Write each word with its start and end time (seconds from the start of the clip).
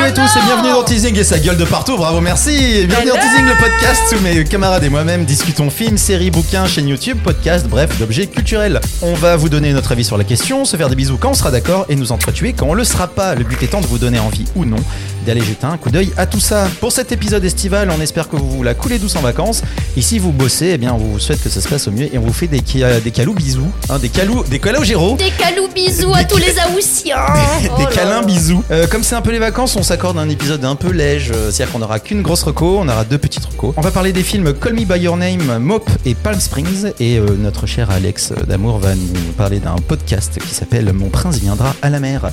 Salut 0.00 0.12
à 0.12 0.14
tous 0.14 0.36
et 0.38 0.42
bienvenue 0.46 0.70
dans 0.70 0.82
Teasing 0.82 1.18
et 1.18 1.24
sa 1.24 1.38
gueule 1.38 1.58
de 1.58 1.64
partout, 1.66 1.98
bravo, 1.98 2.22
merci. 2.22 2.86
Bienvenue 2.86 3.10
dans 3.10 3.16
Teasing, 3.16 3.44
le 3.44 3.60
podcast 3.60 4.16
où 4.16 4.22
mes 4.22 4.44
camarades 4.44 4.82
et 4.82 4.88
moi-même 4.88 5.26
discutons 5.26 5.68
films, 5.68 5.98
séries, 5.98 6.30
bouquins, 6.30 6.66
chaîne 6.66 6.88
YouTube, 6.88 7.18
podcast, 7.22 7.66
bref, 7.68 7.98
d'objets 7.98 8.26
culturels. 8.26 8.80
On 9.02 9.12
va 9.12 9.36
vous 9.36 9.50
donner 9.50 9.74
notre 9.74 9.92
avis 9.92 10.04
sur 10.04 10.16
la 10.16 10.24
question, 10.24 10.64
se 10.64 10.78
faire 10.78 10.88
des 10.88 10.96
bisous 10.96 11.18
quand 11.18 11.32
on 11.32 11.34
sera 11.34 11.50
d'accord 11.50 11.84
et 11.90 11.96
nous 11.96 12.12
entretuer 12.12 12.54
quand 12.54 12.68
on 12.68 12.72
le 12.72 12.84
sera 12.84 13.08
pas. 13.08 13.34
Le 13.34 13.44
but 13.44 13.62
étant 13.62 13.82
de 13.82 13.86
vous 13.86 13.98
donner 13.98 14.18
envie 14.18 14.46
ou 14.56 14.64
non 14.64 14.78
d'aller 15.26 15.40
jeter 15.42 15.66
un 15.66 15.76
coup 15.76 15.90
d'œil 15.90 16.10
à 16.16 16.26
tout 16.26 16.40
ça. 16.40 16.68
Pour 16.80 16.92
cet 16.92 17.12
épisode 17.12 17.44
estival, 17.44 17.90
on 17.96 18.00
espère 18.00 18.28
que 18.28 18.36
vous 18.36 18.50
vous 18.50 18.62
la 18.62 18.74
coulez 18.74 18.98
douce 18.98 19.16
en 19.16 19.20
vacances. 19.20 19.62
Et 19.96 20.02
si 20.02 20.18
vous 20.18 20.32
bossez, 20.32 20.72
eh 20.74 20.78
bien, 20.78 20.92
on 20.94 20.98
vous 20.98 21.18
souhaite 21.18 21.42
que 21.42 21.48
ça 21.48 21.60
se 21.60 21.68
passe 21.68 21.88
au 21.88 21.90
mieux 21.90 22.12
et 22.14 22.18
on 22.18 22.22
vous 22.22 22.32
fait 22.32 22.46
des, 22.46 22.60
des 22.60 23.10
calous 23.10 23.34
bisous, 23.34 23.70
hein, 23.88 23.98
des 23.98 24.08
calous, 24.08 24.44
des 24.44 24.58
calous 24.58 24.84
géros. 24.84 25.16
Des 25.16 25.30
calous 25.30 25.68
bisous 25.74 26.12
à 26.14 26.24
tous 26.24 26.38
les 26.38 26.54
Aoussiens 26.58 27.16
des 27.62 27.68
Oh 27.84 27.86
câlins 27.92 28.22
bisous. 28.22 28.62
Euh, 28.70 28.86
comme 28.86 29.02
c'est 29.02 29.14
un 29.14 29.22
peu 29.22 29.30
les 29.32 29.38
vacances, 29.38 29.76
on 29.76 29.82
s'accorde 29.82 30.18
un 30.18 30.28
épisode 30.28 30.64
un 30.64 30.74
peu 30.76 30.90
léger. 30.90 31.32
euh, 31.34 31.50
C'est-à-dire 31.50 31.72
qu'on 31.72 31.82
aura 31.82 31.98
qu'une 32.00 32.22
grosse 32.22 32.42
reco, 32.42 32.78
on 32.80 32.88
aura 32.88 33.04
deux 33.04 33.18
petites 33.18 33.44
recos. 33.44 33.74
On 33.76 33.80
va 33.80 33.90
parler 33.90 34.12
des 34.12 34.22
films 34.22 34.52
Call 34.54 34.74
Me 34.74 34.84
By 34.84 35.00
Your 35.00 35.16
Name, 35.16 35.58
Mop 35.58 35.88
et 36.04 36.14
Palm 36.14 36.40
Springs. 36.40 36.92
Et 37.00 37.18
euh, 37.18 37.36
notre 37.38 37.66
cher 37.66 37.90
Alex 37.90 38.32
Damour 38.48 38.78
va 38.78 38.94
nous 38.94 39.32
parler 39.36 39.58
d'un 39.60 39.76
podcast 39.86 40.38
qui 40.46 40.54
s'appelle 40.54 40.92
Mon 40.92 41.08
prince 41.08 41.38
viendra 41.38 41.74
à 41.82 41.90
la 41.90 42.00
mer. 42.00 42.30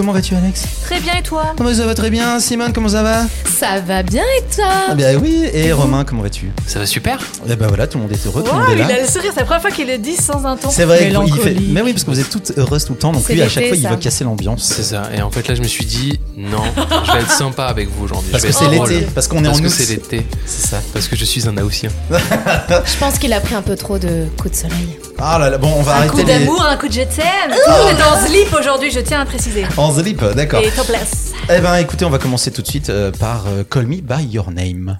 Comment 0.00 0.12
vas-tu 0.12 0.34
Alex 0.34 0.62
Très 0.86 0.98
bien 0.98 1.12
et 1.18 1.22
toi? 1.22 1.52
Comment 1.58 1.74
ça 1.74 1.84
va 1.84 1.94
très 1.94 2.08
bien 2.08 2.40
Simone, 2.40 2.72
comment 2.72 2.88
ça 2.88 3.02
va? 3.02 3.24
Ça 3.44 3.80
va 3.86 4.02
bien 4.02 4.22
et 4.38 4.54
toi? 4.56 4.64
Ah 4.88 4.94
ben 4.94 5.20
oui, 5.22 5.44
et 5.52 5.72
Romain, 5.74 6.04
comment 6.04 6.22
vas-tu? 6.22 6.50
Ça 6.66 6.78
va 6.78 6.86
super? 6.86 7.18
Eh 7.46 7.54
ben 7.54 7.66
voilà, 7.68 7.86
tout 7.86 7.98
le 7.98 8.04
monde 8.04 8.12
est 8.14 8.26
heureux, 8.26 8.42
tout 8.42 8.50
le 8.50 8.56
Waouh, 8.56 8.70
monde 8.70 8.78
est 8.78 8.82
il 8.82 8.88
là. 8.88 8.94
a 8.94 9.00
le 9.02 9.06
sourire, 9.06 9.30
c'est 9.34 9.40
la 9.40 9.44
première 9.44 9.60
fois 9.60 9.70
qu'il 9.70 9.86
le 9.86 9.98
dit 9.98 10.16
sans 10.16 10.46
un 10.46 10.56
ton. 10.56 10.70
C'est 10.70 10.86
vrai, 10.86 11.12
il 11.26 11.32
fait... 11.34 11.54
Mais 11.68 11.82
oui, 11.82 11.92
parce 11.92 12.04
que 12.04 12.10
vous 12.12 12.18
êtes 12.18 12.30
toutes 12.30 12.50
heureuses 12.56 12.86
tout 12.86 12.94
le 12.94 12.98
temps, 12.98 13.12
donc 13.12 13.24
C'est 13.26 13.34
lui 13.34 13.42
à 13.42 13.48
chaque 13.50 13.66
fois 13.66 13.76
il 13.76 13.82
ça. 13.82 13.90
va 13.90 13.96
casser 13.96 14.24
l'ambiance. 14.24 14.72
C'est 14.74 14.84
ça. 14.84 15.02
Et 15.14 15.20
en 15.20 15.30
fait 15.30 15.46
là 15.46 15.54
je 15.54 15.60
me 15.60 15.68
suis 15.68 15.84
dit 15.84 16.18
non, 16.34 16.62
je 17.04 17.12
vais 17.12 17.18
être 17.20 17.30
sympa 17.30 17.64
avec 17.66 17.90
vous 17.90 18.04
aujourd'hui. 18.06 18.30
Parce 18.32 18.44
que 18.44 18.52
c'est 18.52 18.68
l'été, 18.68 19.06
parce 19.14 19.28
qu'on 19.28 19.40
est 19.44 19.48
Parce 19.48 19.58
en 19.58 19.62
que 19.64 19.66
août. 19.68 19.74
c'est 19.76 19.90
l'été. 19.90 20.26
C'est 20.46 20.66
ça. 20.68 20.78
Parce 20.94 21.08
que 21.08 21.14
je 21.16 21.26
suis 21.26 21.46
un 21.46 21.58
Aoussien. 21.58 21.90
Je 22.10 22.96
pense 22.98 23.18
qu'il 23.18 23.34
a 23.34 23.40
pris 23.40 23.54
un 23.54 23.60
peu 23.62 23.76
trop 23.76 23.98
de 23.98 24.24
coups 24.40 24.52
de 24.52 24.56
soleil. 24.56 24.98
Ah 25.22 25.38
là 25.38 25.50
là, 25.50 25.58
bon, 25.58 25.70
on 25.76 25.82
va 25.82 25.92
Un 25.92 25.96
arrêter 25.96 26.10
coup 26.10 26.16
les... 26.18 26.24
d'amour, 26.24 26.62
un 26.64 26.76
coup 26.76 26.88
de 26.88 26.92
je 26.92 27.02
t'aime. 27.02 27.52
On 27.68 27.88
est 27.88 27.94
dans 27.94 28.26
Slip 28.26 28.54
aujourd'hui, 28.58 28.90
je 28.90 29.00
tiens 29.00 29.20
à 29.20 29.26
préciser. 29.26 29.66
En 29.76 29.92
slip, 29.92 30.24
d'accord. 30.34 30.60
Et 30.62 30.70
topless. 30.70 31.32
Eh 31.54 31.60
ben 31.60 31.74
écoutez, 31.76 32.04
on 32.04 32.10
va 32.10 32.18
commencer 32.18 32.50
tout 32.50 32.62
de 32.62 32.66
suite 32.66 32.88
euh, 32.90 33.10
par 33.12 33.44
euh, 33.48 33.62
Call 33.68 33.86
Me 33.86 33.96
By 34.00 34.24
Your 34.24 34.50
Name. 34.50 34.98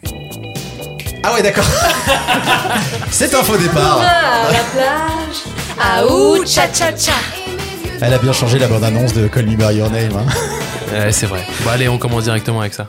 Ah 1.22 1.32
ouais, 1.34 1.42
d'accord. 1.42 1.64
C'est 3.10 3.34
un 3.34 3.42
faux 3.42 3.56
départ. 3.56 4.00
À 4.00 4.52
la 4.52 4.58
plage. 4.58 5.42
Ah 5.80 6.06
ouh, 6.06 6.44
cha 6.44 6.62
cha 6.72 6.94
cha 6.96 7.12
Elle 8.00 8.12
a 8.12 8.18
bien 8.18 8.32
changé 8.32 8.58
la 8.58 8.68
bande-annonce 8.68 9.12
de 9.14 9.26
Call 9.28 9.46
Me 9.46 9.56
By 9.56 9.76
Your 9.76 9.90
Name. 9.90 10.12
hein. 10.16 10.26
Ouais, 10.92 11.12
c'est 11.12 11.26
vrai. 11.26 11.44
Bon 11.62 11.70
allez, 11.70 11.88
on 11.88 11.98
commence 11.98 12.24
directement 12.24 12.60
avec 12.60 12.74
ça. 12.74 12.88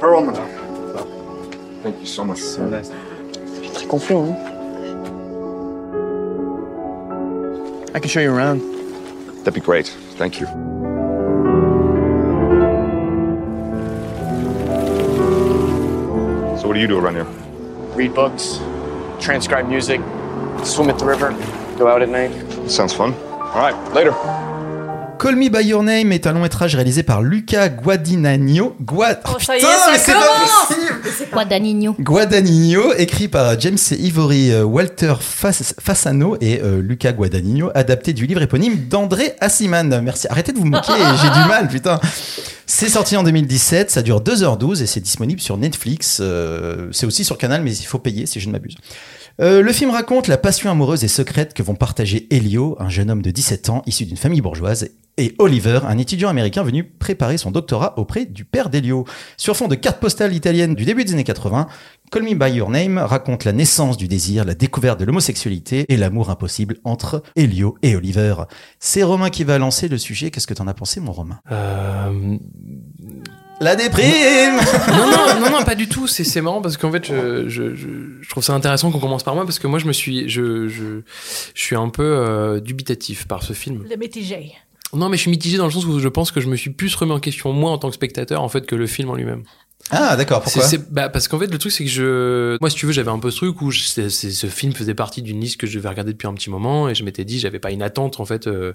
Perlman. 0.00 0.34
Thank 1.82 1.94
you 2.00 2.06
so 2.06 2.24
much. 2.24 2.38
Très 3.74 3.86
confiant, 3.86 4.24
hein 4.30 4.49
I 7.92 7.98
can 7.98 8.08
show 8.08 8.20
you 8.20 8.32
around. 8.32 8.60
That'd 9.38 9.54
be 9.54 9.60
great. 9.60 9.88
Thank 10.16 10.40
you. 10.40 10.46
So 16.58 16.68
what 16.68 16.74
do 16.74 16.80
you 16.80 16.86
do 16.86 16.98
around 16.98 17.14
here? 17.14 17.24
Read 17.96 18.14
books, 18.14 18.58
transcribe 19.18 19.66
music, 19.66 20.00
swim 20.64 20.88
at 20.90 20.98
the 20.98 21.04
river, 21.04 21.30
go 21.78 21.88
out 21.88 22.02
at 22.02 22.08
night. 22.08 22.70
Sounds 22.70 22.92
fun. 22.92 23.14
All 23.14 23.54
right, 23.54 23.92
later. 23.92 24.12
Call 25.20 25.36
Me 25.36 25.50
By 25.50 25.66
Your 25.66 25.82
Name 25.82 26.12
est 26.12 26.26
un 26.26 26.32
long 26.32 26.40
métrage 26.40 26.74
réalisé 26.74 27.02
par 27.02 27.20
Luca 27.20 27.68
Guadagnino. 27.68 28.74
Gua... 28.80 29.08
Oh, 29.28 29.36
putain, 29.38 29.52
mais 29.92 29.98
c'est 29.98 30.12
pas 30.14 30.20
possible 31.04 31.30
Quoi 31.30 31.44
Danigno 31.44 31.94
Guadagnino, 32.00 32.94
écrit 32.94 33.28
par 33.28 33.60
James 33.60 33.76
Ivory, 33.90 34.50
euh, 34.50 34.64
Walter 34.64 35.14
Fas- 35.20 35.74
Fasano 35.78 36.38
et 36.40 36.60
euh, 36.62 36.80
Luca 36.80 37.12
Guadagnino, 37.12 37.70
adapté 37.74 38.14
du 38.14 38.26
livre 38.26 38.40
éponyme 38.40 38.76
d'André 38.88 39.34
Assiman. 39.40 40.00
Merci, 40.02 40.26
arrêtez 40.30 40.52
de 40.52 40.58
vous 40.58 40.64
moquer, 40.64 40.92
j'ai 41.22 41.28
du 41.28 41.48
mal, 41.48 41.68
putain. 41.68 42.00
C'est 42.64 42.88
sorti 42.88 43.14
en 43.18 43.22
2017, 43.22 43.90
ça 43.90 44.00
dure 44.00 44.22
2h12 44.22 44.82
et 44.82 44.86
c'est 44.86 45.00
disponible 45.00 45.40
sur 45.40 45.58
Netflix. 45.58 46.18
euh, 46.22 46.88
c'est 46.92 47.04
aussi 47.04 47.24
sur 47.24 47.36
Canal, 47.36 47.60
mais 47.62 47.76
il 47.76 47.84
faut 47.84 47.98
payer 47.98 48.24
si 48.24 48.40
je 48.40 48.46
ne 48.46 48.52
m'abuse. 48.52 48.76
Euh, 49.40 49.62
le 49.62 49.72
film 49.72 49.90
raconte 49.90 50.28
la 50.28 50.36
passion 50.36 50.70
amoureuse 50.70 51.04
et 51.04 51.08
secrète 51.08 51.54
que 51.54 51.62
vont 51.62 51.74
partager 51.74 52.26
Elio, 52.34 52.76
un 52.78 52.88
jeune 52.88 53.10
homme 53.10 53.22
de 53.22 53.30
17 53.30 53.70
ans 53.70 53.82
issu 53.86 54.04
d'une 54.04 54.16
famille 54.16 54.40
bourgeoise, 54.40 54.90
et 55.16 55.34
Oliver, 55.38 55.80
un 55.84 55.98
étudiant 55.98 56.28
américain 56.28 56.62
venu 56.62 56.84
préparer 56.84 57.36
son 57.36 57.50
doctorat 57.50 57.98
auprès 57.98 58.24
du 58.24 58.44
père 58.44 58.70
d'Elio. 58.70 59.04
Sur 59.36 59.56
fond 59.56 59.68
de 59.68 59.74
cartes 59.74 60.00
postales 60.00 60.34
italiennes 60.34 60.74
du 60.74 60.84
début 60.84 61.04
des 61.04 61.12
années 61.12 61.24
80, 61.24 61.68
Call 62.10 62.22
Me 62.22 62.34
By 62.34 62.56
Your 62.56 62.70
Name 62.70 62.98
raconte 62.98 63.44
la 63.44 63.52
naissance 63.52 63.96
du 63.96 64.08
désir, 64.08 64.44
la 64.44 64.54
découverte 64.54 64.98
de 64.98 65.04
l'homosexualité 65.04 65.84
et 65.88 65.96
l'amour 65.96 66.30
impossible 66.30 66.78
entre 66.84 67.22
Elio 67.36 67.76
et 67.82 67.96
Oliver. 67.96 68.34
C'est 68.78 69.02
Romain 69.02 69.30
qui 69.30 69.44
va 69.44 69.58
lancer 69.58 69.88
le 69.88 69.98
sujet. 69.98 70.30
Qu'est-ce 70.30 70.46
que 70.46 70.54
t'en 70.54 70.66
as 70.66 70.74
pensé, 70.74 71.00
mon 71.00 71.12
Romain? 71.12 71.40
Euh... 71.52 72.38
La 73.60 73.76
déprime 73.76 74.56
non, 74.88 75.06
non, 75.10 75.40
non, 75.40 75.50
non, 75.50 75.62
pas 75.64 75.74
du 75.74 75.86
tout. 75.88 76.06
C'est, 76.06 76.24
c'est 76.24 76.40
marrant 76.40 76.62
parce 76.62 76.78
qu'en 76.78 76.90
fait, 76.90 77.04
je, 77.06 77.48
je, 77.48 77.74
je, 77.74 78.28
trouve 78.30 78.42
ça 78.42 78.54
intéressant 78.54 78.90
qu'on 78.90 78.98
commence 79.00 79.22
par 79.22 79.34
moi 79.34 79.44
parce 79.44 79.58
que 79.58 79.66
moi, 79.66 79.78
je 79.78 79.86
me 79.86 79.92
suis, 79.92 80.28
je, 80.30 80.66
je, 80.68 81.00
je 81.54 81.60
suis 81.62 81.76
un 81.76 81.90
peu 81.90 82.02
euh, 82.02 82.60
dubitatif 82.60 83.26
par 83.28 83.42
ce 83.42 83.52
film. 83.52 83.84
Le 83.88 83.96
mitigé. 83.96 84.52
Non, 84.94 85.08
mais 85.08 85.16
je 85.18 85.22
suis 85.22 85.30
mitigé 85.30 85.58
dans 85.58 85.66
le 85.66 85.70
sens 85.70 85.84
où 85.84 86.00
je 86.00 86.08
pense 86.08 86.32
que 86.32 86.40
je 86.40 86.48
me 86.48 86.56
suis 86.56 86.70
plus 86.70 86.94
remis 86.94 87.12
en 87.12 87.20
question 87.20 87.52
moi 87.52 87.70
en 87.70 87.78
tant 87.78 87.88
que 87.90 87.94
spectateur 87.94 88.42
en 88.42 88.48
fait 88.48 88.66
que 88.66 88.74
le 88.74 88.86
film 88.86 89.10
en 89.10 89.14
lui-même. 89.14 89.44
Ah, 89.90 90.16
d'accord, 90.16 90.42
pourquoi 90.42 90.64
bah, 90.90 91.08
parce 91.08 91.26
qu'en 91.26 91.38
fait, 91.38 91.46
le 91.48 91.58
truc, 91.58 91.72
c'est 91.72 91.84
que 91.84 91.90
je. 91.90 92.56
Moi, 92.60 92.70
si 92.70 92.76
tu 92.76 92.86
veux, 92.86 92.92
j'avais 92.92 93.10
un 93.10 93.18
peu 93.18 93.30
ce 93.30 93.36
truc 93.38 93.60
où 93.60 93.70
je- 93.70 93.80
ce 93.82 94.46
film 94.46 94.72
faisait 94.72 94.94
partie 94.94 95.20
d'une 95.22 95.40
liste 95.40 95.56
que 95.58 95.66
je 95.66 95.76
devais 95.76 95.88
regarder 95.88 96.12
depuis 96.12 96.28
un 96.28 96.34
petit 96.34 96.50
moment 96.50 96.88
et 96.88 96.94
je 96.94 97.02
m'étais 97.04 97.24
dit, 97.24 97.40
j'avais 97.40 97.58
pas 97.58 97.70
une 97.72 97.82
attente, 97.82 98.20
en 98.20 98.24
fait. 98.24 98.46
euh, 98.46 98.72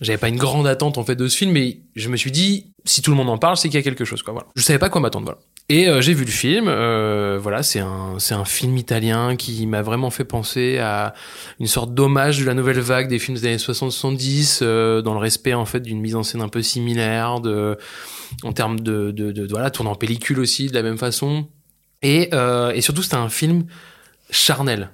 J'avais 0.00 0.18
pas 0.18 0.28
une 0.28 0.36
grande 0.38 0.66
attente, 0.66 0.96
en 0.98 1.04
fait, 1.04 1.14
de 1.16 1.28
ce 1.28 1.36
film, 1.36 1.52
mais 1.52 1.80
je 1.94 2.08
me 2.08 2.16
suis 2.16 2.30
dit, 2.30 2.72
si 2.84 3.02
tout 3.02 3.10
le 3.10 3.16
monde 3.16 3.28
en 3.28 3.36
parle, 3.38 3.56
c'est 3.56 3.68
qu'il 3.68 3.76
y 3.76 3.80
a 3.80 3.82
quelque 3.82 4.04
chose, 4.06 4.22
quoi. 4.22 4.32
Voilà. 4.32 4.48
Je 4.56 4.62
savais 4.62 4.78
pas 4.78 4.88
quoi 4.88 5.00
m'attendre, 5.00 5.26
voilà. 5.26 5.38
Et 5.68 5.88
euh, 5.88 6.00
j'ai 6.00 6.14
vu 6.14 6.24
le 6.24 6.30
film, 6.30 6.66
euh, 6.68 7.38
voilà, 7.40 7.62
c'est 7.62 7.78
un, 7.80 8.18
c'est 8.18 8.34
un 8.34 8.44
film 8.44 8.76
italien 8.76 9.36
qui 9.36 9.66
m'a 9.66 9.82
vraiment 9.82 10.10
fait 10.10 10.24
penser 10.24 10.78
à 10.78 11.14
une 11.60 11.66
sorte 11.68 11.94
d'hommage 11.94 12.40
de 12.40 12.44
la 12.46 12.54
nouvelle 12.54 12.80
vague 12.80 13.08
des 13.08 13.18
films 13.18 13.36
des 13.38 13.46
années 13.46 13.56
60-70, 13.56 14.60
euh, 14.62 15.02
dans 15.02 15.12
le 15.12 15.20
respect, 15.20 15.54
en 15.54 15.66
fait, 15.66 15.80
d'une 15.80 16.00
mise 16.00 16.16
en 16.16 16.22
scène 16.22 16.40
un 16.40 16.48
peu 16.48 16.62
similaire, 16.62 17.40
de, 17.40 17.78
en 18.42 18.52
termes 18.52 18.80
de, 18.80 19.10
de, 19.10 19.30
de, 19.32 19.46
de- 19.46 19.48
voilà, 19.50 19.70
tourné 19.70 19.90
en 19.90 19.94
pellicule 19.94 20.40
aussi, 20.40 20.66
de 20.68 20.74
la 20.74 20.82
même 20.82 20.98
façon. 20.98 21.46
Et, 22.02 22.30
euh, 22.32 22.72
et 22.72 22.80
surtout, 22.80 23.02
c'était 23.02 23.16
un 23.16 23.28
film 23.28 23.64
charnel. 24.30 24.90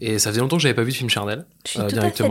Et 0.00 0.18
ça 0.18 0.30
faisait 0.30 0.40
longtemps 0.40 0.56
que 0.56 0.62
j'avais 0.62 0.74
pas 0.74 0.82
vu 0.84 0.92
de 0.92 0.96
film 0.96 1.10
charnel. 1.10 1.44
Je 1.64 1.70
suis 1.70 1.78
tout 1.88 1.96
à 1.96 2.00
fait 2.02 2.06
d'accord. 2.28 2.30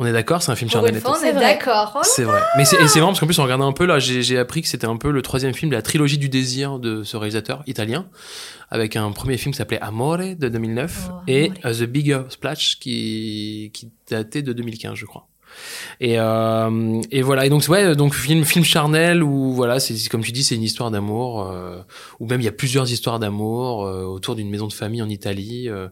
On 0.00 0.06
est 0.06 0.12
d'accord, 0.12 0.42
c'est 0.42 0.52
un 0.52 0.56
film 0.56 0.70
tout. 0.70 0.78
on 1.10 1.14
C'est 1.16 1.28
est 1.30 1.32
vrai. 1.32 1.40
d'accord. 1.40 1.92
Oh, 1.96 2.00
C'est 2.04 2.22
vrai. 2.22 2.40
Mais 2.56 2.64
c'est, 2.64 2.76
marrant 3.00 3.08
parce 3.08 3.18
qu'en 3.18 3.26
plus, 3.26 3.38
en 3.40 3.42
regardant 3.42 3.66
un 3.66 3.72
peu, 3.72 3.84
là, 3.84 3.98
j'ai, 3.98 4.22
j'ai 4.22 4.38
appris 4.38 4.62
que 4.62 4.68
c'était 4.68 4.86
un 4.86 4.96
peu 4.96 5.10
le 5.10 5.22
troisième 5.22 5.52
film 5.54 5.70
de 5.70 5.76
la 5.76 5.82
trilogie 5.82 6.18
du 6.18 6.28
désir 6.28 6.78
de 6.78 7.02
ce 7.02 7.16
réalisateur 7.16 7.62
italien, 7.66 8.06
avec 8.70 8.94
un 8.94 9.10
premier 9.10 9.36
film 9.38 9.52
qui 9.52 9.58
s'appelait 9.58 9.80
Amore 9.80 10.18
de 10.38 10.48
2009 10.48 11.08
Oh, 11.10 11.12
et 11.26 11.50
Amore. 11.64 11.76
The 11.78 11.82
Bigger 11.84 12.20
Splash 12.28 12.78
qui, 12.78 13.70
qui 13.74 13.90
datait 14.08 14.42
de 14.42 14.52
2015, 14.52 14.94
je 14.94 15.04
crois. 15.04 15.26
Et, 16.00 16.18
euh, 16.18 17.00
et 17.10 17.22
voilà. 17.22 17.46
Et 17.46 17.48
donc, 17.50 17.64
ouais, 17.68 17.96
donc 17.96 18.14
film, 18.14 18.44
film 18.44 18.64
charnel 18.64 19.22
où 19.22 19.52
voilà, 19.52 19.80
c'est 19.80 19.94
comme 20.08 20.22
tu 20.22 20.32
dis, 20.32 20.44
c'est 20.44 20.54
une 20.54 20.62
histoire 20.62 20.90
d'amour, 20.90 21.42
euh, 21.50 21.78
ou 22.20 22.26
même 22.26 22.40
il 22.40 22.44
y 22.44 22.48
a 22.48 22.52
plusieurs 22.52 22.90
histoires 22.90 23.18
d'amour 23.18 23.84
euh, 23.86 24.04
autour 24.04 24.36
d'une 24.36 24.50
maison 24.50 24.66
de 24.66 24.72
famille 24.72 25.02
en 25.02 25.08
Italie, 25.08 25.68
euh, 25.68 25.88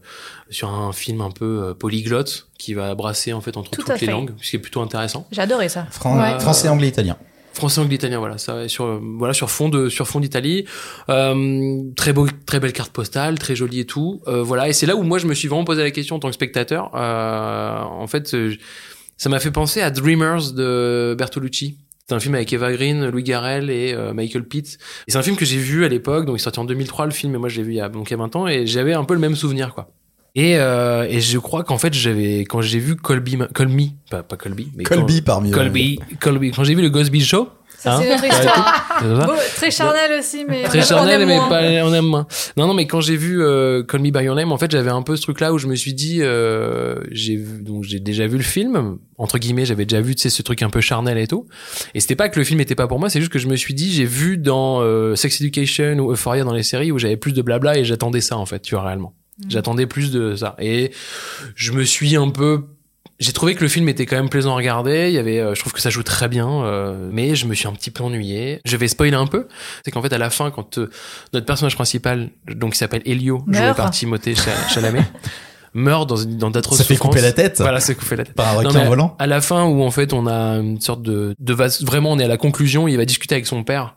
sur 0.51 0.71
un 0.71 0.93
film 0.93 1.21
un 1.21 1.31
peu 1.31 1.63
euh, 1.65 1.75
polyglotte 1.75 2.49
qui 2.59 2.75
va 2.75 2.95
brasser 2.95 3.33
en 3.33 3.41
fait 3.41 3.57
entre 3.57 3.71
Tout 3.71 3.83
toutes 3.83 3.89
les 4.01 4.07
fait. 4.07 4.13
langues, 4.13 4.33
ce 4.41 4.51
qui 4.51 4.57
est 4.57 4.61
plutôt 4.61 4.81
intéressant. 4.81 5.27
J'adorais 5.33 5.69
ça. 5.69 5.87
Fran- 5.91 6.17
Ouais. 6.19 6.39
Français, 6.41 6.69
anglais, 6.69 6.89
italien. 6.89 7.17
Français, 7.53 7.81
anglais, 7.81 7.95
italien, 7.97 8.19
voilà, 8.19 8.37
ça, 8.37 8.69
sur, 8.69 9.01
voilà, 9.19 9.33
sur 9.33 9.51
fond 9.51 9.71
de, 9.71 9.89
sur 9.89 10.07
fond 10.07 10.21
d'Italie. 10.21 10.67
Euh, 11.09 11.81
très 11.97 12.13
beau, 12.13 12.27
très 12.45 12.61
belle 12.61 12.75
carte 12.75 12.93
postale, 12.93 13.39
très 13.39 13.57
jolie 13.57 13.81
et 13.81 13.87
tout. 13.87 14.21
Euh, 14.29 14.43
voilà, 14.43 14.69
et 14.69 14.75
c'est 14.75 14.85
là 14.85 14.95
où 14.95 15.03
moi 15.03 15.19
je 15.19 15.27
me 15.27 15.33
suis 15.33 15.49
vraiment 15.49 15.65
posé 15.65 15.83
la 15.83 15.91
question 15.91 16.17
en 16.17 16.19
tant 16.19 16.29
que 16.29 16.35
spectateur. 16.35 16.91
Euh, 16.95 17.81
en 17.83 18.07
fait, 18.07 18.35
euh, 18.35 18.55
ça 19.17 19.29
m'a 19.29 19.41
fait 19.41 19.51
penser 19.51 19.81
à 19.81 19.91
Dreamers 19.91 20.53
de 20.53 21.15
Bertolucci. 21.19 21.79
C'est 22.09 22.15
un 22.15 22.21
film 22.21 22.35
avec 22.37 22.53
Eva 22.53 22.73
Green, 22.73 23.09
Louis 23.09 23.25
Garrel 23.25 23.69
et 23.69 23.93
euh, 23.93 24.13
Michael 24.13 24.45
Pitt. 24.45 24.79
Et 25.09 25.11
c'est 25.11 25.19
un 25.19 25.23
film 25.23 25.35
que 25.37 25.45
j'ai 25.45 25.59
vu 25.59 25.85
à 25.85 25.89
l'époque, 25.89 26.25
donc 26.27 26.37
il 26.37 26.41
est 26.41 26.43
sorti 26.45 26.61
en 26.61 26.65
2003 26.65 27.07
le 27.07 27.11
film, 27.13 27.35
et 27.35 27.39
moi 27.39 27.49
je 27.49 27.57
l'ai 27.57 27.63
vu 27.65 27.73
il 27.73 27.77
y 27.77 27.81
a 27.81 27.89
donc 27.89 28.09
il 28.09 28.13
y 28.13 28.15
a 28.15 28.19
20 28.19 28.37
ans, 28.37 28.47
et 28.47 28.67
j'avais 28.67 28.93
un 28.95 29.05
peu 29.05 29.15
le 29.15 29.21
même 29.21 29.35
souvenir, 29.35 29.75
quoi. 29.75 29.91
Et, 30.37 30.59
euh, 30.59 31.07
et 31.09 31.21
je 31.21 31.39
crois 31.39 31.65
qu'en 31.65 31.79
fait, 31.79 31.95
j'avais 31.95 32.41
quand 32.41 32.61
j'ai 32.61 32.79
vu 32.79 32.95
Colby, 32.95 33.39
Colby, 33.55 33.95
pas, 34.11 34.23
pas 34.23 34.37
Colby, 34.37 34.69
mais 34.77 34.85
Colby 34.85 35.21
quand- 35.21 35.25
parmi 35.25 35.51
eux. 35.51 35.55
Colby, 35.55 35.99
Colby. 36.21 36.51
Quand 36.51 36.63
j'ai 36.63 36.75
vu 36.75 36.83
le 36.83 36.91
Cosby 36.91 37.23
Show, 37.23 37.49
Ça, 37.79 38.01
c'est 38.01 38.11
Hein 38.11 38.15
notre 38.15 38.25
histoire. 38.25 38.99
c'est 39.01 39.17
ça 39.17 39.27
Beau, 39.27 39.33
très 39.57 39.71
charnel 39.71 40.19
aussi, 40.19 40.45
mais 40.49 40.63
très 40.65 40.83
charnel, 40.83 41.27
mais 41.27 41.37
moins. 41.37 41.49
pas, 41.49 41.63
on 41.63 41.93
aime 41.93 42.07
moins. 42.07 42.27
Non, 42.57 42.67
non, 42.67 42.75
mais 42.75 42.87
quand 42.87 43.01
j'ai 43.01 43.17
vu 43.17 43.43
euh, 43.43 43.83
Call 43.83 44.01
Me 44.01 44.11
by 44.11 44.25
Your 44.25 44.35
Name, 44.35 44.53
en 44.53 44.59
fait, 44.59 44.71
j'avais 44.71 44.91
un 44.91 45.03
peu 45.03 45.17
ce 45.17 45.23
truc-là 45.23 45.53
où 45.53 45.59
je 45.59 45.67
me 45.67 45.75
suis 45.75 45.95
dit, 45.95 46.19
euh, 46.23 46.97
j'ai 47.11 47.37
donc 47.37 47.85
j'ai 47.85 48.01
déjà 48.01 48.27
vu 48.27 48.37
le 48.37 48.43
film 48.43 48.99
entre 49.19 49.39
guillemets, 49.39 49.65
j'avais 49.65 49.87
déjà 49.87 50.01
vu, 50.01 50.15
tu 50.15 50.23
sais, 50.23 50.31
ce 50.31 50.43
truc 50.43 50.63
un 50.63 50.71
peu 50.71 50.81
charnel 50.81 51.19
et 51.19 51.27
tout. 51.27 51.47
Et 51.95 52.01
c'était 52.01 52.17
pas 52.17 52.29
que 52.29 52.39
le 52.39 52.45
film 52.45 52.61
était 52.61 52.75
pas 52.75 52.87
pour 52.87 52.99
moi, 52.99 53.09
c'est 53.09 53.21
juste 53.21 53.33
que 53.33 53.39
je 53.39 53.49
me 53.49 53.57
suis 53.57 53.75
dit, 53.75 53.93
j'ai 53.93 54.05
vu 54.05 54.37
dans 54.37 54.81
euh, 54.83 55.15
Sex 55.15 55.41
Education 55.41 55.99
ou 55.99 56.13
Euphoria 56.13 56.45
dans 56.45 56.53
les 56.53 56.63
séries 56.63 56.93
où 56.93 56.99
j'avais 56.99 57.17
plus 57.17 57.33
de 57.33 57.43
blabla 57.43 57.79
et 57.79 57.85
j'attendais 57.85 58.21
ça 58.21 58.37
en 58.37 58.47
fait, 58.47 58.61
tu 58.61 58.75
vois 58.75 58.85
réellement. 58.85 59.15
J'attendais 59.49 59.87
plus 59.87 60.11
de 60.13 60.35
ça. 60.35 60.57
Et 60.59 60.93
je 61.55 61.73
me 61.73 61.85
suis 61.85 62.17
un 62.17 62.31
peu 62.31 62.65
j'ai 63.19 63.33
trouvé 63.33 63.55
que 63.55 63.63
le 63.63 63.69
film 63.69 63.89
était 63.89 64.05
quand 64.07 64.17
même 64.17 64.29
plaisant 64.29 64.53
à 64.53 64.57
regarder. 64.57 65.09
Il 65.09 65.15
y 65.15 65.19
avait, 65.19 65.41
euh, 65.41 65.55
je 65.55 65.61
trouve 65.61 65.73
que 65.73 65.81
ça 65.81 65.91
joue 65.91 66.03
très 66.03 66.29
bien, 66.29 66.49
euh, 66.65 67.09
mais 67.13 67.35
je 67.35 67.47
me 67.47 67.55
suis 67.55 67.67
un 67.67 67.73
petit 67.73 67.91
peu 67.91 68.05
ennuyé. 68.05 68.61
Je 68.65 68.77
vais 68.77 68.89
spoiler 68.89 69.17
un 69.17 69.27
peu. 69.27 69.49
C'est 69.85 69.91
qu'en 69.91 70.03
fait, 70.03 70.13
à 70.13 70.19
la 70.19 70.31
fin, 70.31 70.51
quand 70.51 70.79
euh, 70.79 70.91
notre 71.33 71.47
personnage 71.47 71.75
principal, 71.75 72.31
donc 72.49 72.73
qui 72.73 72.79
s'appelle 72.79 73.03
Elio, 73.07 73.43
joué 73.49 73.75
par 73.75 73.91
Timothée 73.91 74.35
Cha- 74.35 74.69
Chalamet, 74.69 75.05
meurt 75.77 76.09
dans, 76.09 76.17
une- 76.17 76.37
dans 76.39 76.51
d'atroces 76.51 76.79
Ça 76.79 76.85
fait 76.85 76.95
souffrances. 76.95 77.11
couper 77.15 77.23
la 77.23 77.33
tête 77.33 77.59
Voilà, 77.61 77.79
c'est 77.81 77.95
couper 77.95 78.17
la 78.17 78.25
tête. 78.25 78.35
par 78.35 78.49
un 78.49 78.57
requin 78.59 78.81
mais 78.81 78.89
volant. 78.89 79.15
À 79.19 79.27
la 79.27 79.41
fin, 79.41 79.65
où 79.65 79.83
en 79.83 79.91
fait 79.91 80.13
on 80.13 80.27
a 80.27 80.57
une 80.59 80.81
sorte 80.81 81.03
de, 81.03 81.35
de 81.39 81.55
vas- 81.55 81.79
vraiment 81.85 82.13
on 82.13 82.19
est 82.19 82.25
à 82.25 82.29
la 82.29 82.37
conclusion, 82.37 82.89
il 82.89 82.97
va 82.97 83.05
discuter 83.05 83.35
avec 83.35 83.47
son 83.47 83.63
père. 83.63 83.95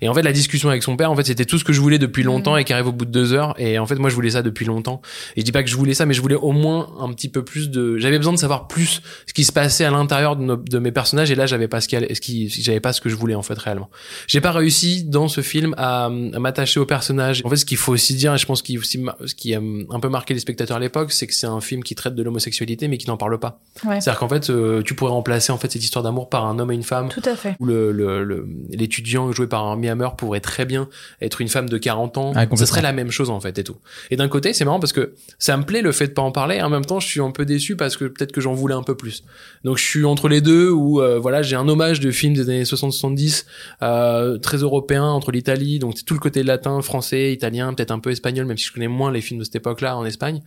Et 0.00 0.08
en 0.08 0.14
fait 0.14 0.22
la 0.22 0.32
discussion 0.32 0.68
avec 0.68 0.82
son 0.82 0.96
père, 0.96 1.10
en 1.10 1.16
fait 1.16 1.26
c'était 1.26 1.44
tout 1.44 1.58
ce 1.58 1.64
que 1.64 1.72
je 1.72 1.80
voulais 1.80 1.98
depuis 1.98 2.22
longtemps 2.22 2.56
et 2.56 2.64
qui 2.64 2.72
arrive 2.72 2.88
au 2.88 2.92
bout 2.92 3.04
de 3.04 3.10
deux 3.10 3.32
heures. 3.32 3.54
Et 3.58 3.78
en 3.78 3.86
fait 3.86 3.96
moi 3.96 4.10
je 4.10 4.14
voulais 4.14 4.30
ça 4.30 4.42
depuis 4.42 4.64
longtemps. 4.66 5.00
Et 5.36 5.40
je 5.40 5.44
dis 5.44 5.52
pas 5.52 5.62
que 5.62 5.70
je 5.70 5.76
voulais 5.76 5.94
ça, 5.94 6.04
mais 6.06 6.14
je 6.14 6.20
voulais 6.20 6.34
au 6.36 6.52
moins 6.52 6.88
un 7.00 7.12
petit 7.12 7.28
peu 7.28 7.44
plus 7.44 7.70
de. 7.70 7.96
J'avais 7.98 8.18
besoin 8.18 8.32
de 8.32 8.38
savoir 8.38 8.66
plus 8.68 9.00
ce 9.26 9.32
qui 9.32 9.44
se 9.44 9.52
passait 9.52 9.84
à 9.84 9.90
l'intérieur 9.90 10.36
de, 10.36 10.42
nos- 10.42 10.56
de 10.56 10.78
mes 10.78 10.92
personnages. 10.92 11.30
Et 11.30 11.34
là 11.34 11.46
j'avais 11.46 11.68
pas 11.68 11.80
ce 11.80 11.88
qui, 11.88 11.96
allait- 11.96 12.14
ce 12.14 12.20
qui 12.20 12.48
j'avais 12.48 12.80
pas 12.80 12.92
ce 12.92 13.00
que 13.00 13.08
je 13.08 13.14
voulais 13.16 13.34
en 13.34 13.42
fait 13.42 13.58
réellement. 13.58 13.90
J'ai 14.26 14.40
pas 14.40 14.52
réussi 14.52 15.04
dans 15.04 15.28
ce 15.28 15.40
film 15.40 15.74
à, 15.78 16.06
à 16.06 16.08
m'attacher 16.10 16.80
au 16.80 16.86
personnage. 16.86 17.42
En 17.44 17.48
fait 17.50 17.56
ce 17.56 17.64
qu'il 17.64 17.76
faut 17.76 17.92
aussi 17.92 18.14
dire, 18.14 18.34
et 18.34 18.38
je 18.38 18.46
pense 18.46 18.62
qu'il 18.62 18.78
aussi 18.78 19.00
ce 19.26 19.34
qui 19.34 19.54
a 19.54 19.60
un 19.90 20.00
peu 20.00 20.08
marqué 20.08 20.34
les 20.34 20.40
spectateurs 20.40 20.76
à 20.78 20.80
l'époque, 20.80 21.12
c'est 21.20 21.26
que 21.28 21.34
c'est 21.34 21.46
un 21.46 21.60
film 21.60 21.84
qui 21.84 21.94
traite 21.94 22.14
de 22.16 22.22
l'homosexualité 22.22 22.88
mais 22.88 22.98
qui 22.98 23.06
n'en 23.06 23.16
parle 23.16 23.38
pas. 23.38 23.60
Ouais. 23.84 24.00
C'est-à-dire 24.00 24.18
qu'en 24.18 24.28
fait, 24.28 24.50
euh, 24.50 24.82
tu 24.82 24.94
pourrais 24.94 25.12
remplacer 25.12 25.52
en 25.52 25.58
fait 25.58 25.70
cette 25.70 25.84
histoire 25.84 26.02
d'amour 26.02 26.28
par 26.28 26.46
un 26.46 26.58
homme 26.58 26.72
et 26.72 26.74
une 26.74 26.82
femme. 26.82 27.08
Tout 27.08 27.22
à 27.24 27.36
fait. 27.36 27.54
Où 27.60 27.66
le 27.66 27.92
le- 27.92 28.24
le- 28.24 28.46
l'étudiant 28.70 29.30
joué 29.32 29.46
par 29.46 29.64
Armie 29.64 29.88
Hammer 29.88 30.08
pourrait 30.18 30.40
très 30.40 30.64
bien 30.64 30.88
être 31.20 31.40
une 31.40 31.48
femme 31.48 31.68
de 31.68 31.78
40 31.78 32.18
ans. 32.18 32.32
Ah. 32.34 32.46
Ce 32.56 32.66
serait 32.66 32.82
la 32.82 32.92
même 32.92 33.10
chose 33.10 33.30
en 33.30 33.38
fait 33.40 33.58
et 33.58 33.64
tout. 33.64 33.76
Et 34.10 34.16
d'un 34.16 34.28
côté, 34.28 34.52
c'est 34.52 34.64
marrant 34.64 34.80
parce 34.80 34.92
que 34.92 35.14
ça 35.38 35.56
me 35.56 35.62
plaît 35.64 35.82
le 35.82 35.92
fait 35.92 36.08
de 36.08 36.12
pas 36.12 36.22
en 36.22 36.32
parler. 36.32 36.56
Et 36.56 36.62
en 36.62 36.70
même 36.70 36.84
temps, 36.84 36.98
je 37.00 37.06
suis 37.06 37.20
un 37.20 37.30
peu 37.30 37.44
déçu 37.44 37.76
parce 37.76 37.96
que 37.96 38.06
peut-être 38.06 38.32
que 38.32 38.40
j'en 38.40 38.54
voulais 38.54 38.74
un 38.74 38.82
peu 38.82 38.96
plus. 38.96 39.22
Donc 39.64 39.78
je 39.78 39.84
suis 39.84 40.04
entre 40.04 40.28
les 40.28 40.40
deux 40.40 40.70
où 40.70 41.00
euh, 41.00 41.18
voilà, 41.18 41.42
j'ai 41.42 41.56
un 41.56 41.68
hommage 41.68 42.00
de 42.00 42.10
films 42.10 42.34
des 42.34 42.48
années 42.48 42.62
60-70 42.64 43.44
euh, 43.82 44.38
très 44.38 44.56
européen 44.58 45.04
entre 45.04 45.30
l'Italie, 45.32 45.78
donc 45.78 45.94
c'est 45.96 46.04
tout 46.04 46.14
le 46.14 46.20
côté 46.20 46.42
latin, 46.42 46.80
français, 46.82 47.32
italien, 47.32 47.72
peut-être 47.74 47.90
un 47.90 47.98
peu 47.98 48.10
espagnol, 48.10 48.46
même 48.46 48.56
si 48.58 48.64
je 48.66 48.72
connais 48.72 48.88
moins 48.88 49.12
les 49.12 49.20
films 49.20 49.40
de 49.40 49.44
cette 49.44 49.56
époque-là 49.56 49.96
en 49.96 50.04
Espagne. 50.04 50.40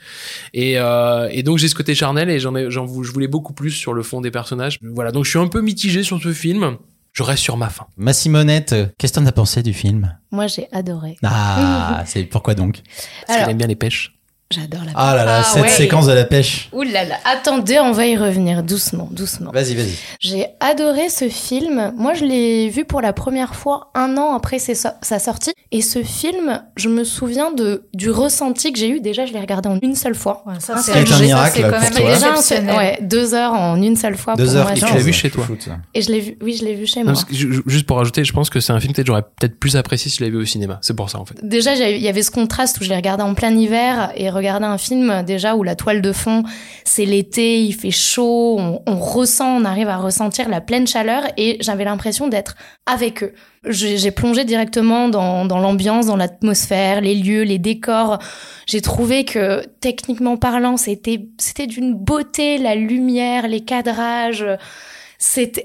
Et, 0.53 0.62
euh, 0.77 1.27
et 1.31 1.43
donc 1.43 1.57
j'ai 1.57 1.67
ce 1.67 1.75
côté 1.75 1.95
charnel 1.95 2.29
et 2.29 2.39
j'en 2.39 2.55
ai, 2.55 2.69
j'en 2.71 2.85
vou- 2.85 3.03
je 3.03 3.11
voulais 3.11 3.27
beaucoup 3.27 3.53
plus 3.53 3.71
sur 3.71 3.93
le 3.93 4.03
fond 4.03 4.21
des 4.21 4.31
personnages. 4.31 4.77
Voilà, 4.81 5.11
donc 5.11 5.25
je 5.25 5.29
suis 5.31 5.39
un 5.39 5.47
peu 5.47 5.61
mitigé 5.61 6.03
sur 6.03 6.21
ce 6.21 6.33
film. 6.33 6.77
Je 7.11 7.21
reste 7.21 7.43
sur 7.43 7.57
ma 7.57 7.69
fin. 7.69 7.85
Ma 7.95 8.11
Simonette, 8.11 8.73
euh, 8.73 8.87
qu'est-ce 8.97 9.13
que 9.13 9.19
t'en 9.19 9.25
as 9.27 9.31
pensé 9.31 9.61
du 9.61 9.71
film? 9.73 10.17
Moi, 10.31 10.47
j'ai 10.47 10.67
adoré. 10.71 11.15
Ah, 11.23 12.03
c'est 12.07 12.23
pourquoi 12.23 12.55
donc? 12.55 12.81
Parce 12.81 13.07
Alors- 13.29 13.41
qu'elle 13.45 13.51
aime 13.51 13.57
bien 13.59 13.67
les 13.67 13.75
pêches. 13.75 14.15
J'adore 14.53 14.81
la 14.85 14.91
Ah 14.95 15.15
là 15.15 15.25
là, 15.25 15.37
Ah 15.39 15.43
cette 15.43 15.63
ouais. 15.63 15.69
séquence 15.69 16.05
de 16.07 16.13
la 16.13 16.25
pêche. 16.25 16.69
Ouh 16.73 16.83
là 16.83 17.03
là. 17.05 17.15
Attendez, 17.25 17.79
on 17.79 17.91
va 17.91 18.05
y 18.05 18.15
revenir 18.17 18.63
doucement, 18.63 19.07
doucement. 19.11 19.51
Vas-y, 19.51 19.75
vas-y. 19.75 19.93
J'ai 20.19 20.47
adoré 20.59 21.09
ce 21.09 21.27
film. 21.29 21.91
Moi, 21.97 22.13
je 22.13 22.25
l'ai 22.25 22.69
vu 22.69 22.85
pour 22.85 23.01
la 23.01 23.13
première 23.13 23.55
fois 23.55 23.89
un 23.95 24.17
an 24.17 24.35
après 24.35 24.59
ses 24.59 24.75
so- 24.75 24.89
sa 25.01 25.19
sortie. 25.19 25.53
Et 25.71 25.81
ce 25.81 26.03
film, 26.03 26.61
je 26.75 26.87
me 26.89 27.03
souviens 27.03 27.51
de, 27.51 27.83
du 27.93 28.11
ressenti 28.11 28.71
que 28.71 28.77
j'ai 28.79 28.89
eu. 28.89 28.99
Déjà, 29.01 29.25
je 29.25 29.33
l'ai 29.33 29.39
regardé 29.39 29.69
en 29.69 29.79
une 29.81 29.95
seule 29.95 30.15
fois. 30.15 30.43
Ouais, 30.45 30.53
ça, 30.59 30.77
c'est 30.77 30.91
un 30.91 31.19
miracle 31.19 31.51
c'est 31.55 31.61
quand 31.63 31.69
pour 31.71 31.79
même 31.79 31.91
toi. 31.91 32.13
Déjà, 32.13 32.33
un 32.73 32.77
ouais, 32.77 32.99
deux 33.01 33.33
heures 33.33 33.53
en 33.53 33.81
une 33.81 33.95
seule 33.95 34.15
fois. 34.17 34.35
Deux 34.35 34.45
pour 34.45 34.55
heures 34.55 34.63
moi, 34.65 34.73
et 34.73 34.79
tu 34.79 34.85
l'as 34.85 34.99
vu 34.99 35.13
chez 35.13 35.29
toi. 35.31 35.45
Et 35.93 36.01
je 36.01 36.11
l'ai 36.11 36.19
vu, 36.19 36.37
oui, 36.41 36.55
je 36.59 36.63
l'ai 36.65 36.75
vu 36.75 36.85
chez 36.85 37.03
Non, 37.03 37.13
moi. 37.13 37.21
que 37.27 37.33
juste 37.67 37.85
pour 37.85 37.97
rajouter, 37.97 38.23
je 38.23 38.33
pense 38.33 38.49
que 38.49 38.59
c'est 38.59 38.71
un 38.73 38.79
film 38.79 38.93
peut-être 38.93 39.07
j'aurais 39.07 39.23
peut-être 39.23 39.57
plus 39.59 39.75
apprécié 39.75 40.11
si 40.11 40.17
je 40.17 40.23
l'avais 40.23 40.35
vu 40.37 40.43
au 40.43 40.45
cinéma. 40.45 40.77
C'est 40.81 40.95
pour 40.95 41.09
ça 41.09 41.19
en 41.19 41.25
fait. 41.25 41.35
Déjà, 41.41 41.73
il 41.75 42.01
y 42.01 42.07
avait 42.07 42.21
ce 42.21 42.31
contraste 42.31 42.79
où 42.79 42.83
je 42.83 42.89
l'ai 42.89 42.95
regardé 42.95 43.23
en 43.23 43.33
plein 43.33 43.51
hiver 43.55 44.11
et 44.15 44.29
regarder 44.43 44.65
un 44.65 44.77
film 44.77 45.23
déjà 45.23 45.55
où 45.55 45.63
la 45.63 45.75
toile 45.75 46.01
de 46.01 46.11
fond, 46.11 46.43
c'est 46.83 47.05
l'été, 47.05 47.61
il 47.61 47.73
fait 47.73 47.91
chaud, 47.91 48.59
on, 48.85 48.95
ressent, 48.97 49.57
on 49.57 49.65
arrive 49.65 49.87
à 49.87 49.97
ressentir 49.97 50.49
la 50.49 50.61
pleine 50.61 50.85
chaleur 50.85 51.23
et 51.37 51.57
j'avais 51.61 51.85
l'impression 51.85 52.27
d'être 52.27 52.55
avec 52.85 53.23
eux. 53.23 53.33
J'ai 53.65 54.11
plongé 54.11 54.43
directement 54.43 55.07
dans, 55.07 55.45
l'ambiance, 55.45 56.07
dans 56.07 56.17
l'atmosphère, 56.17 56.99
les 56.99 57.15
lieux, 57.15 57.43
les 57.43 57.59
décors. 57.59 58.19
J'ai 58.65 58.81
trouvé 58.81 59.23
que 59.23 59.65
techniquement 59.79 60.35
parlant, 60.35 60.75
c'était 60.75 61.25
c'était 61.37 61.67
d'une 61.67 61.95
beauté, 61.95 62.57
la 62.57 62.75
lumière, 62.75 63.47
les 63.47 63.61
cadrages. 63.61 64.45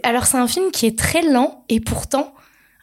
Alors 0.04 0.26
c'est 0.26 0.38
un 0.38 0.46
film 0.46 0.70
qui 0.70 0.86
est 0.86 0.96
très 0.96 1.22
lent 1.22 1.64
et 1.68 1.80
pourtant 1.80 2.32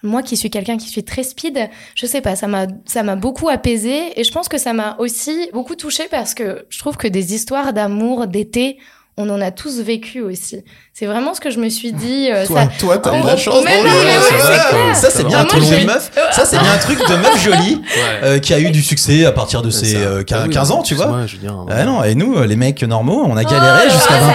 moi 0.05 0.21
qui 0.23 0.37
suis 0.37 0.49
quelqu'un 0.49 0.77
qui 0.77 0.87
suis 0.89 1.03
très 1.03 1.23
speed, 1.23 1.69
je 1.95 2.05
sais 2.05 2.21
pas, 2.21 2.35
ça 2.35 2.47
m'a 2.47 2.67
ça 2.85 3.03
m'a 3.03 3.15
beaucoup 3.15 3.49
apaisé 3.49 4.19
et 4.19 4.23
je 4.23 4.31
pense 4.31 4.47
que 4.47 4.57
ça 4.57 4.73
m'a 4.73 4.95
aussi 4.99 5.49
beaucoup 5.53 5.75
touché 5.75 6.03
parce 6.09 6.33
que 6.33 6.65
je 6.69 6.79
trouve 6.79 6.95
que 6.97 7.07
des 7.07 7.33
histoires 7.33 7.73
d'amour, 7.73 8.27
d'été, 8.27 8.77
on 9.17 9.29
en 9.29 9.39
a 9.39 9.49
tous 9.49 9.79
vécu 9.79 10.19
aussi. 10.19 10.61
C'est 10.93 11.05
vraiment 11.05 11.33
ce 11.33 11.39
que 11.39 11.49
je 11.49 11.57
me 11.57 11.69
suis 11.69 11.93
dit. 11.93 12.27
euh, 12.29 12.45
Toi, 12.45 12.63
ça... 12.63 12.69
toi, 12.77 12.97
t'as 12.97 13.17
eu 13.17 13.21
Oh, 13.23 13.27
la 13.27 13.37
chance. 13.37 13.63
mais 13.63 13.77
Oh 13.79 13.83
non, 13.87 13.93
mais 14.03 14.17
oui, 14.17 14.43
clair. 14.69 14.93
Ça, 14.95 15.09
c'est 15.09 15.23
bien 15.23 15.39
un 15.39 15.45
truc 15.45 15.63
de 15.63 15.85
meuf. 15.85 16.11
Ça, 16.33 16.43
c'est 16.45 16.57
bien 16.59 16.73
un 16.73 16.77
truc 16.77 16.99
de 16.99 17.15
meuf 17.15 17.41
jolie 17.41 17.75
Ouais. 17.95 18.19
euh, 18.23 18.39
qui 18.39 18.53
a 18.53 18.59
eu 18.59 18.71
du 18.71 18.81
succès 18.81 19.23
à 19.23 19.31
partir 19.31 19.61
de 19.61 19.69
ses 19.69 19.95
euh, 19.95 20.21
Ah 20.31 20.43
oui, 20.45 20.49
15 20.53 20.71
ans, 20.71 20.81
tu 20.83 20.95
vois. 20.95 21.07
moi, 21.07 21.27
je 21.27 21.35
veux 21.37 21.41
dire, 21.41 21.55
Ah 21.69 21.85
non, 21.85 22.03
et 22.03 22.13
nous, 22.13 22.35
euh, 22.35 22.45
les 22.45 22.57
mecs 22.57 22.83
normaux, 22.83 23.23
on 23.25 23.37
a 23.37 23.45
galéré 23.45 23.85
là 23.85 23.89
jusqu'à 23.89 24.15
là, 24.15 24.19
20 24.19 24.27
ça 24.27 24.33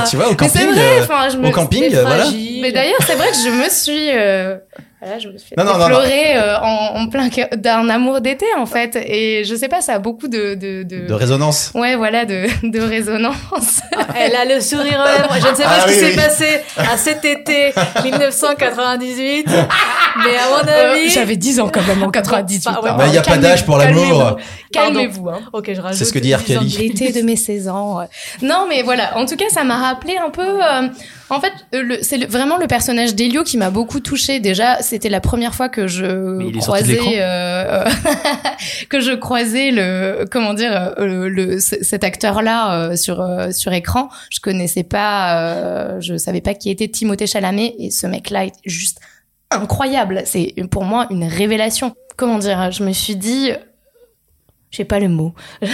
piges, 0.00 0.10
tu 0.10 0.16
vois, 0.16 0.30
au 0.30 0.34
camping. 0.34 0.66
vrai, 0.66 0.80
euh, 0.80 1.02
enfin, 1.04 1.28
je 1.28 1.36
me 1.36 1.48
au 1.48 1.50
camping, 1.50 1.94
euh, 1.94 2.00
voilà. 2.00 2.22
fragile. 2.24 2.62
Mais 2.62 2.72
d'ailleurs, 2.72 3.00
c'est 3.06 3.16
vrai 3.16 3.28
que 3.28 3.36
je 3.36 3.50
me 3.50 3.68
suis. 3.68 4.72
Euh, 5.02 5.06
Voilà, 5.06 5.18
je 5.18 5.28
me 5.28 5.38
suis 5.38 5.54
Non, 5.56 5.64
non, 5.64 5.76
non, 5.78 5.86
pleurer 5.86 6.38
en, 6.62 7.00
en 7.02 7.08
plein 7.08 7.28
cœur 7.28 7.48
d'un 7.56 7.88
amour 7.88 8.20
d'été 8.20 8.46
en 8.58 8.66
fait, 8.66 8.96
et 8.96 9.44
je 9.44 9.54
sais 9.54 9.68
pas, 9.68 9.80
ça 9.80 9.94
a 9.94 9.98
beaucoup 9.98 10.28
de 10.28 10.54
de, 10.54 10.82
de... 10.84 11.06
De 11.06 11.14
résonance. 11.14 11.72
ouais 11.74 11.96
voilà 11.96 12.24
de 12.24 12.46
de 12.62 12.80
résonance. 12.80 13.80
Elle 14.16 14.34
a 14.36 14.44
le 14.44 14.60
sourire 14.60 15.00
aux 15.04 15.18
lèvres. 15.18 15.34
Je 15.46 15.50
ne 15.50 15.54
sais 15.56 15.62
pas 15.64 15.78
Ah 15.78 15.80
ce 15.80 15.86
qui 15.86 15.92
oui, 15.94 16.00
s'est 16.00 16.10
oui. 16.10 16.16
passé 16.16 16.60
à 16.76 16.96
cet 16.96 17.24
été 17.24 17.72
1998, 18.04 19.46
mais 19.48 19.54
à 19.56 20.62
mon 20.62 20.68
Euh, 20.68 20.92
avis. 20.92 21.08
J'avais 21.10 21.36
10 21.36 21.60
ans 21.60 21.68
quand 21.72 21.82
même 21.86 22.02
en 22.02 22.10
98. 22.10 22.64
Bah, 22.64 22.80
ouais, 22.82 22.90
hein. 22.90 22.94
Bah, 22.98 23.06
y 23.08 23.18
a 23.18 23.22
pas 23.22 23.32
Calmez- 23.32 23.42
d'âge 23.42 23.64
pour 23.66 23.78
l'amour. 23.78 24.36
calmez-vous. 24.72 25.28
Hein. 25.28 25.40
Ok, 25.52 25.70
je 25.74 25.80
rajoute. 25.80 25.98
C'est 25.98 26.04
ce 26.04 26.12
que 26.12 26.18
dit 26.18 26.34
R. 26.34 26.38
10 26.40 26.56
ans 26.58 26.60
de 26.62 26.66
Kelly. 26.68 26.88
L'été 26.88 27.12
de 27.20 27.24
mes 27.26 27.36
16 27.36 27.68
ans. 27.68 28.00
Non, 28.42 28.66
mais 28.68 28.82
voilà. 28.82 29.16
En 29.16 29.26
tout 29.26 29.36
cas, 29.36 29.48
ça 29.50 29.64
m'a 29.64 29.76
rappelé 29.76 30.16
un 30.16 30.30
peu. 30.30 30.42
euh, 30.42 30.88
en 31.32 31.40
fait, 31.40 31.52
euh, 31.74 31.96
c'est 32.02 32.24
vraiment 32.26 32.56
le 32.58 32.66
personnage 32.66 33.14
d'Elio 33.14 33.42
qui 33.42 33.56
m'a 33.56 33.70
beaucoup 33.70 34.00
touchée. 34.00 34.38
Déjà, 34.40 34.80
c'était 34.82 35.08
la 35.08 35.20
première 35.20 35.54
fois 35.54 35.68
que 35.68 35.86
je 35.86 36.04
croisais 36.60 36.98
euh, 37.22 37.84
que 38.88 39.00
je 39.00 39.12
croisais 39.12 39.70
le 39.70 40.24
comment 40.30 40.54
dire 40.54 40.94
euh, 40.98 41.06
le, 41.06 41.28
le- 41.28 41.58
cet 41.60 42.04
acteur-là 42.04 42.74
euh, 42.90 42.96
sur 42.96 43.20
euh, 43.20 43.50
sur 43.50 43.72
écran. 43.72 44.08
Je 44.30 44.40
connaissais 44.40 44.82
pas, 44.84 45.38
euh, 45.40 46.00
je 46.00 46.16
savais 46.16 46.40
pas 46.40 46.54
qui 46.54 46.70
était 46.70 46.88
Timothée 46.88 47.26
Chalamet 47.26 47.74
et 47.78 47.90
ce 47.90 48.06
mec-là 48.06 48.46
est 48.46 48.52
juste 48.64 48.98
incroyable. 49.50 50.22
C'est 50.24 50.54
pour 50.70 50.84
moi 50.84 51.06
une 51.10 51.24
révélation. 51.24 51.94
Comment 52.16 52.38
dire 52.38 52.70
Je 52.72 52.84
me 52.84 52.92
suis 52.92 53.16
dit. 53.16 53.50
J'ai 54.72 54.84
pas 54.86 54.98
le 54.98 55.08
mot. 55.08 55.32
T'es 55.60 55.68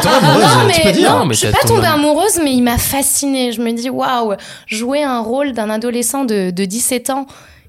tombée 0.00 0.16
amoureuse, 0.16 0.42
Non, 0.42 0.60
tu 0.72 0.78
mais, 0.78 0.82
peux 0.82 0.92
dire. 0.98 1.10
non, 1.12 1.18
Non, 1.20 1.24
mais 1.26 1.34
je 1.34 1.40
suis 1.40 1.48
pas 1.52 1.58
tombé 1.60 1.74
tombée 1.74 1.86
am- 1.86 2.00
amoureuse, 2.00 2.40
mais 2.42 2.52
il 2.54 2.62
m'a 2.62 2.78
fascinée. 2.78 3.52
Je 3.52 3.60
me 3.60 3.70
dis, 3.72 3.90
waouh, 3.90 4.32
jouer 4.66 5.02
un 5.02 5.20
rôle 5.20 5.52
d'un 5.52 5.68
adolescent 5.68 6.24
de, 6.24 6.50
de 6.50 6.64
17 6.64 7.10
ans 7.10 7.26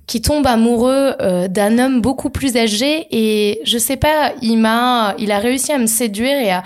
qui 0.07 0.21
tombe 0.21 0.47
amoureux 0.47 1.13
euh, 1.21 1.47
d'un 1.49 1.77
homme 1.77 1.99
beaucoup 1.99 2.29
plus 2.29 2.55
âgé 2.57 3.07
et 3.11 3.59
je 3.65 3.77
sais 3.77 3.97
pas, 3.97 4.31
il 4.41 4.57
m'a, 4.57 5.13
il 5.17 5.31
a 5.31 5.39
réussi 5.39 5.73
à 5.73 5.77
me 5.77 5.87
séduire 5.87 6.37
et 6.39 6.51
à, 6.51 6.63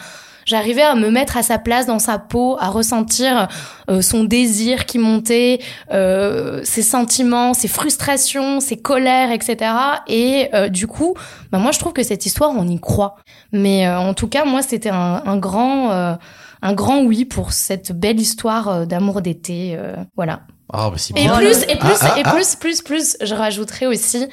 j'arrivais 0.50 0.82
à 0.82 0.96
me 0.96 1.10
mettre 1.12 1.38
à 1.38 1.44
sa 1.44 1.60
place 1.60 1.86
dans 1.86 2.00
sa 2.00 2.18
peau, 2.18 2.58
à 2.60 2.68
ressentir 2.70 3.48
euh, 3.90 4.02
son 4.02 4.24
désir 4.24 4.86
qui 4.86 4.98
montait, 4.98 5.60
euh, 5.92 6.62
ses 6.64 6.82
sentiments, 6.82 7.54
ses 7.54 7.68
frustrations, 7.68 8.60
ses 8.60 8.78
colères, 8.78 9.32
etc. 9.32 9.72
Et 10.08 10.50
euh, 10.54 10.68
du 10.70 10.88
coup, 10.88 11.14
bah 11.52 11.60
moi 11.60 11.72
je 11.72 11.80
trouve 11.80 11.94
que 11.94 12.04
cette 12.04 12.26
histoire, 12.26 12.52
on 12.58 12.68
y 12.68 12.80
croit. 12.80 13.16
Mais 13.52 13.88
euh, 13.88 14.00
en 14.00 14.14
tout 14.14 14.28
cas, 14.28 14.44
moi, 14.46 14.62
c'était 14.62 14.90
un, 14.90 15.22
un 15.26 15.38
grand, 15.38 15.92
euh, 15.92 16.16
un 16.62 16.74
grand 16.74 17.02
oui 17.04 17.26
pour 17.26 17.54
cette 17.54 17.92
belle 17.92 18.20
histoire 18.20 18.68
euh, 18.70 18.86
d'amour 18.86 19.22
d'été. 19.22 19.76
euh, 19.78 19.96
voilà. 20.16 20.42
Ah, 20.72 20.90
bah, 20.92 20.98
Et 21.16 21.28
plus, 21.28 21.64
et 21.68 21.76
plus, 21.78 21.98
Ah, 22.02 22.12
ah, 22.16 22.20
et 22.20 22.22
ah. 22.26 22.32
plus, 22.32 22.56
plus, 22.56 22.82
plus, 22.82 23.18
je 23.22 23.34
rajouterais 23.34 23.88
aussi 23.88 24.28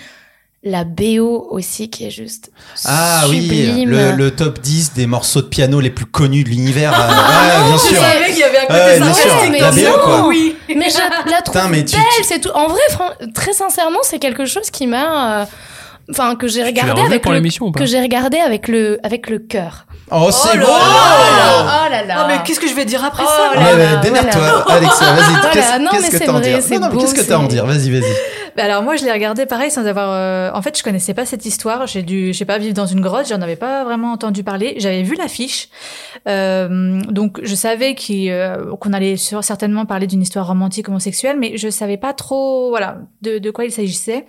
la 0.68 0.84
BO 0.84 1.46
aussi 1.50 1.88
qui 1.90 2.06
est 2.06 2.10
juste 2.10 2.50
Ah 2.84 3.22
oui, 3.28 3.40
sublime. 3.42 3.88
le, 3.88 4.12
le 4.12 4.30
top 4.32 4.58
10 4.60 4.92
des 4.94 5.06
morceaux 5.06 5.40
de 5.40 5.46
piano 5.46 5.80
les 5.80 5.90
plus 5.90 6.06
connus 6.06 6.42
de 6.44 6.48
l'univers. 6.50 6.92
euh, 6.92 7.06
ouais, 7.08 7.68
bien 7.68 7.76
Je 7.78 7.82
sûr. 7.94 7.96
savais 8.02 8.26
qu'il 8.30 8.38
y 8.38 8.42
avait 8.42 8.58
un 8.58 8.66
côté 8.66 8.74
Ouais, 8.80 9.00
bien 9.00 9.14
sûr. 9.14 9.30
sarcastique 9.30 9.60
La 9.60 9.70
BO, 9.92 9.98
quoi. 10.02 10.26
Oui. 10.28 10.56
Mais 10.68 10.90
je 10.90 10.98
la 11.30 11.40
trouve 11.42 11.54
Putain, 11.54 11.68
mais 11.68 11.84
tu- 11.84 11.96
belle, 11.96 12.04
c'est 12.24 12.40
tout. 12.40 12.50
En 12.54 12.66
vrai, 12.68 12.80
fran- 12.90 13.10
très 13.34 13.52
sincèrement, 13.52 14.00
c'est 14.02 14.18
quelque 14.18 14.44
chose 14.44 14.68
qui 14.70 14.86
m'a, 14.88 15.42
euh, 15.42 15.44
enfin, 16.10 16.34
que 16.34 16.48
j'ai 16.48 16.64
regardé 16.64 17.00
avec 17.00 17.22
pour 17.22 17.32
le, 17.32 17.40
ou 17.60 17.70
pas 17.70 17.78
que 17.78 17.86
j'ai 17.86 18.00
regardé 18.00 18.38
avec 18.38 18.66
le, 18.68 18.98
avec 19.04 19.30
le 19.30 19.38
cœur. 19.38 19.86
Oh, 20.10 20.28
c'est 20.32 20.56
là 20.58 20.64
bon. 20.66 20.72
là. 20.72 21.84
Oh 21.86 21.90
là 21.92 22.04
là. 22.04 22.14
Oh, 22.20 22.24
mais 22.28 22.38
qu'est-ce 22.44 22.60
que 22.60 22.68
je 22.68 22.74
vais 22.74 22.84
dire 22.84 23.04
après 23.04 23.24
Oh 23.26 23.54
ça 23.54 23.60
là 23.60 23.76
là, 23.76 23.96
Démerde-toi, 23.96 24.40
voilà. 24.40 24.64
Alexia, 24.80 25.12
vas-y. 25.12 25.24
Voilà, 25.32 25.50
Qu'est-ce 25.52 25.78
non, 25.80 25.90
qu'est-ce 25.90 26.02
mais 26.02 26.08
que 26.10 26.18
c'est 26.18 26.24
t'as 26.26 26.32
à 26.32 26.34
en 26.36 26.40
dire? 26.40 26.58
Non, 26.58 26.80
non, 26.80 26.86
mais 26.88 26.94
beau, 26.94 27.00
qu'est-ce 27.00 27.14
que 27.14 27.20
t'as 27.22 27.34
à 27.36 27.38
en 27.38 27.44
dire? 27.44 27.66
Vas-y, 27.66 27.90
vas-y. 27.90 28.12
Bah 28.56 28.64
alors 28.64 28.82
moi 28.82 28.96
je 28.96 29.04
l'ai 29.04 29.12
regardé 29.12 29.44
pareil 29.44 29.70
sans 29.70 29.84
avoir 29.86 30.10
euh, 30.12 30.50
en 30.56 30.62
fait 30.62 30.78
je 30.78 30.82
connaissais 30.82 31.12
pas 31.12 31.26
cette 31.26 31.44
histoire. 31.44 31.86
J'ai 31.86 32.02
dû 32.02 32.32
je 32.32 32.38
sais 32.38 32.44
pas 32.46 32.56
vivre 32.58 32.72
dans 32.74 32.86
une 32.86 33.00
grotte 33.02 33.28
j'en 33.28 33.42
avais 33.42 33.56
pas 33.56 33.84
vraiment 33.84 34.12
entendu 34.12 34.42
parler. 34.44 34.76
J'avais 34.78 35.02
vu 35.02 35.14
l'affiche. 35.14 35.68
Euh, 36.26 37.00
donc 37.10 37.38
je 37.42 37.54
savais 37.54 37.94
euh, 38.10 38.74
qu'on 38.76 38.92
allait 38.94 39.16
sur- 39.18 39.44
certainement 39.44 39.84
parler 39.84 40.06
d'une 40.06 40.22
histoire 40.22 40.46
romantique 40.46 40.88
homosexuelle 40.88 41.36
mais 41.38 41.56
je 41.58 41.68
savais 41.68 41.98
pas 41.98 42.12
trop 42.14 42.70
voilà 42.70 42.98
de, 43.22 43.38
de 43.38 43.50
quoi 43.50 43.66
il 43.66 43.72
s'agissait. 43.72 44.24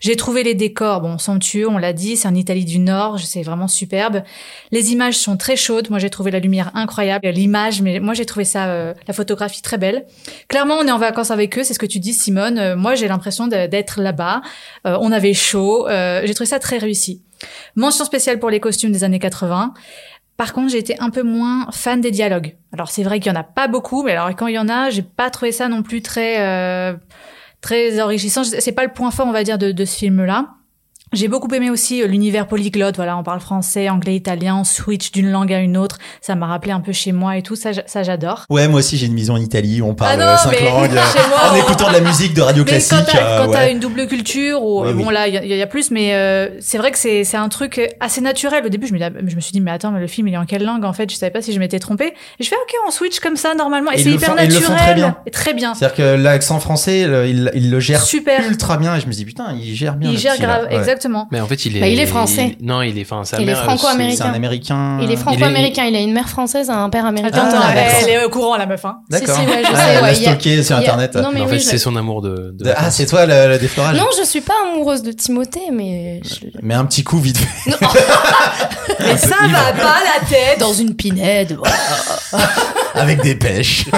J'ai 0.00 0.14
trouvé 0.16 0.44
les 0.44 0.54
décors 0.54 1.00
bon 1.00 1.18
somptueux 1.18 1.68
on 1.68 1.78
l'a 1.78 1.92
dit 1.92 2.16
c'est 2.16 2.28
en 2.28 2.34
Italie 2.34 2.64
du 2.64 2.78
Nord 2.78 3.18
c'est 3.18 3.42
vraiment 3.42 3.66
superbe. 3.68 4.22
Les 4.70 4.92
images 4.92 5.18
sont 5.18 5.36
très 5.36 5.56
chaudes. 5.56 5.90
Moi 5.90 5.98
j'ai 5.98 6.10
trouvé 6.10 6.30
la 6.30 6.38
lumière 6.38 6.70
incroyable 6.74 7.26
l'image 7.28 7.82
mais 7.82 7.98
moi 7.98 8.14
j'ai 8.14 8.24
trouvé 8.24 8.44
ça 8.44 8.66
euh, 8.66 8.94
la 9.08 9.14
photographie 9.14 9.62
très 9.62 9.78
belle. 9.78 10.06
Clairement, 10.48 10.76
on 10.80 10.86
est 10.86 10.90
en 10.92 10.98
vacances 10.98 11.30
avec 11.32 11.58
eux, 11.58 11.64
c'est 11.64 11.74
ce 11.74 11.78
que 11.78 11.86
tu 11.86 11.98
dis, 11.98 12.12
Simone. 12.12 12.58
Euh, 12.58 12.76
moi, 12.76 12.94
j'ai 12.94 13.08
l'impression 13.08 13.46
de- 13.48 13.63
d'être 13.68 14.00
là-bas. 14.00 14.42
Euh, 14.86 14.96
on 15.00 15.12
avait 15.12 15.34
chaud. 15.34 15.88
Euh, 15.88 16.22
j'ai 16.24 16.34
trouvé 16.34 16.48
ça 16.48 16.58
très 16.58 16.78
réussi. 16.78 17.22
Mention 17.76 18.04
spéciale 18.04 18.38
pour 18.38 18.50
les 18.50 18.60
costumes 18.60 18.92
des 18.92 19.04
années 19.04 19.18
80. 19.18 19.74
Par 20.36 20.52
contre, 20.52 20.70
j'ai 20.70 20.78
été 20.78 20.98
un 21.00 21.10
peu 21.10 21.22
moins 21.22 21.68
fan 21.70 22.00
des 22.00 22.10
dialogues. 22.10 22.56
Alors, 22.72 22.88
c'est 22.88 23.04
vrai 23.04 23.20
qu'il 23.20 23.30
y 23.32 23.36
en 23.36 23.38
a 23.38 23.44
pas 23.44 23.68
beaucoup, 23.68 24.02
mais 24.02 24.12
alors 24.12 24.28
quand 24.34 24.48
il 24.48 24.54
y 24.54 24.58
en 24.58 24.68
a, 24.68 24.90
j'ai 24.90 25.02
pas 25.02 25.30
trouvé 25.30 25.52
ça 25.52 25.68
non 25.68 25.82
plus 25.82 26.02
très 26.02 26.40
euh, 26.40 26.96
très 27.60 28.00
enrichissant. 28.00 28.42
C'est 28.44 28.72
pas 28.72 28.84
le 28.84 28.92
point 28.92 29.10
fort, 29.10 29.26
on 29.26 29.32
va 29.32 29.44
dire, 29.44 29.58
de, 29.58 29.70
de 29.70 29.84
ce 29.84 29.96
film-là. 29.96 30.48
J'ai 31.12 31.28
beaucoup 31.28 31.48
aimé 31.54 31.70
aussi 31.70 32.02
euh, 32.02 32.06
l'univers 32.08 32.48
polyglotte. 32.48 32.96
Voilà, 32.96 33.16
on 33.16 33.22
parle 33.22 33.38
français, 33.38 33.88
anglais, 33.88 34.16
italien, 34.16 34.56
on 34.56 34.64
switch 34.64 35.12
d'une 35.12 35.30
langue 35.30 35.52
à 35.52 35.60
une 35.60 35.76
autre. 35.76 35.98
Ça 36.20 36.34
m'a 36.34 36.46
rappelé 36.46 36.72
un 36.72 36.80
peu 36.80 36.90
chez 36.92 37.12
moi 37.12 37.36
et 37.36 37.42
tout. 37.42 37.54
Ça, 37.54 37.70
ça 37.86 38.02
j'adore. 38.02 38.44
Ouais, 38.50 38.66
moi 38.66 38.80
aussi 38.80 38.96
j'ai 38.96 39.06
une 39.06 39.14
maison 39.14 39.34
en 39.34 39.40
Italie, 39.40 39.80
on 39.80 39.94
parle 39.94 40.12
Ah 40.14 40.16
non, 40.16 40.32
euh, 40.32 40.36
cinq 40.36 40.60
langues. 40.64 40.90
chez 40.90 41.28
moi, 41.28 41.50
en 41.50 41.54
on- 41.54 41.56
écoutant 41.56 41.88
de 41.88 41.92
la 41.92 42.00
musique 42.00 42.34
de 42.34 42.42
radio 42.42 42.64
Mais 42.64 42.70
classique. 42.70 42.98
quand 42.98 43.12
t'as 43.12 43.42
euh, 43.42 43.46
t'as 43.46 43.58
ouais. 43.66 43.72
une 43.72 43.78
double 43.78 44.08
culture, 44.08 44.60
ou 44.64 44.82
bon 44.92 45.06
oui. 45.06 45.14
là 45.14 45.28
il 45.28 45.34
y, 45.34 45.38
a- 45.38 45.44
il 45.44 45.56
y 45.56 45.62
a 45.62 45.66
plus, 45.68 45.92
mais 45.92 46.14
euh, 46.14 46.48
c'est 46.60 46.78
vrai 46.78 46.90
que 46.90 46.98
c'est 46.98 47.22
c'est 47.22 47.36
un 47.36 47.48
truc 47.48 47.80
assez 48.00 48.20
naturel. 48.20 48.64
Au 48.66 48.68
début, 48.68 48.88
je 48.88 48.92
me, 48.94 48.98
dis- 48.98 49.30
je 49.30 49.36
me 49.36 49.40
suis 49.40 49.52
dit 49.52 49.60
mais 49.60 49.70
attends, 49.70 49.92
mais 49.92 50.00
le 50.00 50.08
film 50.08 50.26
il 50.26 50.34
est 50.34 50.38
en 50.38 50.46
quelle 50.46 50.64
langue 50.64 50.84
en 50.84 50.92
fait? 50.92 51.08
Je 51.12 51.16
savais 51.16 51.30
pas 51.30 51.42
si 51.42 51.52
je 51.52 51.60
m'étais 51.60 51.78
trompée. 51.78 52.14
Et 52.40 52.42
je 52.44 52.48
fais 52.48 52.56
ok, 52.56 52.74
on 52.88 52.90
switch 52.90 53.20
comme 53.20 53.36
ça 53.36 53.54
normalement, 53.54 53.92
et, 53.92 53.98
c'est 53.98 54.10
hyper 54.10 54.30
font- 54.30 54.36
ils 54.42 54.48
le 54.48 54.54
naturel, 54.54 54.78
font 54.78 54.84
très 54.84 54.94
bien. 54.94 55.16
et 55.26 55.30
très 55.30 55.54
bien. 55.54 55.74
C'est-à-dire 55.74 55.96
que 55.96 56.16
l'accent 56.20 56.58
français, 56.58 57.02
il, 57.28 57.52
il 57.54 57.70
le 57.70 57.78
gère 57.78 58.02
Super. 58.02 58.44
ultra 58.48 58.78
bien 58.78 58.96
et 58.96 59.00
je 59.00 59.06
me 59.06 59.12
dis 59.12 59.24
putain, 59.24 59.54
il 59.62 59.74
gère 59.76 59.94
bien. 59.94 60.10
Il 60.10 60.18
gère 60.18 60.38
grave. 60.38 60.66
Exactement. 60.94 61.28
Mais 61.32 61.40
en 61.40 61.46
fait, 61.46 61.66
il 61.66 61.76
est. 61.76 61.80
Bah, 61.80 61.88
il 61.88 61.98
est 62.00 62.06
français. 62.06 62.56
non, 62.60 62.82
il 62.82 62.96
est. 62.98 63.02
Enfin, 63.02 63.24
sa 63.24 63.40
Il 63.40 63.48
est 63.48 63.54
franco-américain. 63.54 64.16
C'est 64.24 64.30
un 64.30 64.34
américain. 64.34 64.98
Il 65.02 65.10
est 65.10 65.16
franco-américain, 65.16 65.84
il 65.84 65.96
a 65.96 66.00
une 66.00 66.12
mère 66.12 66.28
française, 66.28 66.70
un 66.70 66.88
père 66.90 67.06
américain. 67.06 67.46
Attends, 67.48 67.58
Ah, 67.62 67.74
elle 68.02 68.08
est 68.08 68.24
au 68.24 68.30
courant 68.30 68.56
la 68.56 68.66
meuf. 68.66 68.84
Hein. 68.84 68.98
D'accord. 69.10 69.34
Si, 69.36 69.40
si, 69.42 69.46
ouais, 69.48 69.62
je 69.64 69.70
Ah, 69.72 69.76
sais, 69.76 69.82
elle 69.96 70.02
ouais, 70.02 70.08
a 70.10 70.14
stocké 70.14 70.62
sur 70.62 70.76
a- 70.76 70.78
internet. 70.80 71.14
Non, 71.16 71.30
mais 71.32 71.40
en 71.40 71.44
oui, 71.44 71.50
fait, 71.50 71.58
je- 71.58 71.64
c'est 71.64 71.78
son 71.78 71.96
amour 71.96 72.22
de. 72.22 72.54
de 72.58 72.72
Ah, 72.76 72.90
c'est 72.90 73.06
toi 73.06 73.26
le, 73.26 73.48
le 73.48 73.58
déflorage 73.58 73.96
Non, 73.96 74.06
je 74.18 74.24
suis 74.24 74.40
pas 74.40 74.54
amoureuse 74.72 75.02
de 75.02 75.12
Timothée, 75.12 75.70
mais 75.72 76.20
je- 76.24 76.46
Mais 76.62 76.74
un 76.74 76.84
petit 76.84 77.04
coup 77.04 77.18
vite 77.18 77.38
fait. 77.38 77.70
Mais 79.00 79.16
ça 79.16 79.36
va 79.48 79.72
pas 79.72 79.98
la 80.00 80.26
tête. 80.28 80.58
dans 80.60 80.72
une 80.72 80.94
pinède. 80.94 81.56
voilà. 81.58 82.46
Avec 82.94 83.22
des 83.22 83.34
pêches. 83.34 83.84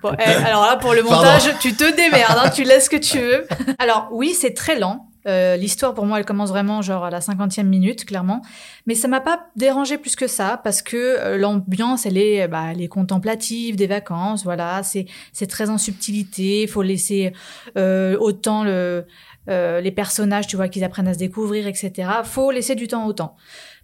Bon, 0.00 0.12
eh, 0.16 0.44
alors 0.46 0.62
là, 0.64 0.76
pour 0.76 0.92
le 0.94 1.02
Pardon. 1.02 1.24
montage, 1.26 1.50
tu 1.60 1.72
te 1.74 1.96
démerdes, 1.96 2.38
hein, 2.44 2.50
tu 2.54 2.62
laisses 2.62 2.84
ce 2.84 2.90
que 2.90 2.96
tu 2.96 3.18
veux. 3.18 3.48
Alors 3.80 4.08
oui, 4.12 4.32
c'est 4.38 4.54
très 4.54 4.78
lent. 4.78 5.08
Euh, 5.28 5.56
L'histoire, 5.56 5.94
pour 5.94 6.06
moi, 6.06 6.18
elle 6.18 6.24
commence 6.24 6.48
vraiment 6.48 6.80
genre 6.82 7.04
à 7.04 7.10
la 7.10 7.20
cinquantième 7.20 7.68
minute, 7.68 8.04
clairement. 8.04 8.42
Mais 8.86 8.94
ça 8.94 9.08
m'a 9.08 9.20
pas 9.20 9.46
dérangé 9.56 9.98
plus 9.98 10.16
que 10.16 10.26
ça, 10.26 10.60
parce 10.64 10.80
que 10.82 10.96
euh, 10.96 11.36
l'ambiance, 11.36 12.06
elle 12.06 12.16
est, 12.16 12.48
bah, 12.48 12.68
elle 12.72 12.80
est 12.80 12.88
contemplative 12.88 13.76
des 13.76 13.86
vacances. 13.86 14.44
Voilà, 14.44 14.82
c'est 14.82 15.46
très 15.46 15.70
en 15.70 15.78
subtilité. 15.78 16.62
Il 16.62 16.68
faut 16.68 16.82
laisser 16.82 17.32
euh, 17.76 18.16
autant 18.18 18.64
le 18.64 19.06
les 19.50 19.92
personnages, 19.92 20.46
tu 20.46 20.56
vois, 20.56 20.68
qu'ils 20.68 20.84
apprennent 20.84 21.08
à 21.08 21.14
se 21.14 21.18
découvrir, 21.18 21.66
etc. 21.66 22.10
Faut 22.22 22.50
laisser 22.50 22.74
du 22.74 22.86
temps 22.86 23.06
au 23.06 23.14
temps, 23.14 23.34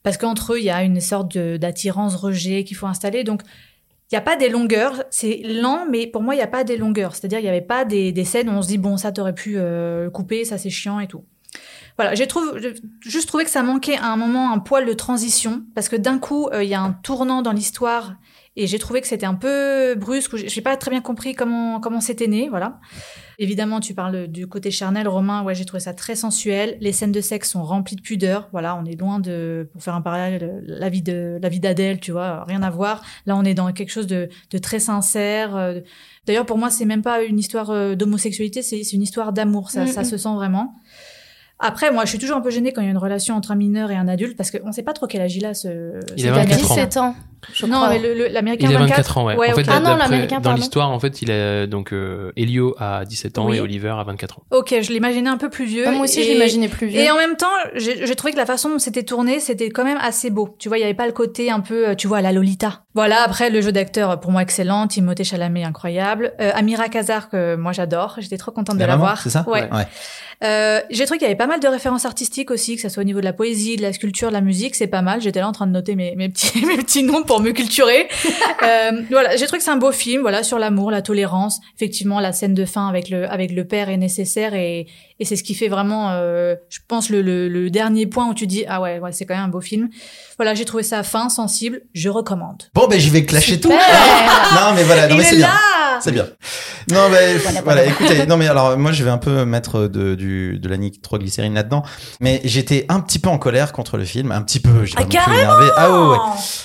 parce 0.02 0.18
qu'entre 0.18 0.52
eux, 0.52 0.58
il 0.58 0.64
y 0.64 0.70
a 0.70 0.82
une 0.82 1.00
sorte 1.00 1.34
de- 1.34 1.56
d'attirance 1.56 2.16
rejet 2.16 2.64
qu'il 2.64 2.76
faut 2.76 2.86
installer. 2.86 3.24
Donc 3.24 3.40
il 4.12 4.14
n'y 4.14 4.18
a 4.18 4.20
pas 4.20 4.36
des 4.36 4.50
longueurs, 4.50 5.04
c'est 5.08 5.40
lent, 5.42 5.86
mais 5.90 6.06
pour 6.06 6.20
moi, 6.20 6.34
il 6.34 6.36
n'y 6.36 6.44
a 6.44 6.48
pas 6.48 6.64
des 6.64 6.76
longueurs. 6.76 7.14
C'est-à-dire, 7.14 7.38
il 7.38 7.44
n'y 7.44 7.48
avait 7.48 7.62
pas 7.62 7.86
des, 7.86 8.24
scènes 8.26 8.50
où 8.50 8.52
on 8.52 8.60
se 8.60 8.68
dit, 8.68 8.76
bon, 8.76 8.98
ça, 8.98 9.10
t'aurais 9.10 9.34
pu 9.34 9.56
couper, 10.12 10.44
ça, 10.44 10.58
c'est 10.58 10.68
chiant 10.68 11.00
et 11.00 11.06
tout. 11.06 11.24
Voilà, 11.96 12.14
j'ai 12.14 12.26
trouvé, 12.26 12.60
j'ai 12.60 12.74
juste 13.00 13.28
trouvé 13.28 13.44
que 13.44 13.50
ça 13.50 13.62
manquait 13.62 13.96
à 13.96 14.06
un 14.06 14.16
moment 14.16 14.52
un 14.52 14.58
poil 14.58 14.84
de 14.84 14.92
transition, 14.92 15.62
parce 15.74 15.88
que 15.88 15.96
d'un 15.96 16.18
coup, 16.18 16.48
euh, 16.48 16.64
il 16.64 16.68
y 16.68 16.74
a 16.74 16.80
un 16.80 16.92
tournant 16.92 17.40
dans 17.40 17.52
l'histoire, 17.52 18.16
et 18.56 18.66
j'ai 18.68 18.78
trouvé 18.78 19.00
que 19.00 19.06
c'était 19.08 19.26
un 19.26 19.34
peu 19.34 19.94
brusque, 19.96 20.36
j'ai 20.36 20.60
pas 20.60 20.76
très 20.76 20.90
bien 20.90 21.00
compris 21.00 21.34
comment 21.34 21.80
comment 21.80 22.00
c'était 22.00 22.28
né, 22.28 22.48
voilà. 22.48 22.78
Évidemment, 23.40 23.80
tu 23.80 23.94
parles 23.94 24.28
du 24.28 24.46
côté 24.46 24.70
charnel, 24.70 25.08
Romain, 25.08 25.42
ouais, 25.42 25.56
j'ai 25.56 25.64
trouvé 25.64 25.80
ça 25.80 25.92
très 25.92 26.14
sensuel. 26.14 26.76
Les 26.80 26.92
scènes 26.92 27.10
de 27.10 27.20
sexe 27.20 27.50
sont 27.50 27.64
remplies 27.64 27.96
de 27.96 28.00
pudeur, 28.00 28.48
voilà, 28.52 28.76
on 28.76 28.84
est 28.84 28.94
loin 28.94 29.18
de, 29.18 29.68
pour 29.72 29.82
faire 29.82 29.94
un 29.96 30.00
parallèle, 30.02 30.62
la 30.66 30.88
vie 30.88 31.02
de 31.02 31.38
la 31.42 31.48
vie 31.48 31.58
d'Adèle, 31.58 31.98
tu 31.98 32.12
vois, 32.12 32.44
rien 32.44 32.62
à 32.62 32.70
voir. 32.70 33.02
Là, 33.26 33.36
on 33.36 33.44
est 33.44 33.54
dans 33.54 33.72
quelque 33.72 33.90
chose 33.90 34.06
de, 34.06 34.28
de 34.50 34.58
très 34.58 34.78
sincère. 34.78 35.56
euh, 35.56 35.80
D'ailleurs, 36.26 36.46
pour 36.46 36.58
moi, 36.58 36.70
c'est 36.70 36.84
même 36.86 37.02
pas 37.02 37.22
une 37.24 37.38
histoire 37.40 37.70
euh, 37.70 37.94
d'homosexualité, 37.96 38.62
c'est 38.62 38.80
une 38.92 39.02
histoire 39.02 39.32
d'amour. 39.32 39.70
Ça, 39.70 39.84
Mm, 39.84 39.88
ça 39.88 40.02
mm. 40.02 40.04
se 40.04 40.16
sent 40.16 40.34
vraiment. 40.34 40.76
Après, 41.60 41.92
moi, 41.92 42.04
je 42.04 42.10
suis 42.10 42.18
toujours 42.18 42.36
un 42.36 42.40
peu 42.40 42.50
gênée 42.50 42.72
quand 42.72 42.80
il 42.80 42.84
y 42.84 42.88
a 42.88 42.90
une 42.90 42.98
relation 42.98 43.36
entre 43.36 43.52
un 43.52 43.54
mineur 43.54 43.90
et 43.90 43.96
un 43.96 44.08
adulte 44.08 44.36
parce 44.36 44.50
qu'on 44.50 44.72
sait 44.72 44.82
pas 44.82 44.92
trop 44.92 45.06
quel 45.06 45.22
âge 45.22 45.36
il 45.36 45.46
a 45.46 45.54
ce. 45.54 46.00
Il 46.16 46.26
a 46.28 46.32
24 46.32 46.52
Américain. 46.52 46.66
ans. 46.66 46.74
17 46.74 46.96
ans. 46.96 47.14
Je 47.52 47.66
Non, 47.66 47.76
crois. 47.76 47.88
mais 47.90 47.98
le- 47.98 48.14
le- 48.14 48.28
l'américain 48.28 48.68
Il 48.70 48.76
a 48.76 48.78
24, 48.78 48.96
24 48.96 49.18
ans, 49.18 49.26
ouais. 49.26 49.36
Ouais, 49.36 49.52
en 49.52 49.56
fait. 49.56 49.66
Ah 49.68 49.80
non, 49.80 49.96
l'américain, 49.96 50.36
dans 50.36 50.42
pardon. 50.42 50.56
l'histoire, 50.60 50.90
en 50.90 50.98
fait, 51.00 51.22
il 51.22 51.30
a 51.30 51.66
donc 51.66 51.92
euh, 51.92 52.32
Elio 52.36 52.74
a 52.78 53.04
17 53.04 53.38
ans 53.38 53.46
Oui. 53.48 53.56
et 53.56 53.60
Oliver 53.60 53.94
a 53.98 54.04
24 54.04 54.38
ans. 54.38 54.42
Ok, 54.50 54.74
je 54.80 54.92
l'imaginais 54.92 55.30
un 55.30 55.36
peu 55.36 55.50
plus 55.50 55.64
vieux. 55.66 55.84
Ah, 55.86 55.92
moi 55.92 56.04
aussi, 56.04 56.20
et- 56.20 56.24
je 56.24 56.30
l'imaginais 56.30 56.68
plus 56.68 56.86
vieux. 56.86 57.00
Et 57.00 57.10
en 57.10 57.16
même 57.16 57.36
temps, 57.36 57.46
j'ai 57.74 58.06
j'ai 58.06 58.14
trouvé 58.14 58.32
que 58.32 58.38
la 58.38 58.46
façon 58.46 58.68
dont 58.70 58.78
c'était 58.78 59.02
tourné, 59.02 59.40
c'était 59.40 59.70
quand 59.70 59.84
même 59.84 59.98
assez 60.00 60.30
beau. 60.30 60.54
Tu 60.58 60.68
vois, 60.68 60.78
il 60.78 60.82
y 60.82 60.84
avait 60.84 60.94
pas 60.94 61.06
le 61.06 61.12
côté 61.12 61.50
un 61.50 61.60
peu, 61.60 61.88
euh, 61.90 61.94
tu 61.94 62.06
vois, 62.06 62.18
à 62.18 62.22
la 62.22 62.32
Lolita. 62.32 62.82
Voilà, 62.94 63.22
après, 63.24 63.50
le 63.50 63.60
jeu 63.60 63.72
d'acteur, 63.72 64.20
pour 64.20 64.30
moi, 64.30 64.42
excellent. 64.42 64.86
Timothée 64.86 65.24
Chalamet, 65.24 65.64
incroyable. 65.64 66.32
Euh, 66.40 66.52
Amira 66.54 66.88
Kazar, 66.88 67.28
que 67.28 67.56
moi, 67.56 67.72
j'adore. 67.72 68.16
J'étais 68.18 68.36
trop 68.38 68.52
contente 68.52 68.78
de 68.78 68.84
La 68.84 68.96
voir. 68.96 69.20
c'est 69.20 69.30
ça 69.30 69.44
Ouais. 69.48 69.68
Ouais. 69.72 69.86
Euh, 70.42 70.80
j'ai 70.90 71.04
trouvé 71.04 71.18
qu'il 71.18 71.26
y 71.26 71.30
avait 71.30 71.36
pas 71.38 71.46
mal 71.46 71.60
de 71.60 71.66
références 71.68 72.04
artistiques 72.04 72.50
aussi, 72.50 72.76
que 72.76 72.82
ça 72.82 72.88
soit 72.88 73.02
au 73.02 73.06
niveau 73.06 73.20
de 73.20 73.24
la 73.24 73.32
poésie, 73.32 73.76
de 73.76 73.82
la 73.82 73.92
sculpture, 73.92 74.28
de 74.28 74.32
la 74.34 74.40
musique, 74.40 74.74
c'est 74.74 74.86
pas 74.88 75.00
mal. 75.02 75.20
J'étais 75.20 75.40
là 75.40 75.48
en 75.48 75.52
train 75.52 75.66
de 75.66 75.72
noter 75.72 75.94
mes, 75.96 76.14
mes 76.16 76.28
petits 76.28 76.64
mes 76.66 76.76
petits 76.76 77.02
noms 77.02 77.22
pour 77.22 77.33
me 77.40 77.52
culturer. 77.52 78.08
euh, 78.62 78.90
voilà, 79.10 79.36
j'ai 79.36 79.46
trouvé 79.46 79.58
que 79.58 79.64
c'est 79.64 79.70
un 79.70 79.76
beau 79.76 79.92
film, 79.92 80.22
voilà, 80.22 80.42
sur 80.42 80.58
l'amour, 80.58 80.90
la 80.90 81.02
tolérance. 81.02 81.60
Effectivement, 81.76 82.20
la 82.20 82.32
scène 82.32 82.54
de 82.54 82.64
fin 82.64 82.88
avec 82.88 83.08
le 83.10 83.30
avec 83.30 83.52
le 83.52 83.66
père 83.66 83.88
est 83.88 83.96
nécessaire 83.96 84.54
et 84.54 84.86
et 85.20 85.24
c'est 85.24 85.36
ce 85.36 85.44
qui 85.44 85.54
fait 85.54 85.68
vraiment, 85.68 86.10
euh, 86.10 86.56
je 86.68 86.80
pense 86.88 87.08
le, 87.10 87.22
le 87.22 87.48
le 87.48 87.70
dernier 87.70 88.06
point 88.06 88.28
où 88.28 88.34
tu 88.34 88.46
dis 88.46 88.64
ah 88.68 88.80
ouais, 88.80 88.98
ouais 88.98 89.12
c'est 89.12 89.26
quand 89.26 89.34
même 89.34 89.44
un 89.44 89.48
beau 89.48 89.60
film. 89.60 89.88
Voilà, 90.36 90.54
j'ai 90.54 90.64
trouvé 90.64 90.82
ça 90.82 91.02
fin, 91.02 91.28
sensible, 91.28 91.82
je 91.92 92.08
recommande. 92.08 92.64
Bon, 92.74 92.86
ben, 92.88 92.98
j'y 92.98 93.10
vais 93.10 93.24
clasher 93.24 93.60
tout. 93.60 93.70
Super. 93.70 93.86
non, 94.54 94.74
mais 94.74 94.82
voilà, 94.82 95.06
non, 95.06 95.14
Il 95.14 95.18
mais 95.18 95.24
est 95.24 95.30
c'est 95.30 95.36
bien. 95.36 95.50
C'est 96.00 96.12
bien. 96.12 96.26
Non, 96.92 97.08
mais 97.10 97.38
Voilà, 97.64 97.86
écoutez, 97.86 98.26
non, 98.26 98.36
mais 98.36 98.46
alors, 98.46 98.76
moi, 98.76 98.92
je 98.92 99.02
vais 99.04 99.10
un 99.10 99.16
peu 99.16 99.44
mettre 99.46 99.86
de, 99.88 100.14
du, 100.14 100.58
de 100.58 100.68
la 100.68 100.76
nitroglycérine 100.76 101.54
là-dedans. 101.54 101.82
Mais 102.20 102.42
j'étais 102.44 102.84
un 102.90 103.00
petit 103.00 103.18
peu 103.18 103.30
en 103.30 103.38
colère 103.38 103.72
contre 103.72 103.96
le 103.96 104.04
film. 104.04 104.30
Un 104.32 104.42
petit 104.42 104.60
peu, 104.60 104.84
j'ai 104.84 104.94
Ah, 104.98 105.04
pas 105.04 105.32
énervé. 105.34 105.66
Ah 105.78 105.90
ouais, 105.90 106.08
ouais. 106.10 106.18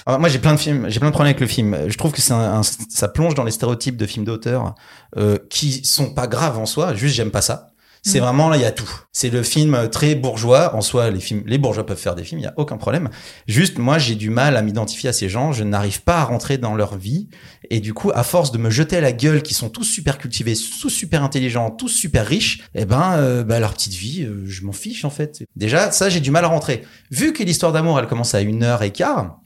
Alors, 0.05 0.19
moi, 0.19 0.27
j'ai 0.27 0.39
plein 0.39 0.53
de 0.53 0.59
films, 0.59 0.87
j'ai 0.89 0.99
plein 0.99 1.07
de 1.07 1.13
problèmes 1.13 1.29
avec 1.31 1.39
le 1.39 1.47
film. 1.47 1.77
Je 1.87 1.97
trouve 1.97 2.11
que 2.11 2.19
c'est 2.21 2.33
un, 2.33 2.59
un- 2.59 2.61
ça 2.63 3.07
plonge 3.07 3.33
dans 3.33 3.45
les 3.45 3.51
stéréotypes 3.51 3.95
de 3.95 4.05
films 4.05 4.25
d'auteur 4.25 4.75
euh, 5.17 5.37
qui 5.49 5.85
sont 5.85 6.13
pas 6.13 6.27
graves 6.27 6.57
en 6.59 6.65
soi. 6.65 6.93
Juste, 6.95 7.15
j'aime 7.15 7.31
pas 7.31 7.41
ça. 7.41 7.68
C'est 8.03 8.19
Mm. 8.19 8.23
vraiment 8.23 8.49
là, 8.49 8.57
il 8.57 8.61
y 8.61 8.65
a 8.65 8.71
tout. 8.71 8.89
C'est 9.11 9.29
le 9.29 9.43
film 9.43 9.89
très 9.91 10.15
bourgeois. 10.15 10.73
En 10.75 10.81
soi, 10.81 11.09
les 11.11 11.19
films, 11.19 11.43
les 11.45 11.57
bourgeois 11.57 11.85
peuvent 11.85 11.97
faire 11.97 12.15
des 12.15 12.23
films, 12.23 12.39
il 12.39 12.43
y 12.43 12.47
a 12.47 12.53
aucun 12.57 12.77
problème. 12.77 13.09
Juste, 13.47 13.77
moi, 13.77 13.97
j'ai 13.97 14.15
du 14.15 14.29
mal 14.29 14.55
à 14.57 14.61
m'identifier 14.61 15.09
à 15.09 15.13
ces 15.13 15.29
gens. 15.29 15.51
Je 15.51 15.63
n'arrive 15.63 16.01
pas 16.03 16.17
à 16.19 16.23
rentrer 16.23 16.57
dans 16.57 16.75
leur 16.75 16.97
vie. 16.97 17.27
Et 17.69 17.79
du 17.81 17.93
coup, 17.93 18.11
à 18.15 18.23
force 18.23 18.51
de 18.51 18.57
me 18.57 18.69
jeter 18.69 18.97
à 18.97 19.01
la 19.01 19.11
gueule, 19.11 19.43
qui 19.43 19.53
sont 19.53 19.69
tous 19.69 19.83
super 19.83 20.17
cultivés, 20.17 20.53
tous 20.81 20.89
super 20.89 21.23
intelligents, 21.23 21.71
tous 21.71 21.89
super 21.89 22.25
riches, 22.25 22.61
eh 22.75 22.85
ben, 22.85 23.13
euh, 23.17 23.43
bah, 23.43 23.59
leur 23.59 23.73
petite 23.73 23.93
vie, 23.93 24.23
euh, 24.23 24.43
je 24.45 24.63
m'en 24.63 24.71
fiche 24.71 25.03
en 25.05 25.09
fait. 25.09 25.43
Déjà, 25.55 25.91
ça, 25.91 26.09
j'ai 26.09 26.19
du 26.19 26.31
mal 26.31 26.45
à 26.45 26.47
rentrer. 26.47 26.83
Vu 27.11 27.33
que 27.33 27.43
l'histoire 27.43 27.71
d'amour, 27.73 27.99
elle 27.99 28.07
commence 28.07 28.33
à 28.33 28.41
une 28.41 28.63
heure 28.63 28.81
et 28.83 28.91
quart, 28.91 29.39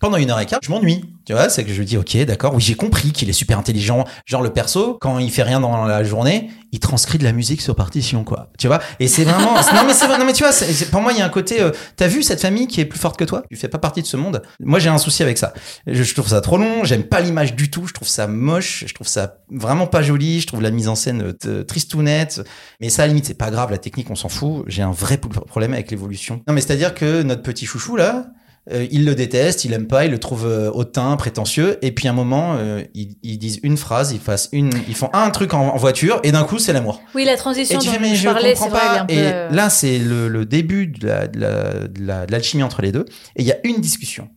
pendant 0.00 0.16
une 0.16 0.30
heure 0.30 0.40
et 0.40 0.46
quart, 0.46 0.60
je 0.62 0.70
m'ennuie. 0.70 1.04
Tu 1.24 1.32
vois, 1.32 1.48
c'est 1.48 1.64
que 1.64 1.72
je 1.72 1.82
dis, 1.82 1.96
ok, 1.96 2.16
d'accord, 2.24 2.54
oui, 2.54 2.62
j'ai 2.62 2.74
compris 2.74 3.12
qu'il 3.12 3.28
est 3.28 3.32
super 3.32 3.58
intelligent. 3.58 4.04
Genre, 4.26 4.42
le 4.42 4.50
perso, 4.50 4.96
quand 5.00 5.18
il 5.18 5.30
fait 5.30 5.42
rien 5.42 5.60
dans 5.60 5.84
la 5.84 6.04
journée, 6.04 6.50
il 6.72 6.78
transcrit 6.78 7.18
de 7.18 7.24
la 7.24 7.32
musique 7.32 7.60
sur 7.60 7.74
partition, 7.74 8.22
quoi. 8.22 8.50
Tu 8.58 8.66
vois? 8.66 8.80
Et 9.00 9.08
c'est 9.08 9.24
vraiment, 9.24 9.54
non, 9.74 9.84
mais 9.86 9.94
c'est 9.94 10.06
non, 10.06 10.24
mais 10.24 10.32
tu 10.32 10.44
vois, 10.44 10.52
pour 10.90 11.00
moi, 11.00 11.12
il 11.12 11.18
y 11.18 11.22
a 11.22 11.24
un 11.24 11.30
côté, 11.30 11.60
euh, 11.60 11.70
t'as 11.96 12.06
vu 12.06 12.22
cette 12.22 12.40
famille 12.40 12.66
qui 12.66 12.80
est 12.80 12.84
plus 12.84 12.98
forte 12.98 13.16
que 13.16 13.24
toi? 13.24 13.42
Tu 13.50 13.56
fais 13.56 13.68
pas 13.68 13.78
partie 13.78 14.02
de 14.02 14.06
ce 14.06 14.16
monde. 14.16 14.42
Moi, 14.60 14.78
j'ai 14.78 14.88
un 14.88 14.98
souci 14.98 15.22
avec 15.22 15.38
ça. 15.38 15.52
Je, 15.86 16.14
trouve 16.14 16.28
ça 16.28 16.40
trop 16.40 16.58
long, 16.58 16.84
j'aime 16.84 17.04
pas 17.04 17.20
l'image 17.20 17.54
du 17.54 17.70
tout, 17.70 17.86
je 17.86 17.92
trouve 17.92 18.08
ça 18.08 18.26
moche, 18.26 18.84
je 18.86 18.94
trouve 18.94 19.08
ça 19.08 19.38
vraiment 19.50 19.86
pas 19.86 20.02
joli, 20.02 20.40
je 20.40 20.46
trouve 20.46 20.62
la 20.62 20.70
mise 20.70 20.88
en 20.88 20.94
scène 20.94 21.34
euh, 21.46 21.64
tristounette. 21.64 22.42
Mais 22.80 22.88
ça, 22.88 23.02
à 23.02 23.06
la 23.06 23.08
limite, 23.08 23.26
c'est 23.26 23.34
pas 23.34 23.50
grave, 23.50 23.70
la 23.70 23.78
technique, 23.78 24.10
on 24.10 24.16
s'en 24.16 24.28
fout. 24.28 24.64
J'ai 24.66 24.82
un 24.82 24.92
vrai 24.92 25.18
problème 25.18 25.72
avec 25.72 25.90
l'évolution. 25.90 26.42
Non, 26.46 26.54
mais 26.54 26.60
c'est-à-dire 26.60 26.94
que 26.94 27.22
notre 27.22 27.42
petit 27.42 27.66
chouchou, 27.66 27.96
là, 27.96 28.26
euh, 28.72 28.86
il 28.90 29.04
le 29.04 29.14
déteste, 29.14 29.64
il 29.64 29.72
aime 29.72 29.86
pas, 29.86 30.04
il 30.06 30.10
le 30.10 30.18
trouve 30.18 30.44
euh, 30.46 30.70
hautain, 30.72 31.16
prétentieux, 31.16 31.78
et 31.82 31.92
puis 31.92 32.08
à 32.08 32.10
un 32.10 32.14
moment, 32.14 32.56
euh, 32.58 32.82
ils, 32.94 33.16
ils 33.22 33.38
disent 33.38 33.60
une 33.62 33.76
phrase, 33.76 34.12
ils 34.12 34.18
fassent 34.20 34.48
une, 34.52 34.70
ils 34.88 34.94
font 34.96 35.08
un 35.12 35.30
truc 35.30 35.54
en, 35.54 35.68
en 35.68 35.76
voiture, 35.76 36.18
et 36.24 36.32
d'un 36.32 36.44
coup, 36.44 36.58
c'est 36.58 36.72
l'amour. 36.72 37.00
Oui, 37.14 37.24
la 37.24 37.34
Et 37.34 37.36
transition 37.36 37.78
tu 37.78 37.86
dont 37.86 37.92
fais, 37.92 37.98
mais 38.00 38.14
je 38.16 38.22
je 38.22 38.28
parlais, 38.28 38.54
c'est 38.54 38.62
comprends 38.64 38.78
pas. 38.78 39.04
Et 39.08 39.18
euh, 39.18 39.48
là, 39.50 39.70
c'est 39.70 39.98
le, 39.98 40.28
le 40.28 40.44
début 40.46 40.88
de 40.88 41.06
la- 41.06 41.26
de 41.28 41.38
la- 41.40 41.72
de 41.88 42.02
la- 42.06 42.26
de 42.26 42.32
l'alchimie 42.32 42.62
entre 42.64 42.82
les 42.82 42.90
deux, 42.92 43.04
et 43.36 43.42
il 43.42 43.46
y 43.46 43.52
a 43.52 43.56
une 43.64 43.80
discussion 43.80 44.28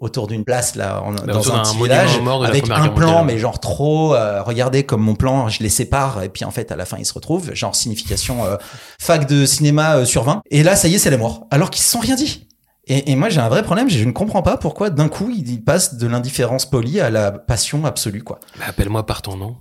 autour 0.00 0.28
d'une 0.28 0.44
place 0.44 0.76
là 0.76 1.02
en, 1.02 1.10
dans 1.12 1.52
un 1.52 1.60
petit 1.62 1.76
village 1.76 2.20
la 2.22 2.46
avec 2.46 2.70
un 2.70 2.86
plan 2.88 3.06
mondiale. 3.08 3.24
mais 3.26 3.36
genre 3.38 3.58
trop 3.58 4.14
euh, 4.14 4.44
regardez 4.44 4.84
comme 4.84 5.00
mon 5.02 5.16
plan 5.16 5.48
je 5.48 5.60
les 5.60 5.68
sépare 5.68 6.22
et 6.22 6.28
puis 6.28 6.44
en 6.44 6.52
fait 6.52 6.70
à 6.70 6.76
la 6.76 6.84
fin 6.84 6.98
ils 7.00 7.04
se 7.04 7.12
retrouvent 7.12 7.52
genre 7.52 7.74
signification 7.74 8.44
euh, 8.46 8.54
fac 9.00 9.26
de 9.28 9.44
cinéma 9.44 9.96
euh, 9.96 10.04
sur 10.04 10.22
20 10.22 10.42
et 10.52 10.62
là 10.62 10.76
ça 10.76 10.86
y 10.86 10.94
est 10.94 10.98
c'est 10.98 11.10
l'amour 11.10 11.48
alors 11.50 11.70
qu'ils 11.70 11.82
se 11.82 11.90
sont 11.90 11.98
rien 11.98 12.14
dit 12.14 12.46
et, 12.88 13.10
et 13.12 13.16
moi 13.16 13.28
j'ai 13.28 13.40
un 13.40 13.48
vrai 13.48 13.62
problème 13.62 13.88
je 13.88 14.04
ne 14.04 14.12
comprends 14.12 14.42
pas 14.42 14.56
pourquoi 14.56 14.90
d'un 14.90 15.08
coup 15.08 15.30
ils 15.34 15.62
passent 15.62 15.94
de 15.94 16.06
l'indifférence 16.06 16.66
polie 16.68 17.00
à 17.00 17.10
la 17.10 17.30
passion 17.32 17.84
absolue 17.84 18.22
quoi 18.22 18.40
Bah, 18.58 18.66
Appelle-moi 18.68 19.04
par 19.06 19.22
ton 19.22 19.36
nom. 19.36 19.56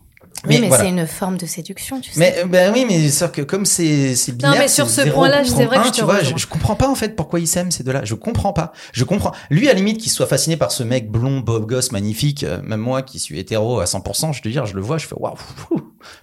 Oui, 0.48 0.60
mais 0.62 0.68
voilà. 0.68 0.84
c'est 0.84 0.90
une 0.92 1.08
forme 1.08 1.36
de 1.38 1.48
séduction, 1.48 2.00
tu 2.00 2.12
sais. 2.12 2.20
Mais 2.20 2.36
euh, 2.38 2.46
ben 2.46 2.72
oui, 2.72 2.86
mais 2.88 3.10
c'est 3.10 3.32
que 3.32 3.42
comme 3.42 3.66
c'est 3.66 4.16
c'est 4.16 4.34
binaire, 4.34 4.54
mais 4.60 4.68
sur 4.68 4.88
ce 4.88 5.02
point-là, 5.10 5.44
c'est 5.44 5.66
vrai 5.66 5.78
que 5.80 5.86
je 5.86 5.90
te 5.90 5.96
tu 5.96 6.04
vois, 6.04 6.22
je, 6.22 6.38
je 6.38 6.46
comprends 6.46 6.76
pas 6.76 6.88
en 6.88 6.94
fait 6.94 7.16
pourquoi 7.16 7.40
ils 7.40 7.48
s'aiment 7.48 7.72
ces 7.72 7.84
deux-là. 7.84 8.02
Je 8.06 8.14
comprends 8.14 8.54
pas. 8.54 8.72
Je 8.94 9.04
comprends. 9.04 9.32
Lui 9.50 9.68
à 9.68 9.74
la 9.74 9.78
limite 9.80 9.98
qu'il 9.98 10.12
soit 10.12 10.28
fasciné 10.28 10.56
par 10.56 10.72
ce 10.72 10.84
mec 10.84 11.12
blond, 11.12 11.40
beau 11.40 11.60
gosse, 11.60 11.92
magnifique. 11.92 12.44
euh, 12.44 12.62
même 12.62 12.80
moi 12.82 13.02
qui 13.02 13.18
suis 13.18 13.40
hétéro 13.40 13.80
à 13.80 13.86
100%, 13.86 14.32
je 14.34 14.44
te 14.44 14.48
dire, 14.48 14.68
je 14.68 14.76
le 14.76 14.82
vois, 14.82 15.00
je 15.00 15.08
fais 15.08 15.16
waouh. 15.18 15.34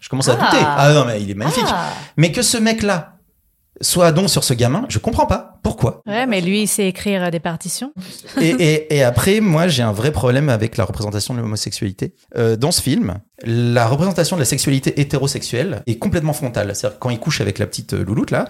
Je 0.00 0.08
commence 0.08 0.28
à 0.28 0.38
Ah. 0.40 0.44
douter. 0.50 0.64
Ah 0.64 0.92
non 0.94 1.04
mais 1.06 1.20
il 1.20 1.28
est 1.28 1.34
magnifique. 1.34 1.64
Ah. 1.66 1.88
Mais 2.16 2.30
que 2.30 2.42
ce 2.42 2.56
mec-là 2.56 3.16
soit 3.80 4.12
donc 4.12 4.30
sur 4.30 4.44
ce 4.44 4.54
gamin, 4.54 4.86
je 4.88 4.98
comprends 4.98 5.26
pas 5.26 5.58
pourquoi? 5.62 6.02
Ouais, 6.06 6.26
mais 6.26 6.40
lui, 6.40 6.62
il 6.62 6.68
sait 6.68 6.88
écrire 6.88 7.24
euh, 7.24 7.30
des 7.30 7.40
partitions. 7.40 7.92
et, 8.40 8.48
et, 8.58 8.96
et 8.96 9.02
après, 9.02 9.40
moi, 9.40 9.68
j'ai 9.68 9.82
un 9.82 9.92
vrai 9.92 10.12
problème 10.12 10.48
avec 10.48 10.76
la 10.76 10.84
représentation 10.84 11.34
de 11.34 11.40
l'homosexualité. 11.40 12.14
Euh, 12.36 12.56
dans 12.56 12.70
ce 12.70 12.82
film, 12.82 13.14
la 13.44 13.86
représentation 13.86 14.36
de 14.36 14.40
la 14.40 14.46
sexualité 14.46 15.00
hétérosexuelle 15.00 15.82
est 15.86 15.98
complètement 15.98 16.32
frontale. 16.32 16.74
C'est-à-dire 16.74 16.98
quand 16.98 17.10
il 17.10 17.18
couche 17.18 17.40
avec 17.40 17.58
la 17.58 17.66
petite 17.66 17.94
euh, 17.94 18.04
louloute, 18.04 18.30
là, 18.30 18.46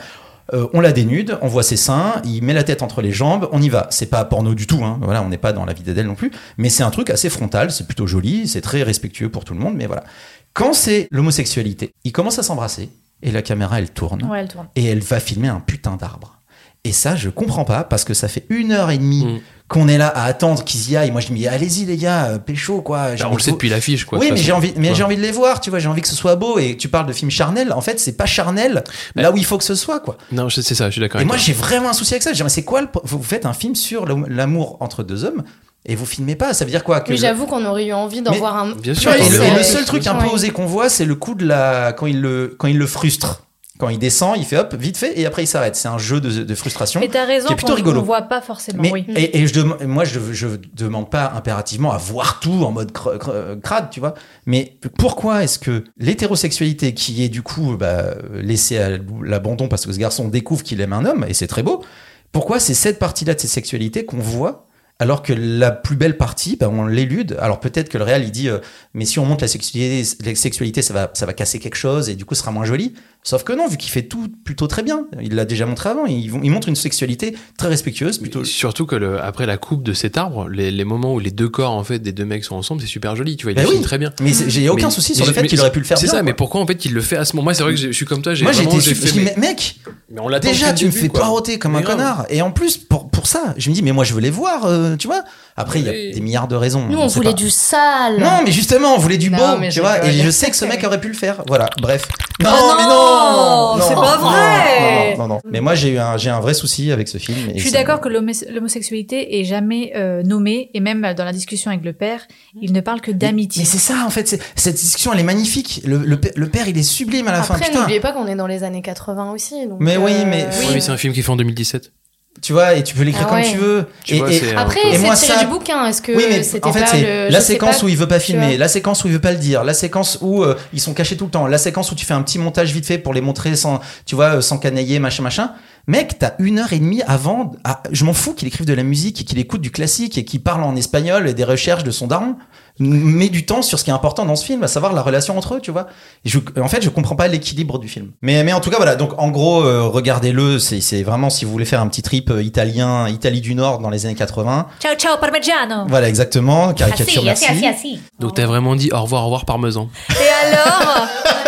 euh, 0.52 0.66
on 0.75 0.81
la 0.81 0.93
dénude, 0.93 1.38
on 1.40 1.49
voit 1.49 1.62
ses 1.62 1.76
seins, 1.76 2.21
il 2.25 2.43
met 2.43 2.52
la 2.52 2.64
tête 2.64 2.83
entre 2.83 3.00
les 3.00 3.12
jambes, 3.12 3.49
on 3.52 3.62
y 3.62 3.69
va. 3.69 3.87
C'est 3.90 4.11
pas 4.11 4.25
porno 4.25 4.54
du 4.54 4.66
tout, 4.66 4.85
hein. 4.85 4.99
voilà, 5.02 5.23
on 5.23 5.28
n'est 5.28 5.38
pas 5.38 5.52
dans 5.52 5.64
la 5.64 5.73
vie 5.73 5.83
d'Adèle 5.83 6.07
non 6.07 6.14
plus, 6.14 6.31
mais 6.59 6.69
c'est 6.69 6.83
un 6.83 6.90
truc 6.90 7.09
assez 7.11 7.31
frontal, 7.31 7.71
c'est 7.71 7.87
plutôt 7.87 8.07
joli, 8.07 8.47
c'est 8.47 8.61
très 8.61 8.83
respectueux 8.83 9.31
pour 9.31 9.45
tout 9.45 9.54
le 9.54 9.61
monde, 9.61 9.75
mais 9.75 9.87
voilà. 9.87 10.04
Quand 10.52 10.75
c'est 10.75 11.09
l'homosexualité, 11.11 11.95
ils 12.04 12.12
commencent 12.12 12.38
à 12.38 12.43
s'embrasser, 12.43 12.90
et 13.25 13.33
la 13.33 13.43
caméra, 13.43 13.78
elle 13.81 13.90
tourne 13.90 14.23
Ouais, 14.31 14.40
elle 14.40 14.49
tourne. 14.49 14.69
et 14.76 14.85
elle 14.85 15.00
va 15.00 15.19
filmer 15.19 15.49
un 15.49 15.59
putain 15.61 15.97
d'arbre. 15.97 16.38
Et 16.85 16.93
ça, 16.93 17.16
je 17.16 17.31
comprends 17.31 17.64
pas 17.64 17.83
parce 17.83 18.04
que 18.04 18.12
ça 18.14 18.28
fait 18.28 18.45
une 18.50 18.71
heure 18.71 18.90
et 18.90 18.99
demie 18.99 19.25
Mm. 19.25 19.40
qu'on 19.69 19.88
est 19.88 19.97
là 19.97 20.09
à 20.09 20.25
attendre 20.25 20.62
qu'ils 20.64 20.90
y 20.90 20.97
aillent. 20.99 21.11
Moi, 21.11 21.23
je 21.23 21.33
me 21.33 21.37
dis, 21.38 21.49
allez-y 21.49 21.87
les 21.87 21.97
gars, 21.97 22.26
euh, 22.26 22.38
pécho 22.38 22.83
quoi. 22.83 23.16
J'ai 23.16 23.25
Bah, 23.25 23.31
on 23.33 23.37
le 23.37 23.40
sait 23.40 23.52
depuis 23.52 23.71
l'affiche, 23.71 24.04
quoi. 24.04 24.19
oui, 24.19 24.28
mais 24.31 24.37
j'ai 24.37 24.52
envie, 24.52 24.75
mais 24.76 24.90
Ouais. 24.90 24.95
j'ai 24.95 25.02
envie 25.02 25.16
de 25.16 25.23
les 25.23 25.33
voir, 25.33 25.62
tu 25.62 25.71
vois. 25.71 25.78
J'ai 25.78 25.88
envie 25.88 26.02
que 26.02 26.09
ce 26.09 26.14
soit 26.14 26.37
beau. 26.37 26.59
Et 26.59 26.76
tu 26.76 26.88
parles 26.88 27.07
de 27.07 27.14
film 27.14 27.31
charnel. 27.31 27.73
En 27.73 27.81
fait, 27.81 27.99
c'est 27.99 28.19
pas 28.19 28.26
charnel 28.26 28.85
là 29.16 29.33
où 29.33 29.37
il 29.38 29.45
faut 29.47 29.57
que 29.57 29.64
ce 29.64 29.75
soit, 29.75 30.00
quoi. 30.00 30.19
Non, 30.31 30.50
je- 30.50 30.61
c'est 30.61 30.75
ça, 30.75 30.88
je 30.88 30.93
suis 30.93 31.00
d'accord 31.00 31.23
Et 31.23 31.25
moi, 31.25 31.38
j'ai 31.38 31.54
vraiment 31.54 31.88
un 31.88 31.93
souci 31.95 32.12
avec 32.12 32.23
ça. 32.23 32.33
Je 32.33 32.37
dis, 32.37 32.43
mais 32.43 32.50
c'est 32.50 32.64
quoi 32.64 32.83
le... 32.83 32.88
Vous 33.04 33.23
faites 33.23 33.47
un 33.47 33.54
film 33.54 33.75
sur 33.75 34.04
l'am- 34.04 34.26
l'amour 34.28 34.76
entre 34.81 35.02
deux 35.02 35.25
hommes 35.25 35.43
et 35.87 35.95
vous 35.97 36.07
filmez 36.07 36.37
pas. 36.37 36.55
Ça 36.55 36.64
veut 36.64 36.71
dire 36.71 36.85
quoi 36.85 37.00
que 37.00 37.11
Mais 37.11 37.17
le- 37.17 37.21
j'avoue 37.23 37.47
qu'on 37.47 37.64
aurait 37.64 37.87
eu 37.87 37.93
envie 37.93 38.23
d'en 38.23 38.31
Mais- 38.33 38.38
voir 38.38 38.57
un. 38.57 38.75
Bien 38.75 38.95
sûr, 38.95 39.12
et, 39.12 39.19
quand 39.19 39.31
le, 39.31 39.37
le- 39.38 39.45
et 39.45 39.55
le 39.57 39.62
seul 39.62 39.85
truc 39.85 40.07
un 40.07 40.14
peu 40.14 40.26
ouais. 40.26 40.33
osé 40.33 40.50
qu'on 40.50 40.67
voit, 40.67 40.88
c'est 40.88 41.05
le 41.05 41.14
coup 41.14 41.35
de 41.35 41.47
la 41.47 41.93
quand 41.93 42.07
il 42.07 42.21
le 42.21 42.55
quand 42.59 42.69
il 42.69 42.79
le 42.79 42.87
frustre. 42.87 43.41
Quand 43.76 43.88
il 43.88 43.99
descend, 43.99 44.37
il 44.38 44.45
fait 44.45 44.57
hop, 44.57 44.73
vite 44.79 44.97
fait, 44.97 45.19
et 45.19 45.26
après 45.26 45.43
il 45.43 45.47
s'arrête. 45.49 45.75
C'est 45.75 45.88
un 45.88 45.99
jeu 45.99 46.21
de, 46.21 46.45
de 46.45 46.55
frustration. 46.55 47.00
Mais 47.00 47.09
t'as 47.09 47.25
raison, 47.25 47.49
qui 47.49 47.55
est 47.55 47.57
plutôt 47.57 47.73
qu'on 47.73 47.76
rigolo. 47.79 48.00
on 48.03 48.05
voit 48.05 48.23
pas 48.23 48.40
forcément, 48.40 48.81
Mais 48.81 48.92
oui. 48.92 49.05
et, 49.16 49.40
et 49.40 49.47
je 49.49 49.53
dem- 49.53 49.77
moi 49.85 50.05
je 50.05 50.20
je 50.31 50.47
demande 50.75 51.11
pas 51.11 51.33
impérativement 51.35 51.90
à 51.92 51.97
voir 51.99 52.38
tout 52.38 52.62
en 52.64 52.70
mode 52.70 52.92
cre- 52.92 53.61
crade, 53.61 53.88
tu 53.90 53.99
vois. 53.99 54.14
Mais 54.47 54.79
pourquoi 54.97 55.42
est-ce 55.42 55.59
que 55.59 55.83
l'hétérosexualité 55.99 56.94
qui 56.94 57.25
est 57.25 57.29
du 57.29 57.42
coup 57.42 57.77
bah, 57.77 58.14
laissée 58.33 58.79
à 58.79 58.90
l'abandon 59.23 59.66
parce 59.66 59.85
que 59.87 59.92
ce 59.92 59.99
garçon 59.99 60.29
découvre 60.29 60.62
qu'il 60.62 60.81
aime 60.81 60.92
un 60.92 61.05
homme 61.05 61.25
et 61.29 61.35
c'est 61.35 61.49
très 61.49 61.64
beau, 61.64 61.85
pourquoi 62.31 62.61
c'est 62.61 62.75
cette 62.75 63.01
partie-là 63.01 63.35
de 63.35 63.40
ses 63.40 63.49
sexualités 63.49 64.05
qu'on 64.05 64.18
voit 64.18 64.66
alors 65.00 65.22
que 65.22 65.33
la 65.33 65.70
plus 65.72 65.96
belle 65.96 66.16
partie, 66.16 66.57
bah, 66.57 66.68
on 66.70 66.87
l'élude. 66.87 67.37
Alors 67.40 67.59
peut-être 67.61 67.88
que 67.88 67.98
le 67.98 68.04
réel 68.04 68.22
il 68.24 68.30
dit, 68.30 68.48
euh, 68.48 68.59
mais 68.94 69.04
si 69.04 69.18
on 69.18 69.24
monte 69.26 69.40
la 69.42 69.48
sexualité, 69.48 70.09
la 70.24 70.35
sexualité, 70.37 70.83
ça 70.83 70.94
va, 70.94 71.11
ça 71.14 71.26
va 71.26 71.33
casser 71.33 71.59
quelque 71.59 71.74
chose 71.76 72.09
et 72.09 72.14
du 72.14 72.24
coup, 72.24 72.35
ce 72.35 72.40
sera 72.42 72.52
moins 72.52 72.64
joli. 72.64 72.94
Sauf 73.26 73.42
que 73.42 73.54
non, 73.54 73.66
vu 73.68 73.78
qu'il 73.78 73.90
fait 73.90 74.02
tout 74.02 74.28
plutôt 74.44 74.66
très 74.66 74.83
bien. 74.83 75.07
Il 75.22 75.35
l'a 75.35 75.46
déjà 75.46 75.64
montré 75.64 75.88
avant. 75.88 76.04
Il, 76.04 76.26
il 76.42 76.50
montre 76.50 76.68
une 76.68 76.76
sexualité 76.76 77.35
très 77.57 77.68
respectueuse, 77.68 78.18
plutôt. 78.18 78.40
Mais 78.40 78.44
Surtout 78.44 78.85
que 78.85 78.96
le, 78.96 79.18
après 79.20 79.46
la 79.46 79.57
coupe 79.57 79.83
de 79.83 79.94
cet 79.94 80.18
arbre, 80.18 80.46
les, 80.50 80.70
les 80.70 80.85
moments 80.85 81.14
où 81.14 81.18
les 81.18 81.30
deux 81.30 81.48
corps 81.48 81.72
en 81.72 81.83
fait 81.85 81.98
des 82.00 82.12
deux 82.12 82.26
mecs 82.26 82.44
sont 82.44 82.54
ensemble, 82.54 82.83
c'est 82.83 82.87
super 82.87 83.16
joli. 83.16 83.37
Tu 83.38 83.44
vois, 83.44 83.52
il 83.52 83.59
oui. 83.61 83.70
filme 83.72 83.83
très 83.83 83.96
bien. 83.98 84.12
Mais 84.20 84.33
j'ai 84.46 84.68
aucun 84.68 84.88
Mais- 84.88 84.92
souci 84.92 85.14
sur 85.14 85.24
le 85.26 85.33
fait 85.33 85.46
qu'il 85.46 85.59
aurait 85.61 85.72
pu 85.72 85.78
le 85.78 85.87
faire 85.87 85.96
C'est 85.96 86.07
ça, 86.07 86.22
mais 86.22 86.33
quoi. 86.33 86.37
pourquoi 86.37 86.61
en 86.61 86.66
fait 86.66 86.85
il 86.85 86.92
le 86.92 87.00
fait 87.00 87.16
à 87.16 87.24
ce 87.24 87.35
moment 87.35 87.44
Moi, 87.44 87.54
c'est 87.54 87.62
vrai 87.62 87.72
que 87.72 87.80
je 87.80 87.90
suis 87.92 88.04
comme 88.04 88.20
toi. 88.20 88.35
j'ai 88.35 88.44
Moi 88.44 88.52
j'ai 88.52 88.62
super. 88.80 89.09
fait, 89.11 89.20
mais, 89.20 89.35
mec, 89.38 89.76
mais 90.11 90.20
on 90.20 90.28
déjà 90.38 90.74
tu 90.74 90.85
me 90.87 90.90
fais 90.90 91.09
quoi. 91.09 91.20
paroter 91.20 91.59
comme 91.59 91.76
un 91.76 91.80
grave. 91.80 91.96
connard. 91.96 92.26
Et 92.28 92.42
en 92.42 92.50
plus, 92.50 92.76
pour, 93.25 93.31
ça, 93.41 93.55
je 93.57 93.71
me 93.71 93.75
dis, 93.75 93.83
mais 93.83 93.93
moi 93.93 94.05
je 94.05 94.13
veux 94.15 94.21
les 94.21 94.31
voir, 94.31 94.65
euh, 94.67 94.97
tu 94.97 95.07
vois. 95.07 95.23
Après, 95.57 95.79
il 95.81 95.87
y 95.87 95.89
a 95.89 96.15
des 96.15 96.21
milliards 96.21 96.49
de 96.49 96.57
raisons. 96.57 96.87
Nous, 96.89 96.99
on 96.99 97.07
voulait 97.07 97.31
pas. 97.31 97.35
du 97.37 97.49
sale. 97.49 98.19
Non, 98.19 98.41
mais 98.45 98.51
justement, 98.53 98.95
on 98.95 98.99
voulait 98.99 99.19
du 99.19 99.31
Non, 99.31 99.39
beau, 99.59 99.65
tu 99.65 99.71
je 99.71 99.81
vois. 99.81 100.05
Et 100.05 100.13
je 100.13 100.29
sais 100.31 100.51
que 100.51 100.57
ce 100.57 100.65
mec 100.65 100.83
aurait 100.85 101.01
pu 101.01 101.09
le 101.09 101.15
faire. 101.15 101.43
Voilà, 101.47 101.71
bref. 101.81 102.07
Non, 102.43 102.51
Oh 102.53 102.75
mais 102.77 102.83
non, 102.85 103.77
non, 103.79 103.85
c'est 103.89 103.95
pas 103.95 104.17
vrai. 104.19 105.17
Non, 105.17 105.29
non, 105.29 105.35
non. 105.35 105.41
Mais 105.51 105.61
moi, 105.61 105.75
j'ai 105.77 105.91
eu 105.91 105.99
un, 105.99 106.17
j'ai 106.17 106.31
un 106.31 106.41
vrai 106.41 106.55
souci 106.55 106.91
avec 106.91 107.07
ce 107.09 107.19
film. 107.19 107.39
et 107.51 107.55
Je 107.59 107.63
suis 107.63 107.71
d'accord 107.71 108.01
que 108.01 108.09
l'homo- 108.09 108.33
l'homosexualité 108.53 109.39
est 109.41 109.45
jamais 109.45 109.93
euh, 109.95 110.23
nommée, 110.25 110.71
et 110.75 110.81
même 110.81 111.15
dans 111.17 111.25
la 111.25 111.33
discussion 111.33 111.71
avec 111.71 111.85
le 111.85 111.93
père, 111.93 112.27
il 112.61 112.73
ne 112.73 112.81
parle 112.81 113.01
que 113.01 113.13
d'amitié. 113.13 113.63
Mais 113.63 113.69
c'est 113.69 113.79
ça, 113.79 114.05
en 114.07 114.11
fait. 114.11 114.37
Cette 114.57 114.75
discussion, 114.77 115.13
elle 115.13 115.21
est 115.21 115.25
magnifique. 115.25 115.83
Le, 115.85 115.99
le, 115.99 116.19
père- 116.21 116.33
le 116.35 116.49
père, 116.49 116.67
il 116.69 116.77
est 116.77 116.83
sublime 116.83 117.29
à 117.29 117.33
la 117.33 117.43
fin. 117.43 117.55
Après, 117.55 117.73
n'oubliez 117.73 118.01
pas 118.01 118.13
qu'on 118.13 118.27
est 118.27 118.35
dans 118.37 118.49
les 118.49 118.65
années 118.65 118.83
80 118.83 119.31
aussi. 119.33 119.67
donc, 119.69 119.79
Mais 119.81 119.97
oui, 119.97 120.13
euh, 120.15 120.25
mais- 120.27 120.49
Oui, 120.61 120.67
mais 120.75 120.81
c'est 120.81 120.91
un 120.91 120.97
film 120.97 121.13
qui 121.15 121.21
est 121.21 121.23
fait 121.23 121.31
en 121.31 121.37
2017. 121.37 121.93
Tu 122.42 122.53
vois, 122.53 122.75
et 122.75 122.83
tu 122.85 122.94
peux 122.94 123.05
l'écrire 123.05 123.27
Ah 123.31 123.31
comme 123.42 123.42
tu 123.51 123.57
veux. 123.57 123.87
Tu 124.05 124.16
et, 124.16 124.18
vois, 124.18 124.31
et- 124.31 124.38
c'est 124.38 124.55
un 124.55 124.59
Après, 124.59 124.81
peu- 124.83 124.94
Et 124.94 124.99
moi, 124.99 125.16
c'est 125.16 125.27
tiré 125.27 125.38
ça- 125.38 125.44
du 125.44 125.51
bouquin. 125.51 125.87
Est-ce 125.87 126.03
que 126.03 126.12
oui, 126.12 126.25
mais 126.29 126.42
c'était 126.42 126.66
en 126.66 126.73
fait, 126.75 126.81
pas 126.81 126.87
c'est 126.88 127.01
le... 127.01 127.29
la 127.33 127.40
séquence 127.40 127.79
pas, 127.79 127.87
où 127.87 127.88
il 127.88 127.97
veut 127.97 128.09
pas 128.09 128.20
filmer, 128.20 128.59
la 128.59 128.68
séquence 128.68 129.03
où 129.05 129.07
il 129.07 129.14
veut 129.14 129.20
pas 129.20 129.33
le 129.33 129.38
dire, 129.38 129.64
la 129.64 129.73
séquence 129.73 130.18
où 130.20 130.42
euh, 130.42 130.55
ils 130.75 130.81
sont 130.81 130.92
cachés 130.92 131.16
tout 131.16 131.25
le 131.25 131.31
temps, 131.31 131.47
la 131.47 131.57
séquence 131.59 131.90
où 131.90 131.94
tu 131.94 132.05
fais 132.05 132.12
un 132.12 132.23
petit 132.23 132.38
montage 132.38 132.70
vite 132.73 132.87
fait 132.87 132.99
pour 132.99 133.14
les 133.14 133.20
montrer 133.23 133.57
sans, 133.57 133.81
tu 134.05 134.14
vois, 134.14 134.37
euh, 134.37 134.40
sans 134.42 134.59
canailler, 134.59 134.99
machin, 134.99 135.23
machin. 135.23 135.53
Mec, 135.87 136.18
t'as 136.18 136.33
une 136.38 136.59
heure 136.59 136.73
et 136.73 136.79
demie 136.79 137.03
avant. 137.07 137.53
à- 137.64 137.83
je 137.92 138.05
m'en 138.05 138.14
fous 138.14 138.33
qu'il 138.35 138.49
écrive 138.49 138.66
de 138.66 138.75
la 138.75 138.83
musique 138.83 139.20
et 139.20 139.25
qu'il 139.25 139.38
écoute 139.38 139.61
du 139.61 139.70
classique 139.70 140.16
et 140.18 140.25
qu'il 140.25 140.42
parle 140.42 140.62
en 140.64 140.77
espagnol 140.77 141.29
et 141.29 141.35
des 141.35 141.44
recherches 141.44 141.85
de 141.85 141.90
son 141.90 142.07
daron. 142.07 142.37
Mets 142.81 143.29
du 143.29 143.47
temps 143.47 143.62
sur 143.62 143.79
ce 143.79 143.85
qui 143.85 143.90
est 143.90 143.92
important 143.94 144.25
dans 144.25 144.35
ce 144.35 144.44
film, 144.44 144.64
à 144.64 144.68
savoir 144.68 144.92
la 144.94 145.03
relation 145.03 145.38
entre 145.38 145.55
eux, 145.55 145.61
tu 145.61 145.70
vois. 145.70 145.87
Je, 146.25 146.40
en 146.61 146.66
fait, 146.66 146.83
je 146.83 146.88
comprends 146.90 147.14
pas 147.14 147.29
l'équilibre 147.29 147.79
du 147.79 147.87
film. 147.88 148.11
Mais, 148.20 148.42
mais 148.42 148.53
en 148.53 148.59
tout 148.59 148.68
cas, 148.70 148.79
voilà. 148.79 148.97
Donc, 148.97 149.12
en 149.16 149.29
gros, 149.29 149.62
euh, 149.62 149.83
regardez-le. 149.83 150.59
C'est, 150.59 151.03
vraiment 151.05 151.31
si 151.31 151.44
vous 151.44 151.53
voulez 151.53 151.66
faire 151.66 151.81
un 151.81 151.87
petit 151.87 152.03
trip 152.03 152.31
euh, 152.31 152.42
italien, 152.42 153.09
Italie 153.09 153.40
du 153.40 153.55
Nord 153.55 153.79
dans 153.79 153.90
les 153.90 154.07
années 154.07 154.16
80. 154.16 154.66
Ciao, 154.81 154.94
ciao, 154.97 155.16
parmigiano. 155.20 155.85
Voilà, 155.87 156.09
exactement. 156.09 156.73
Caricature, 156.75 157.23
merci. 157.23 158.01
Donc 158.18 158.35
t'as 158.35 158.47
vraiment 158.47 158.75
dit 158.75 158.90
au 158.92 159.03
revoir, 159.03 159.23
au 159.23 159.27
revoir 159.27 159.44
parmesan. 159.44 159.88
Et 160.11 160.47
alors? 160.49 161.07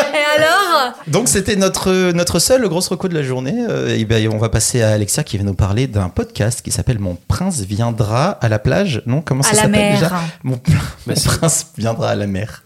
Donc 1.06 1.28
c'était 1.28 1.56
notre 1.56 2.12
notre 2.12 2.38
seul 2.38 2.68
grosse 2.68 2.88
reco 2.88 3.08
de 3.08 3.14
la 3.14 3.22
journée. 3.22 3.54
Euh, 3.68 3.96
et 3.96 4.04
ben 4.04 4.28
on 4.32 4.38
va 4.38 4.48
passer 4.48 4.82
à 4.82 4.90
Alexia 4.90 5.24
qui 5.24 5.38
va 5.38 5.44
nous 5.44 5.54
parler 5.54 5.86
d'un 5.86 6.08
podcast 6.08 6.62
qui 6.62 6.70
s'appelle 6.70 6.98
Mon 6.98 7.16
prince 7.28 7.60
viendra 7.60 8.30
à 8.30 8.48
la 8.48 8.58
plage. 8.58 9.02
Non, 9.06 9.22
comment 9.22 9.42
ça 9.42 9.50
À 9.50 9.52
la 9.54 9.62
s'appelle 9.62 9.72
mer. 9.72 9.94
déjà 9.94 10.10
Mon, 10.44 10.52
mon 10.52 10.60
Merci. 11.06 11.28
prince 11.28 11.66
viendra 11.76 12.10
à 12.10 12.14
la 12.14 12.26
mer. 12.26 12.62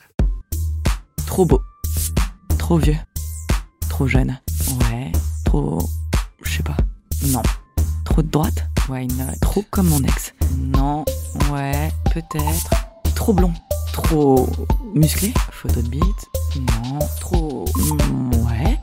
Trop 1.27 1.45
beau. 1.45 1.61
Trop 2.59 2.79
vieux. 2.79 2.97
Trop 3.89 4.07
jeune. 4.07 4.39
Ouais. 4.91 5.13
Trop. 5.45 5.79
Je 6.43 6.51
sais 6.57 6.63
pas. 6.63 6.77
Non. 7.27 7.43
Trop 8.05 8.23
de 8.23 8.29
droite 8.29 8.67
Ouais, 8.89 9.05
une... 9.05 9.27
trop 9.41 9.65
comme 9.71 9.87
mon 9.89 10.03
ex. 10.03 10.33
Non. 10.59 11.05
Ouais, 11.53 11.91
peut-être. 12.13 12.71
Trop 13.15 13.33
blond. 13.33 13.53
Trop 13.93 14.49
musclé 14.95 15.33
Photo 15.53 15.81
de 15.83 15.89
bite 15.89 16.03
Non. 16.59 16.99
Trop. 17.21 17.65
Mm, 17.77 18.35
Ouais. 18.47 18.79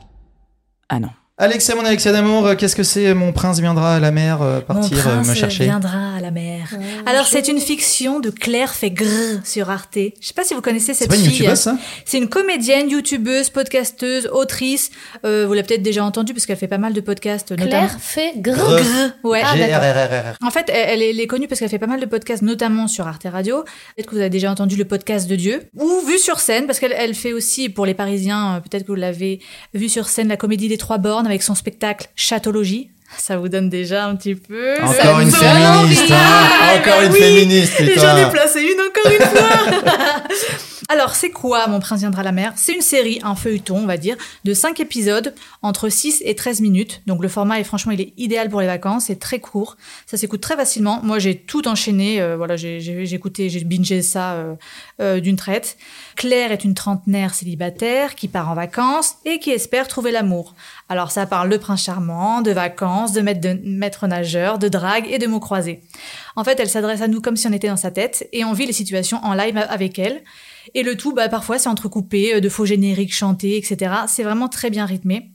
Ah 0.88 1.00
non. 1.00 1.10
Alexia, 1.40 1.76
mon 1.76 1.84
Alexia 1.84 2.10
d'amour, 2.10 2.46
euh, 2.48 2.54
qu'est-ce 2.56 2.74
que 2.74 2.82
c'est 2.82 3.14
Mon 3.14 3.32
prince 3.32 3.60
viendra 3.60 3.94
à 3.94 4.00
la 4.00 4.10
mer 4.10 4.42
euh, 4.42 4.58
partir 4.60 4.96
Mon 4.96 4.98
euh, 4.98 5.02
prince 5.14 5.28
me 5.28 5.34
chercher 5.34 5.64
viendra 5.64 6.16
à 6.16 6.20
la 6.20 6.32
mer. 6.32 6.68
Alors 7.06 7.28
c'est 7.28 7.46
une 7.46 7.60
fiction 7.60 8.18
de 8.18 8.30
Claire 8.30 8.74
fait 8.74 8.90
grrr 8.90 9.38
sur 9.44 9.70
Arte. 9.70 9.94
Je 10.20 10.26
sais 10.26 10.34
pas 10.34 10.42
si 10.42 10.54
vous 10.54 10.60
connaissez 10.62 10.94
C'est 10.94 11.04
cette 11.04 11.10
pas 11.10 11.14
une 11.16 11.24
fille. 11.26 11.56
ça 11.56 11.76
C'est 12.04 12.18
une 12.18 12.28
comédienne, 12.28 12.90
youtubeuse, 12.90 13.50
podcasteuse, 13.50 14.28
autrice. 14.32 14.90
Euh, 15.24 15.46
vous 15.46 15.52
l'avez 15.54 15.64
peut-être 15.64 15.82
déjà 15.84 16.02
entendue 16.02 16.34
parce 16.34 16.44
qu'elle 16.44 16.56
fait 16.56 16.66
pas 16.66 16.76
mal 16.76 16.92
de 16.92 17.00
podcasts. 17.00 17.54
Claire 17.54 17.96
fait 18.00 18.32
grrr. 18.38 18.56
Grrr. 18.56 18.70
notamment. 18.72 19.12
Ouais. 19.22 19.42
Ah. 19.44 20.34
En 20.44 20.50
fait, 20.50 20.68
elle, 20.74 20.88
elle 20.90 21.02
est, 21.02 21.10
elle 21.10 21.20
est 21.20 21.26
connue 21.28 21.46
parce 21.46 21.60
qu'elle 21.60 21.68
fait 21.68 21.78
pas 21.78 21.86
mal 21.86 22.00
de 22.00 22.06
podcasts, 22.06 22.42
notamment 22.42 22.88
sur 22.88 23.06
Arte 23.06 23.28
Radio. 23.32 23.62
Peut-être 23.94 24.08
que 24.08 24.14
vous 24.16 24.20
avez 24.20 24.30
déjà 24.30 24.50
entendu 24.50 24.74
le 24.74 24.86
podcast 24.86 25.28
de 25.30 25.36
Dieu 25.36 25.68
ou 25.78 26.00
vu 26.04 26.18
sur 26.18 26.40
scène 26.40 26.66
parce 26.66 26.80
qu'elle 26.80 26.94
elle 26.98 27.14
fait 27.14 27.32
aussi 27.32 27.68
pour 27.68 27.86
les 27.86 27.94
Parisiens. 27.94 28.56
euh, 28.56 28.60
Peut-être 28.60 28.82
que 28.82 28.88
vous 28.88 28.96
l'avez 28.96 29.38
vu 29.72 29.88
sur 29.88 30.08
scène 30.08 30.26
la 30.26 30.36
comédie 30.36 30.66
des 30.66 30.78
trois 30.78 30.98
bornes 30.98 31.27
avec 31.28 31.42
son 31.42 31.54
spectacle 31.54 32.08
Chatologie. 32.16 32.90
Ça 33.16 33.38
vous 33.38 33.48
donne 33.48 33.70
déjà 33.70 34.04
un 34.04 34.16
petit 34.16 34.34
peu. 34.34 34.74
Encore 34.82 35.20
une 35.20 35.30
féministe, 35.30 36.10
hein 36.10 36.76
Encore 36.78 37.00
une 37.02 37.12
Oui. 37.12 37.18
féministe, 37.18 37.80
Et 37.80 37.94
j'en 37.98 38.16
ai 38.16 38.24
putain 38.24 38.28
placé 38.28 38.60
une 38.60 38.80
encore 38.80 39.12
une 39.12 39.26
fois. 39.26 39.48
Alors, 40.90 41.14
c'est 41.14 41.30
quoi 41.30 41.66
Mon 41.66 41.80
prince 41.80 42.00
viendra 42.00 42.22
à 42.22 42.24
la 42.24 42.32
mer? 42.32 42.54
C'est 42.56 42.72
une 42.72 42.80
série, 42.80 43.20
un 43.22 43.34
feuilleton, 43.34 43.76
on 43.76 43.86
va 43.86 43.98
dire, 43.98 44.16
de 44.44 44.54
5 44.54 44.80
épisodes, 44.80 45.34
entre 45.60 45.90
6 45.90 46.22
et 46.24 46.34
13 46.34 46.62
minutes. 46.62 47.02
Donc 47.06 47.20
le 47.22 47.28
format 47.28 47.60
est 47.60 47.64
franchement, 47.64 47.92
il 47.92 48.00
est 48.00 48.14
idéal 48.16 48.48
pour 48.48 48.62
les 48.62 48.66
vacances, 48.66 49.04
c'est 49.04 49.18
très 49.18 49.38
court, 49.38 49.76
ça 50.06 50.16
s'écoute 50.16 50.40
très 50.40 50.56
facilement. 50.56 51.00
Moi, 51.02 51.18
j'ai 51.18 51.36
tout 51.36 51.68
enchaîné, 51.68 52.22
euh, 52.22 52.38
voilà, 52.38 52.56
j'ai 52.56 53.14
écouté, 53.14 53.50
j'ai 53.50 53.62
bingé 53.64 54.00
ça 54.00 54.32
euh, 54.32 54.54
euh, 55.02 55.20
d'une 55.20 55.36
traite. 55.36 55.76
Claire 56.16 56.52
est 56.52 56.64
une 56.64 56.72
trentenaire 56.72 57.34
célibataire 57.34 58.14
qui 58.14 58.26
part 58.26 58.50
en 58.50 58.54
vacances 58.54 59.16
et 59.26 59.40
qui 59.40 59.50
espère 59.50 59.88
trouver 59.88 60.10
l'amour. 60.10 60.54
Alors 60.88 61.10
ça 61.10 61.26
parle 61.26 61.50
de 61.50 61.58
prince 61.58 61.84
charmant, 61.84 62.40
de 62.40 62.52
vacances, 62.52 63.12
de 63.12 63.20
maître, 63.20 63.42
de 63.42 63.60
maître 63.62 64.06
nageur, 64.06 64.58
de 64.58 64.68
drague 64.68 65.06
et 65.10 65.18
de 65.18 65.26
mots 65.26 65.38
croisés. 65.38 65.82
En 66.34 66.44
fait, 66.44 66.58
elle 66.60 66.70
s'adresse 66.70 67.02
à 67.02 67.08
nous 67.08 67.20
comme 67.20 67.36
si 67.36 67.46
on 67.46 67.52
était 67.52 67.68
dans 67.68 67.76
sa 67.76 67.90
tête 67.90 68.26
et 68.32 68.46
on 68.46 68.54
vit 68.54 68.64
les 68.64 68.72
situations 68.72 69.22
en 69.22 69.34
live 69.34 69.58
avec 69.68 69.98
elle. 69.98 70.22
Et 70.74 70.82
le 70.82 70.96
tout, 70.96 71.12
bah, 71.12 71.28
parfois, 71.28 71.58
c'est 71.58 71.68
entrecoupé 71.68 72.34
euh, 72.34 72.40
de 72.40 72.48
faux 72.48 72.64
génériques 72.64 73.14
chantés, 73.14 73.56
etc. 73.56 73.92
C'est 74.06 74.22
vraiment 74.22 74.48
très 74.48 74.70
bien 74.70 74.86
rythmé. 74.86 75.30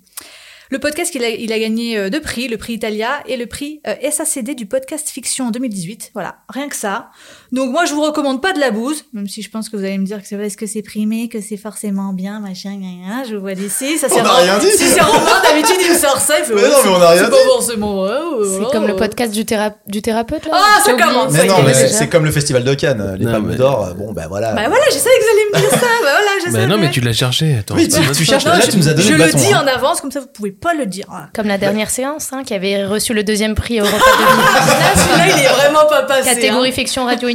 Le 0.73 0.79
podcast, 0.79 1.13
il 1.13 1.53
a, 1.53 1.59
gagné 1.59 1.99
euh, 1.99 2.09
deux 2.09 2.19
prix, 2.19 2.47
le 2.47 2.57
prix 2.57 2.73
Italia 2.73 3.21
et 3.27 3.37
le 3.37 3.45
prix 3.45 3.79
euh, 3.85 3.93
SACD 4.09 4.55
du 4.55 4.65
podcast 4.65 5.07
fiction 5.07 5.45
en 5.45 5.51
2018. 5.51 6.11
Voilà, 6.15 6.37
rien 6.49 6.67
que 6.67 6.75
ça. 6.75 7.11
Donc 7.53 7.71
moi, 7.71 7.85
je 7.85 7.93
vous 7.93 8.01
recommande 8.01 8.41
pas 8.41 8.51
de 8.51 8.59
la 8.59 8.71
bouse, 8.71 9.05
même 9.13 9.27
si 9.27 9.43
je 9.43 9.49
pense 9.51 9.69
que 9.69 9.77
vous 9.77 9.83
allez 9.83 9.99
me 9.99 10.05
dire 10.07 10.19
que 10.19 10.27
c'est 10.27 10.35
parce 10.37 10.55
que 10.55 10.65
c'est 10.65 10.81
primé, 10.81 11.29
que 11.29 11.39
c'est 11.39 11.55
forcément 11.55 12.11
bien, 12.11 12.39
machin, 12.39 12.71
gna, 12.71 13.25
je 13.29 13.35
vous 13.35 13.41
vois 13.41 13.53
d'ici. 13.53 13.99
Ça, 13.99 14.07
c'est 14.09 14.19
On 14.21 14.23
n'a 14.23 14.33
rien 14.37 14.57
dit. 14.57 14.71
Si 14.71 14.85
c'est 14.87 15.01
Romain, 15.01 15.19
d'habitude, 15.47 15.75
il 15.85 15.91
me 15.93 15.95
sort 15.97 16.17
ça, 16.17 16.39
il 16.39 16.45
fait 16.45 16.55
Mais 16.55 16.61
ouais, 16.63 16.67
non, 16.67 16.75
mais 16.77 16.81
c'est- 16.81 16.89
on 16.89 16.97
n'a 16.97 17.09
rien 17.09 17.19
c'est 17.19 17.25
dit. 17.25 17.29
pas 17.31 17.51
forcément 17.53 17.93
vrai, 18.01 18.11
ouais, 18.15 18.19
C'est 18.41 18.49
voilà, 18.57 18.69
comme 18.71 18.87
le 18.87 18.95
podcast 18.95 19.31
du, 19.31 19.45
théra- 19.45 19.75
du 19.85 20.01
thérapeute 20.01 20.45
là. 20.47 20.51
Ah, 20.55 20.81
ça 20.83 20.93
commence, 20.93 21.31
Mais 21.31 21.45
non, 21.45 21.61
mais 21.63 21.73
c'est 21.75 22.07
comme 22.09 22.25
le 22.25 22.31
festival 22.31 22.63
de 22.63 22.73
Cannes, 22.73 23.17
les 23.19 23.25
Non, 23.25 23.31
palmes 23.33 23.55
d'or, 23.55 23.85
euh, 23.85 23.93
bon 23.93 24.13
bah 24.13 24.23
voilà. 24.27 24.53
Bah 24.53 24.63
voilà, 24.67 24.85
je 24.87 24.97
savais 24.97 25.15
que 25.19 25.23
vous 25.23 25.29
allez 25.59 25.63
me 25.65 25.69
dire 25.69 25.79
ça, 25.79 25.85
bah 25.85 25.87
voilà, 26.01 26.31
je 26.39 26.45
Bah 26.47 26.51
savais. 26.53 26.65
non, 26.67 26.77
mais 26.79 26.89
tu 26.89 27.01
l'as 27.01 27.13
cherché. 27.13 27.57
Attends, 27.59 27.75
Oui, 27.75 27.87
c'est 27.87 28.01
tu- 28.13 28.25
cherches, 28.25 28.45
Non, 28.45 28.53
là 28.53 28.61
je, 28.65 28.71
tu 28.71 28.77
nous 28.77 28.87
as 28.89 28.93
donné 28.93 29.07
je 29.07 29.13
le 29.13 29.31
dis 29.31 29.53
hein. 29.53 29.61
en 29.63 29.67
avance, 29.67 30.01
comme 30.01 30.09
ça 30.11 30.21
vous 30.21 30.25
pouvez 30.33 30.51
pas 30.51 30.73
le 30.73 30.87
dire. 30.87 31.05
Ah. 31.11 31.27
Comme 31.35 31.45
la 31.47 31.59
dernière 31.59 31.91
séance, 31.91 32.29
hein, 32.33 32.41
qui 32.43 32.55
avait 32.55 32.83
reçu 32.83 33.13
le 33.13 33.23
deuxième 33.23 33.53
prix 33.53 33.79
Europa 33.79 33.95
Là, 33.97 34.93
celui-là, 34.95 35.37
il 35.37 35.43
est 35.43 35.47
vraiment 35.49 35.85
pas 35.87 36.01
2000. 36.01 36.07
passé. 36.07 36.35
Catégorie 36.35 36.69
hein. 36.69 36.73
fiction 36.73 37.05
radio. 37.05 37.29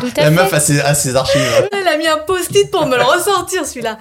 Tout 0.00 0.12
à 0.16 0.22
La 0.24 0.30
meuf 0.30 0.52
a 0.52 0.60
ses, 0.60 0.80
a 0.80 0.94
ses 0.94 1.14
archives. 1.16 1.68
Elle 1.72 1.88
a 1.88 1.96
mis 1.96 2.06
un 2.06 2.18
post-it 2.18 2.70
pour 2.70 2.86
me 2.86 2.96
le 2.96 3.02
ressortir, 3.02 3.66
celui-là. 3.66 3.98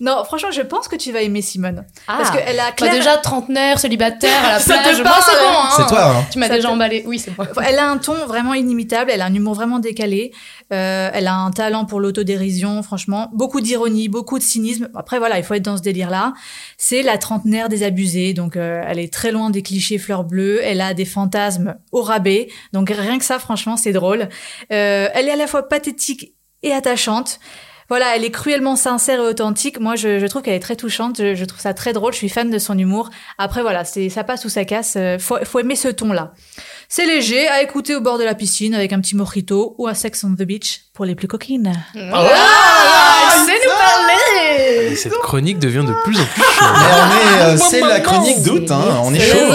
Non, 0.00 0.22
franchement, 0.24 0.50
je 0.52 0.62
pense 0.62 0.86
que 0.88 0.96
tu 0.96 1.10
vas 1.12 1.22
aimer 1.22 1.42
Simone. 1.42 1.84
Ah. 2.06 2.18
Parce 2.18 2.30
qu'elle 2.30 2.60
a 2.60 2.66
Bah, 2.66 2.72
Claire... 2.76 2.92
déjà 2.92 3.16
trentenaire, 3.16 3.78
célibataire, 3.78 4.44
à 4.44 4.52
la 4.52 4.58
Ça 4.60 4.78
te 4.78 4.82
plage. 4.82 5.00
Moi, 5.02 5.04
parle, 5.10 5.22
c'est 5.26 5.32
bon. 5.32 5.58
Hein. 5.58 5.68
C'est 5.76 5.86
toi, 5.88 6.04
hein 6.16 6.24
Tu 6.30 6.38
m'as 6.38 6.48
déjà 6.48 6.68
te- 6.68 6.72
emballé. 6.72 7.02
Oui, 7.06 7.18
c'est 7.18 7.36
moi. 7.36 7.46
Elle 7.66 7.78
a 7.78 7.88
un 7.90 7.98
ton 7.98 8.14
vraiment 8.26 8.54
inimitable, 8.54 9.10
elle 9.12 9.22
a 9.22 9.26
un 9.26 9.34
humour 9.34 9.54
vraiment 9.54 9.78
décalé, 9.80 10.32
euh, 10.72 11.10
elle 11.12 11.26
a 11.26 11.34
un 11.34 11.50
talent 11.50 11.84
pour 11.84 12.00
l'autodérision, 12.00 12.82
franchement, 12.82 13.30
beaucoup 13.32 13.60
d'ironie, 13.60 14.08
beaucoup 14.08 14.38
de 14.38 14.44
cynisme. 14.44 14.88
Après 14.94 15.18
voilà, 15.18 15.38
il 15.38 15.44
faut 15.44 15.54
être 15.54 15.64
dans 15.64 15.76
ce 15.76 15.82
délire-là. 15.82 16.32
C'est 16.76 17.02
la 17.02 17.18
trentenaire 17.18 17.68
désabusée, 17.68 18.34
donc 18.34 18.56
euh, 18.56 18.82
elle 18.86 18.98
est 18.98 19.12
très 19.12 19.32
loin 19.32 19.50
des 19.50 19.62
clichés 19.62 19.98
fleurs 19.98 20.24
bleues, 20.24 20.60
elle 20.62 20.80
a 20.80 20.94
des 20.94 21.04
fantasmes 21.04 21.74
au 21.92 22.02
rabais, 22.02 22.48
donc 22.72 22.90
rien 22.90 23.18
que 23.18 23.24
ça, 23.24 23.38
franchement, 23.38 23.76
c'est 23.76 23.92
drôle. 23.92 24.28
Euh, 24.72 25.08
elle 25.12 25.28
est 25.28 25.32
à 25.32 25.36
la 25.36 25.46
fois 25.46 25.68
pathétique 25.68 26.34
et 26.62 26.72
attachante. 26.72 27.38
Voilà, 27.88 28.14
elle 28.14 28.24
est 28.24 28.30
cruellement 28.30 28.76
sincère 28.76 29.20
et 29.20 29.22
authentique. 29.22 29.80
Moi, 29.80 29.96
je, 29.96 30.26
trouve 30.26 30.42
qu'elle 30.42 30.54
est 30.54 30.60
très 30.60 30.76
touchante. 30.76 31.16
Je, 31.18 31.34
je 31.34 31.44
trouve 31.46 31.60
ça 31.60 31.72
très 31.72 31.94
drôle. 31.94 32.12
Je 32.12 32.18
suis 32.18 32.28
fan 32.28 32.50
de 32.50 32.58
son 32.58 32.76
humour. 32.76 33.08
Après, 33.38 33.62
voilà, 33.62 33.84
c'est 33.84 34.10
ça 34.10 34.24
passe 34.24 34.44
ou 34.44 34.50
ça 34.50 34.64
casse. 34.66 34.96
Euh, 34.96 35.18
Faut, 35.18 35.38
faut 35.44 35.58
aimer 35.58 35.76
ce 35.76 35.88
ton-là. 35.88 36.34
C'est 36.90 37.04
léger 37.04 37.46
à 37.48 37.60
écouter 37.62 37.94
au 37.94 38.00
bord 38.00 38.16
de 38.18 38.24
la 38.24 38.34
piscine 38.34 38.74
avec 38.74 38.94
un 38.94 39.00
petit 39.00 39.14
mojito 39.14 39.74
ou 39.76 39.86
un 39.88 39.92
Sex 39.94 40.24
on 40.24 40.34
the 40.34 40.42
Beach 40.44 40.84
pour 40.94 41.04
les 41.04 41.14
plus 41.14 41.28
coquines. 41.28 41.70
Ah, 42.12 42.26
elle 43.34 43.40
sait 43.44 43.52
nous 43.62 43.70
parler. 43.76 44.92
Et 44.92 44.96
cette 44.96 45.12
chronique 45.18 45.58
devient 45.58 45.84
de 45.86 45.92
plus 46.02 46.18
en 46.18 46.24
plus 46.24 46.42
Mais 46.42 46.44
chaude. 46.46 46.66
on 47.02 47.10
est, 47.12 47.42
euh, 47.42 47.56
c'est 47.58 47.80
la 47.82 48.00
chronique 48.00 48.42
d'août, 48.42 48.70
hein. 48.70 49.00
On 49.04 49.12
est 49.14 49.20
C'est 49.20 49.32
chaud. 49.32 49.54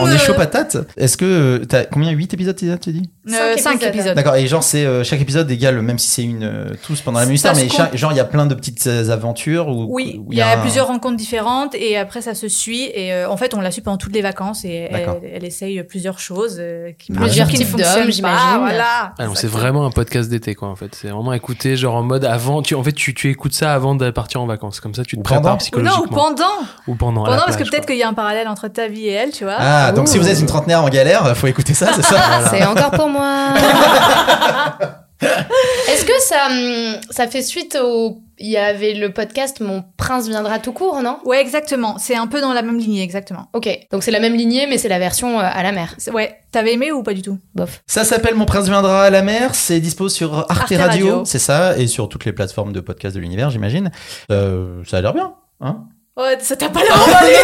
On 0.00 0.08
est 0.10 0.18
chaud 0.18 0.34
patate. 0.34 0.76
Est-ce 0.96 1.16
que 1.16 1.24
euh, 1.24 1.64
t'as 1.66 1.84
combien 1.84 2.10
8 2.12 2.32
épisodes 2.34 2.56
tu 2.56 2.92
dis? 2.92 3.10
Euh, 3.28 3.56
Cinq 3.56 3.58
cinq 3.58 3.72
épisodes. 3.74 3.94
épisodes. 3.94 4.14
D'accord. 4.14 4.36
Et 4.36 4.46
genre 4.46 4.62
c'est 4.62 4.86
euh, 4.86 5.02
chaque 5.02 5.20
épisode 5.20 5.50
égale 5.50 5.82
même 5.82 5.98
si 5.98 6.08
c'est 6.08 6.22
une 6.22 6.44
euh, 6.44 6.70
tous 6.86 7.00
pendant 7.00 7.18
la 7.18 7.26
même 7.26 7.34
histoire, 7.34 7.56
mais 7.56 7.68
chaque- 7.68 7.94
genre 7.96 8.12
il 8.12 8.16
y 8.16 8.20
a 8.20 8.24
plein 8.24 8.46
de 8.46 8.54
petites 8.54 8.86
euh, 8.86 9.10
aventures 9.10 9.68
où 9.68 9.86
Oui, 9.90 10.20
il 10.30 10.38
y 10.38 10.40
a 10.40 10.52
un- 10.58 10.60
plusieurs 10.60 10.86
rencontres 10.86 11.16
différentes 11.16 11.74
et 11.74 11.98
après 11.98 12.22
ça 12.22 12.34
se 12.34 12.48
suit 12.48 12.84
et 12.94 13.12
euh, 13.12 13.28
en 13.28 13.36
fait 13.36 13.52
on 13.54 13.60
l'a 13.60 13.70
su 13.72 13.82
pendant 13.82 13.98
toutes 13.98 14.14
les 14.14 14.22
vacances 14.22 14.64
et 14.64 14.88
elle 15.34 15.44
essaye 15.44 15.82
plusieurs 15.82 16.20
choses 16.20 16.58
euh, 16.68 16.92
qui, 16.98 17.12
Ah, 17.16 17.20
Plusieurs 17.20 17.48
types 17.48 17.76
d'hommes, 17.76 18.10
j'imagine. 18.10 18.58
Voilà. 18.60 19.14
Ah 19.18 19.26
non, 19.26 19.34
c'est 19.34 19.46
vraiment 19.48 19.86
un 19.86 19.90
podcast 19.90 20.28
d'été, 20.30 20.54
quoi, 20.54 20.68
en 20.68 20.76
fait. 20.76 20.94
C'est 20.94 21.08
vraiment 21.08 21.32
écouter, 21.32 21.76
genre 21.76 21.94
en 21.96 22.02
mode 22.02 22.24
avant. 22.24 22.62
Tu, 22.62 22.74
en 22.74 22.82
fait, 22.82 22.92
tu, 22.92 23.14
tu 23.14 23.30
écoutes 23.30 23.54
ça 23.54 23.72
avant 23.74 23.94
de 23.94 24.10
partir 24.10 24.40
en 24.42 24.46
vacances. 24.46 24.80
Comme 24.80 24.94
ça, 24.94 25.02
tu 25.04 25.16
te 25.16 25.20
Ou 25.20 25.22
pendant. 25.22 25.40
prépares 25.40 25.52
Ou 25.52 25.54
non, 25.54 25.58
psychologiquement. 25.58 26.04
ou 26.04 26.14
pendant. 26.14 26.44
Ou 26.86 26.94
pendant. 26.94 27.24
Pendant 27.24 27.42
parce 27.44 27.56
que 27.56 27.64
peut-être 27.68 27.86
qu'il 27.86 27.96
y 27.96 28.02
a 28.02 28.08
un 28.08 28.14
parallèle 28.14 28.48
entre 28.48 28.68
ta 28.68 28.86
vie 28.88 29.06
et 29.06 29.12
elle, 29.12 29.30
tu 29.32 29.44
vois. 29.44 29.56
Ah 29.58 29.92
donc 29.92 30.08
si 30.08 30.18
vous 30.18 30.28
êtes 30.28 30.38
une 30.40 30.46
trentenaire 30.46 30.82
en 30.84 30.88
galère, 30.88 31.36
faut 31.36 31.46
écouter 31.46 31.74
ça, 31.74 31.88
c'est 31.94 32.02
ça. 32.04 32.16
C'est 32.50 32.64
encore 32.66 32.90
pour 32.90 33.08
moi. 33.08 33.48
Est-ce 35.88 36.04
que 36.04 36.20
ça, 36.20 36.46
hum, 36.50 37.00
ça 37.10 37.26
fait 37.26 37.42
suite 37.42 37.76
au. 37.82 38.20
Il 38.40 38.46
y 38.48 38.56
avait 38.56 38.94
le 38.94 39.12
podcast 39.12 39.60
Mon 39.60 39.82
prince 39.96 40.28
viendra 40.28 40.60
tout 40.60 40.72
court, 40.72 41.02
non? 41.02 41.18
Ouais, 41.24 41.40
exactement. 41.40 41.98
C'est 41.98 42.14
un 42.14 42.28
peu 42.28 42.40
dans 42.40 42.52
la 42.52 42.62
même 42.62 42.78
lignée, 42.78 43.02
exactement. 43.02 43.48
Ok, 43.52 43.68
donc 43.90 44.04
c'est 44.04 44.12
la 44.12 44.20
même 44.20 44.34
lignée, 44.34 44.68
mais 44.68 44.78
c'est 44.78 44.88
la 44.88 45.00
version 45.00 45.40
euh, 45.40 45.42
à 45.42 45.62
la 45.64 45.72
mer. 45.72 45.96
Ouais, 46.12 46.38
t'avais 46.52 46.74
aimé 46.74 46.92
ou 46.92 47.02
pas 47.02 47.14
du 47.14 47.22
tout? 47.22 47.38
Bof. 47.56 47.82
Ça 47.88 48.04
s'appelle 48.04 48.36
Mon 48.36 48.46
prince 48.46 48.66
viendra 48.66 49.04
à 49.04 49.10
la 49.10 49.22
mer. 49.22 49.56
C'est 49.56 49.80
dispo 49.80 50.08
sur 50.08 50.34
Arte, 50.34 50.50
Arte 50.50 50.70
Radio, 50.70 50.78
Radio. 50.78 51.24
c'est 51.24 51.40
ça, 51.40 51.76
et 51.76 51.88
sur 51.88 52.08
toutes 52.08 52.24
les 52.24 52.32
plateformes 52.32 52.72
de 52.72 52.78
podcast 52.78 53.16
de 53.16 53.20
l'univers, 53.20 53.50
j'imagine. 53.50 53.90
Euh, 54.30 54.84
ça 54.86 54.98
a 54.98 55.00
l'air 55.00 55.14
bien. 55.14 55.34
Hein? 55.60 55.86
Ouais, 56.18 56.36
ça 56.40 56.56
t'a 56.56 56.68
pas 56.68 56.80
l'air 56.82 56.94
emballé 57.00 57.36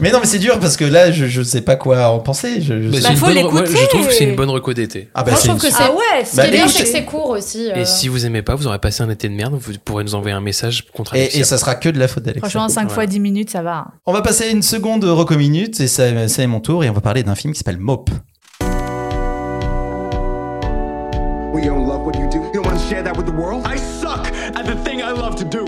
mais 0.00 0.10
non, 0.10 0.20
mais 0.20 0.26
c'est 0.26 0.38
dur 0.38 0.58
parce 0.58 0.78
que 0.78 0.84
là, 0.86 1.12
je, 1.12 1.26
je 1.26 1.42
sais 1.42 1.60
pas 1.60 1.76
quoi 1.76 2.08
en 2.08 2.20
penser. 2.20 2.62
Je, 2.62 2.80
je 2.80 2.88
Mais 2.88 2.96
sais- 2.96 3.02
Bah, 3.02 3.08
c'est 3.08 3.10
une 3.12 3.16
faut 3.18 3.26
bonne- 3.26 3.34
l'écouter. 3.34 3.66
je 3.66 3.86
trouve 3.88 4.06
que 4.06 4.12
c'est 4.14 4.24
une 4.24 4.34
bonne 4.36 4.48
reco 4.48 4.72
d'été. 4.72 5.10
Ah 5.14 5.22
bah 5.22 5.32
Moi, 5.32 5.38
c'est 5.40 5.48
je 5.48 5.52
une- 5.52 5.58
trouve 5.58 5.70
que 5.70 5.76
c'est. 5.76 5.82
Ah 5.84 5.92
ouais, 5.92 6.24
ce 6.24 6.36
Bah, 6.36 6.44
qui 6.44 6.48
est 6.48 6.52
bien, 6.52 6.68
c'est 6.68 6.82
que 6.84 6.88
c'est 6.88 7.04
court 7.04 7.28
aussi. 7.28 7.70
euh. 7.70 7.74
Et 7.76 7.84
si 7.84 8.08
vous 8.08 8.24
aimez 8.24 8.40
pas, 8.40 8.54
vous 8.54 8.66
aurez 8.66 8.78
passé 8.78 9.02
un 9.02 9.10
été 9.10 9.28
de 9.28 9.34
merde, 9.34 9.52
vous 9.60 9.72
pourrez 9.84 10.02
nous 10.04 10.14
envoyer 10.14 10.34
un 10.34 10.40
message 10.40 10.86
contre 10.94 11.14
et, 11.16 11.36
et 11.38 11.44
ça 11.44 11.58
sera 11.58 11.74
que 11.74 11.90
de 11.90 11.98
la 11.98 12.08
faute 12.08 12.22
d'Alex. 12.22 12.40
Franchement, 12.40 12.70
5 12.70 12.74
Voilà. 12.84 12.94
fois 12.94 13.06
10 13.06 13.20
minutes, 13.20 13.50
ça 13.50 13.60
va. 13.60 13.88
On 14.06 14.14
va 14.14 14.22
passer 14.22 14.48
une 14.48 14.62
seconde 14.62 15.04
reco 15.04 15.36
minute 15.36 15.78
et 15.80 15.86
ça, 15.86 16.04
c'est 16.28 16.46
mon 16.46 16.60
tour 16.60 16.82
et 16.82 16.88
on 16.88 16.94
va 16.94 17.02
parler 17.02 17.22
d'un 17.22 17.34
film 17.34 17.52
qui 17.52 17.58
s'appelle 17.58 17.76
Mope. 17.78 18.08
We 21.52 21.64
don't 21.66 21.86
love 21.86 22.06
what 22.06 22.12
you 22.18 22.28
do. 22.30 22.38
You 22.38 22.62
don't 22.62 22.66
want 22.66 22.78
to 22.78 22.88
share 22.88 23.02
that 23.04 23.12
with 23.18 23.26
the 23.26 23.34
world? 23.36 23.66
I 23.66 23.76
suck 23.76 24.28
at 24.56 24.62
the 24.64 24.76
thing 24.88 25.00
I 25.02 25.12
love 25.12 25.34
to 25.36 25.44
do. 25.44 25.64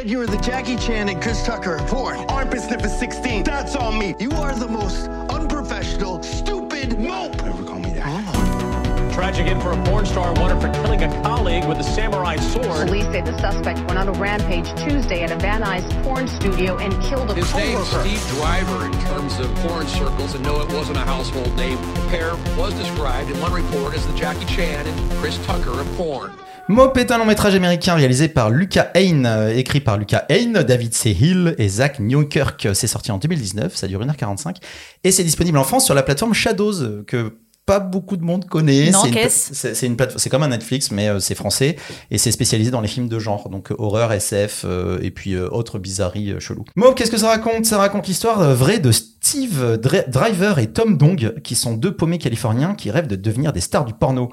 You 0.00 0.06
guys 0.06 0.08
said 0.08 0.10
you 0.10 0.18
were 0.18 0.26
the 0.26 0.42
Jackie 0.42 0.76
Chan 0.76 1.08
and 1.10 1.20
Chris 1.20 1.44
Tucker 1.44 1.76
of 1.76 1.86
porn. 1.86 2.16
Armpit 2.30 2.62
sniffer 2.62 2.88
16. 2.88 3.44
That's 3.44 3.76
on 3.76 3.98
me. 3.98 4.14
You 4.18 4.30
are 4.32 4.54
the 4.54 4.68
most 4.68 5.08
unprofessional, 5.30 6.22
stupid 6.22 6.98
mope. 6.98 7.36
Never 7.42 7.64
call 7.64 7.80
me 7.80 7.90
that. 7.90 8.06
Oh. 8.06 9.10
Tragic 9.12 9.46
end 9.46 9.62
for 9.62 9.72
a 9.72 9.84
porn 9.84 10.06
star 10.06 10.32
wanted 10.34 10.60
for 10.62 10.72
killing 10.82 11.02
a 11.02 11.22
colleague 11.22 11.66
with 11.66 11.78
a 11.78 11.84
samurai 11.84 12.36
sword. 12.36 12.86
Police 12.86 13.04
say 13.06 13.20
the 13.20 13.38
suspect 13.40 13.80
went 13.80 13.98
on 13.98 14.08
a 14.08 14.12
rampage 14.12 14.68
Tuesday 14.82 15.22
at 15.22 15.32
a 15.32 15.36
Van 15.36 15.62
Nuys 15.62 16.02
porn 16.02 16.26
studio 16.28 16.78
and 16.78 16.92
killed 17.02 17.30
a 17.30 17.34
His 17.34 17.54
name's. 17.54 17.86
Steve 17.88 18.26
Driver 18.38 18.86
in 18.86 18.92
terms 19.02 19.38
of 19.38 19.54
porn 19.56 19.86
circles, 19.86 20.34
and 20.34 20.42
no, 20.42 20.62
it 20.62 20.72
wasn't 20.72 20.96
a 20.96 21.04
household 21.04 21.54
name. 21.56 21.76
The 21.76 22.08
pair 22.08 22.36
was 22.56 22.72
described 22.74 23.30
in 23.30 23.38
one 23.40 23.52
report 23.52 23.94
as 23.94 24.06
the 24.06 24.14
Jackie 24.16 24.46
Chan 24.46 24.86
and 24.86 25.12
Chris 25.18 25.44
Tucker 25.44 25.78
of 25.78 25.86
porn. 25.96 26.32
Mope 26.70 26.98
est 26.98 27.10
un 27.10 27.18
long 27.18 27.24
métrage 27.24 27.56
américain 27.56 27.96
réalisé 27.96 28.28
par 28.28 28.48
Lucas 28.48 28.92
Hain, 28.94 29.24
euh, 29.24 29.52
écrit 29.52 29.80
par 29.80 29.98
Lucas 29.98 30.24
Hain, 30.30 30.62
David 30.62 30.94
C. 30.94 31.10
Hill 31.10 31.56
et 31.58 31.68
Zach 31.68 31.98
Newkirk. 31.98 32.68
C'est 32.74 32.86
sorti 32.86 33.10
en 33.10 33.18
2019, 33.18 33.74
ça 33.74 33.88
dure 33.88 34.00
1h45 34.00 34.54
et 35.02 35.10
c'est 35.10 35.24
disponible 35.24 35.58
en 35.58 35.64
France 35.64 35.84
sur 35.84 35.94
la 35.94 36.04
plateforme 36.04 36.32
Shadows 36.32 36.80
euh, 36.80 37.02
que 37.04 37.34
pas 37.70 37.78
beaucoup 37.78 38.16
de 38.16 38.24
monde 38.24 38.46
connaît. 38.46 38.90
Non, 38.90 39.02
c'est 39.02 39.08
une, 39.08 39.14
qu'est-ce 39.14 40.18
c'est 40.18 40.28
comme 40.28 40.42
un 40.42 40.48
Netflix, 40.48 40.90
mais 40.90 41.08
euh, 41.08 41.20
c'est 41.20 41.36
français 41.36 41.76
et 42.10 42.18
c'est 42.18 42.32
spécialisé 42.32 42.72
dans 42.72 42.80
les 42.80 42.88
films 42.88 43.08
de 43.08 43.18
genre, 43.20 43.48
donc 43.48 43.70
euh, 43.70 43.76
horreur, 43.78 44.12
SF 44.12 44.64
euh, 44.64 44.98
et 45.02 45.12
puis 45.12 45.38
autres 45.38 45.78
bizarreries 45.78 46.34
cheloues. 46.40 46.64
Mauve, 46.74 46.94
qu'est-ce 46.94 47.12
que 47.12 47.16
ça 47.16 47.28
raconte? 47.28 47.66
Ça 47.66 47.78
raconte 47.78 48.08
l'histoire 48.08 48.54
vraie 48.56 48.80
de 48.80 48.90
Steve 48.90 49.78
Driver 50.08 50.58
et 50.58 50.72
Tom 50.72 50.96
Dong, 50.96 51.34
qui 51.44 51.54
sont 51.54 51.74
deux 51.74 51.94
paumés 51.94 52.18
californiens 52.18 52.74
qui 52.74 52.90
rêvent 52.90 53.06
de 53.06 53.14
devenir 53.14 53.52
des 53.52 53.60
stars 53.60 53.84
du 53.84 53.94
porno. 53.94 54.30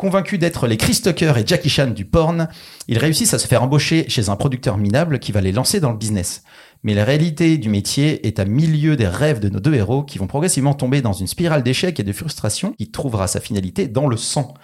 Convaincus 0.00 0.38
d'être 0.38 0.66
les 0.66 0.78
Chris 0.78 0.98
Tucker 1.04 1.34
et 1.36 1.46
Jackie 1.46 1.68
Chan 1.68 1.88
du 1.88 2.06
porn, 2.06 2.48
ils 2.88 2.96
réussissent 2.96 3.34
à 3.34 3.38
se 3.38 3.46
faire 3.46 3.62
embaucher 3.62 4.06
chez 4.08 4.30
un 4.30 4.36
producteur 4.36 4.78
minable 4.78 5.18
qui 5.18 5.30
va 5.30 5.42
les 5.42 5.52
lancer 5.52 5.78
dans 5.78 5.90
le 5.90 5.98
business. 5.98 6.42
Mais 6.84 6.94
la 6.94 7.04
réalité 7.04 7.58
du 7.58 7.68
métier 7.68 8.26
est 8.26 8.38
à 8.38 8.46
milieu 8.46 8.96
des 8.96 9.06
rêves 9.06 9.40
de 9.40 9.50
nos 9.50 9.60
deux 9.60 9.74
héros 9.74 10.02
qui 10.02 10.16
vont 10.16 10.26
progressivement 10.26 10.72
tomber 10.72 11.02
dans 11.02 11.12
une 11.12 11.26
spirale 11.26 11.62
d'échecs 11.62 12.00
et 12.00 12.02
de 12.02 12.12
frustration 12.14 12.72
qui 12.78 12.90
trouvera 12.90 13.26
sa 13.26 13.40
finalité 13.40 13.88
dans 13.88 14.06
le 14.06 14.16
sang. 14.16 14.54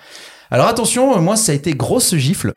Alors 0.51 0.69
attention, 0.69 1.21
moi 1.21 1.37
ça 1.37 1.53
a 1.53 1.55
été 1.55 1.73
grosse 1.73 2.15
gifle. 2.15 2.55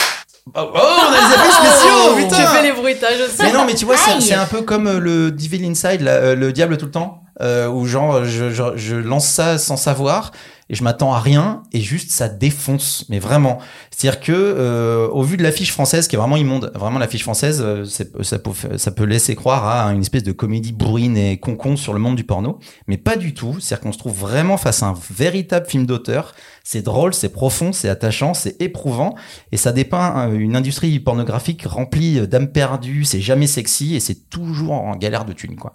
Oh, 0.56 0.62
oh, 0.62 0.70
on 0.74 1.14
a 1.14 1.20
des 1.20 1.36
effets 1.36 1.52
spéciaux, 1.52 2.16
putain 2.16 2.36
Tu 2.38 2.48
fais 2.48 2.64
les 2.64 2.72
bruitages 2.72 3.20
aussi. 3.20 3.42
mais 3.42 3.52
non, 3.52 3.66
mais 3.66 3.76
tu 3.76 3.84
vois, 3.84 3.98
c'est 3.98 4.34
un 4.34 4.46
peu 4.46 4.62
comme 4.62 4.88
euh, 4.88 5.00
le 5.00 5.32
Devil 5.32 5.66
Inside, 5.66 6.00
là, 6.00 6.12
euh, 6.12 6.36
le 6.36 6.54
diable 6.54 6.78
tout 6.78 6.86
le 6.86 6.92
temps, 6.92 7.24
euh, 7.42 7.68
où 7.68 7.86
genre 7.86 8.24
je, 8.24 8.50
je, 8.52 8.64
je 8.78 8.96
lance 8.96 9.28
ça 9.28 9.58
sans 9.58 9.76
savoir 9.76 10.32
et 10.70 10.76
je 10.76 10.84
m'attends 10.84 11.14
à 11.14 11.20
rien 11.20 11.64
et 11.74 11.82
juste 11.82 12.12
ça 12.12 12.30
défonce, 12.30 13.06
mais 13.10 13.20
vraiment. 13.20 13.58
C'est-à-dire 13.90 14.20
que 14.22 14.32
euh, 14.34 15.08
au 15.10 15.24
vu 15.24 15.36
de 15.38 15.44
l'affiche 15.44 15.72
française, 15.72 16.08
qui 16.08 16.16
est 16.16 16.20
vraiment 16.20 16.38
immonde, 16.38 16.72
vraiment 16.76 17.00
l'affiche 17.00 17.24
française, 17.24 17.62
euh, 17.66 17.86
c'est- 17.86 18.12
ça 18.24 18.38
peut, 18.40 18.52
ça 18.78 18.92
peut 18.92 19.04
laisser 19.04 19.36
croire 19.36 19.68
à 19.68 19.92
une 19.94 20.02
espèce 20.02 20.24
de 20.24 20.32
comédie 20.32 20.72
bourrine 20.72 21.18
et 21.18 21.38
concon 21.40 21.76
sur 21.76 21.94
le 21.94 22.00
monde 22.00 22.16
du 22.16 22.24
porno, 22.24 22.60
mais 22.88 22.98
pas 22.98 23.16
du 23.16 23.34
tout. 23.34 23.58
C'est-à-dire 23.60 23.82
qu'on 23.84 23.92
se 23.94 23.98
trouve 23.98 24.18
vraiment 24.18 24.58
face 24.58 24.84
à 24.84 24.88
un 24.88 24.96
véritable 25.12 25.66
film 25.68 25.86
d'auteur. 25.86 26.34
C'est 26.64 26.84
drôle, 26.84 27.14
c'est 27.16 27.30
profond, 27.30 27.74
c'est 27.74 27.90
attachant, 27.90 28.36
c'est 28.36 28.62
éprouvant 28.62 29.16
et 29.52 29.58
ça 29.58 29.72
dépeint 29.72 30.30
euh, 30.30 30.38
une 30.38 30.56
industrie 30.56 31.00
pornographique 31.00 31.64
remplie 31.66 32.28
d'âmes 32.28 32.52
perdues, 32.52 33.06
c'est 33.06 33.22
jamais 33.22 33.48
sexy 33.48 33.96
et 33.96 34.00
c'est 34.00 34.30
toujours 34.30 34.74
en 34.74 34.96
galère 34.96 35.26
de 35.26 35.34
thunes 35.34 35.56
quoi. 35.56 35.74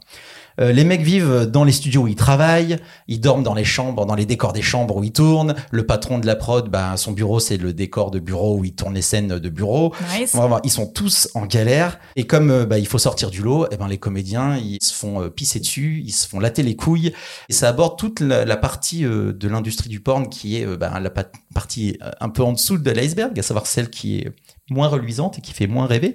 Euh, 0.61 0.73
les 0.73 0.85
mecs 0.85 1.03
vivent 1.03 1.47
dans 1.51 1.65
les 1.65 1.73
studios 1.73 2.03
où 2.03 2.09
ils 2.09 2.15
travaillent, 2.15 2.79
ils 3.09 3.21
dorment 3.21 3.43
dans 3.43 3.55
les 3.55 3.65
chambres, 3.65 4.07
dans 4.07 4.15
les 4.15 4.27
décors 4.27 4.53
des 4.53 4.63
chambres 4.63 4.97
où 4.97 5.05
ils 5.05 5.13
tournent. 5.13 5.55
Le 5.71 5.87
patron 5.87 6.19
de 6.19 6.27
la 6.27 6.37
prod, 6.37 6.69
bah, 6.69 6.97
son 6.97 7.13
bureau 7.13 7.41
c'est 7.41 7.57
le 7.57 7.73
décor 7.73 8.11
de 8.11 8.19
bureau 8.19 8.57
où 8.59 8.65
il 8.65 8.75
tourne 8.75 8.95
les 8.95 9.03
scènes 9.03 9.39
de 9.39 9.49
bureau. 9.49 9.93
Nice. 10.19 10.37
Ils 10.65 10.71
sont 10.71 10.87
tous 10.87 11.29
en 11.35 11.47
galère 11.47 11.99
et 12.17 12.27
comme 12.27 12.65
bah, 12.65 12.79
il 12.79 12.87
faut 12.87 12.99
sortir 12.99 13.31
du 13.31 13.43
lot, 13.43 13.67
et 13.71 13.77
ben 13.77 13.89
les 13.89 13.99
comédiens 13.99 14.57
ils 14.57 14.79
se 14.83 14.95
font 14.95 15.23
euh, 15.23 15.29
pisser 15.29 15.61
dessus, 15.61 16.03
ils 16.05 16.13
se 16.13 16.29
font 16.29 16.41
latter 16.41 16.63
les 16.63 16.77
couilles 16.77 17.13
et 17.49 17.53
ça 17.53 17.69
aborde 17.69 17.99
toute 17.99 18.21
la, 18.21 18.45
la 18.45 18.57
partie 18.57 19.05
euh, 19.05 19.33
de 19.33 19.49
l'industrie 19.49 19.89
du 19.89 20.01
porn 20.01 20.29
qui 20.29 20.57
est 20.57 20.67
bah, 20.77 21.01
la 21.01 21.11
pa- 21.11 21.25
partie 21.55 21.99
un 22.21 22.29
peu 22.29 22.43
en 22.43 22.53
dessous 22.53 22.79
de 22.79 22.91
l'iceberg, 22.91 23.39
à 23.39 23.43
savoir 23.43 23.67
celle 23.67 23.91
qui 23.91 24.19
est 24.19 24.33
moins 24.71 24.89
reluisante 24.89 25.39
et 25.39 25.41
qui 25.41 25.53
fait 25.53 25.67
moins 25.67 25.87
rêver. 25.87 26.15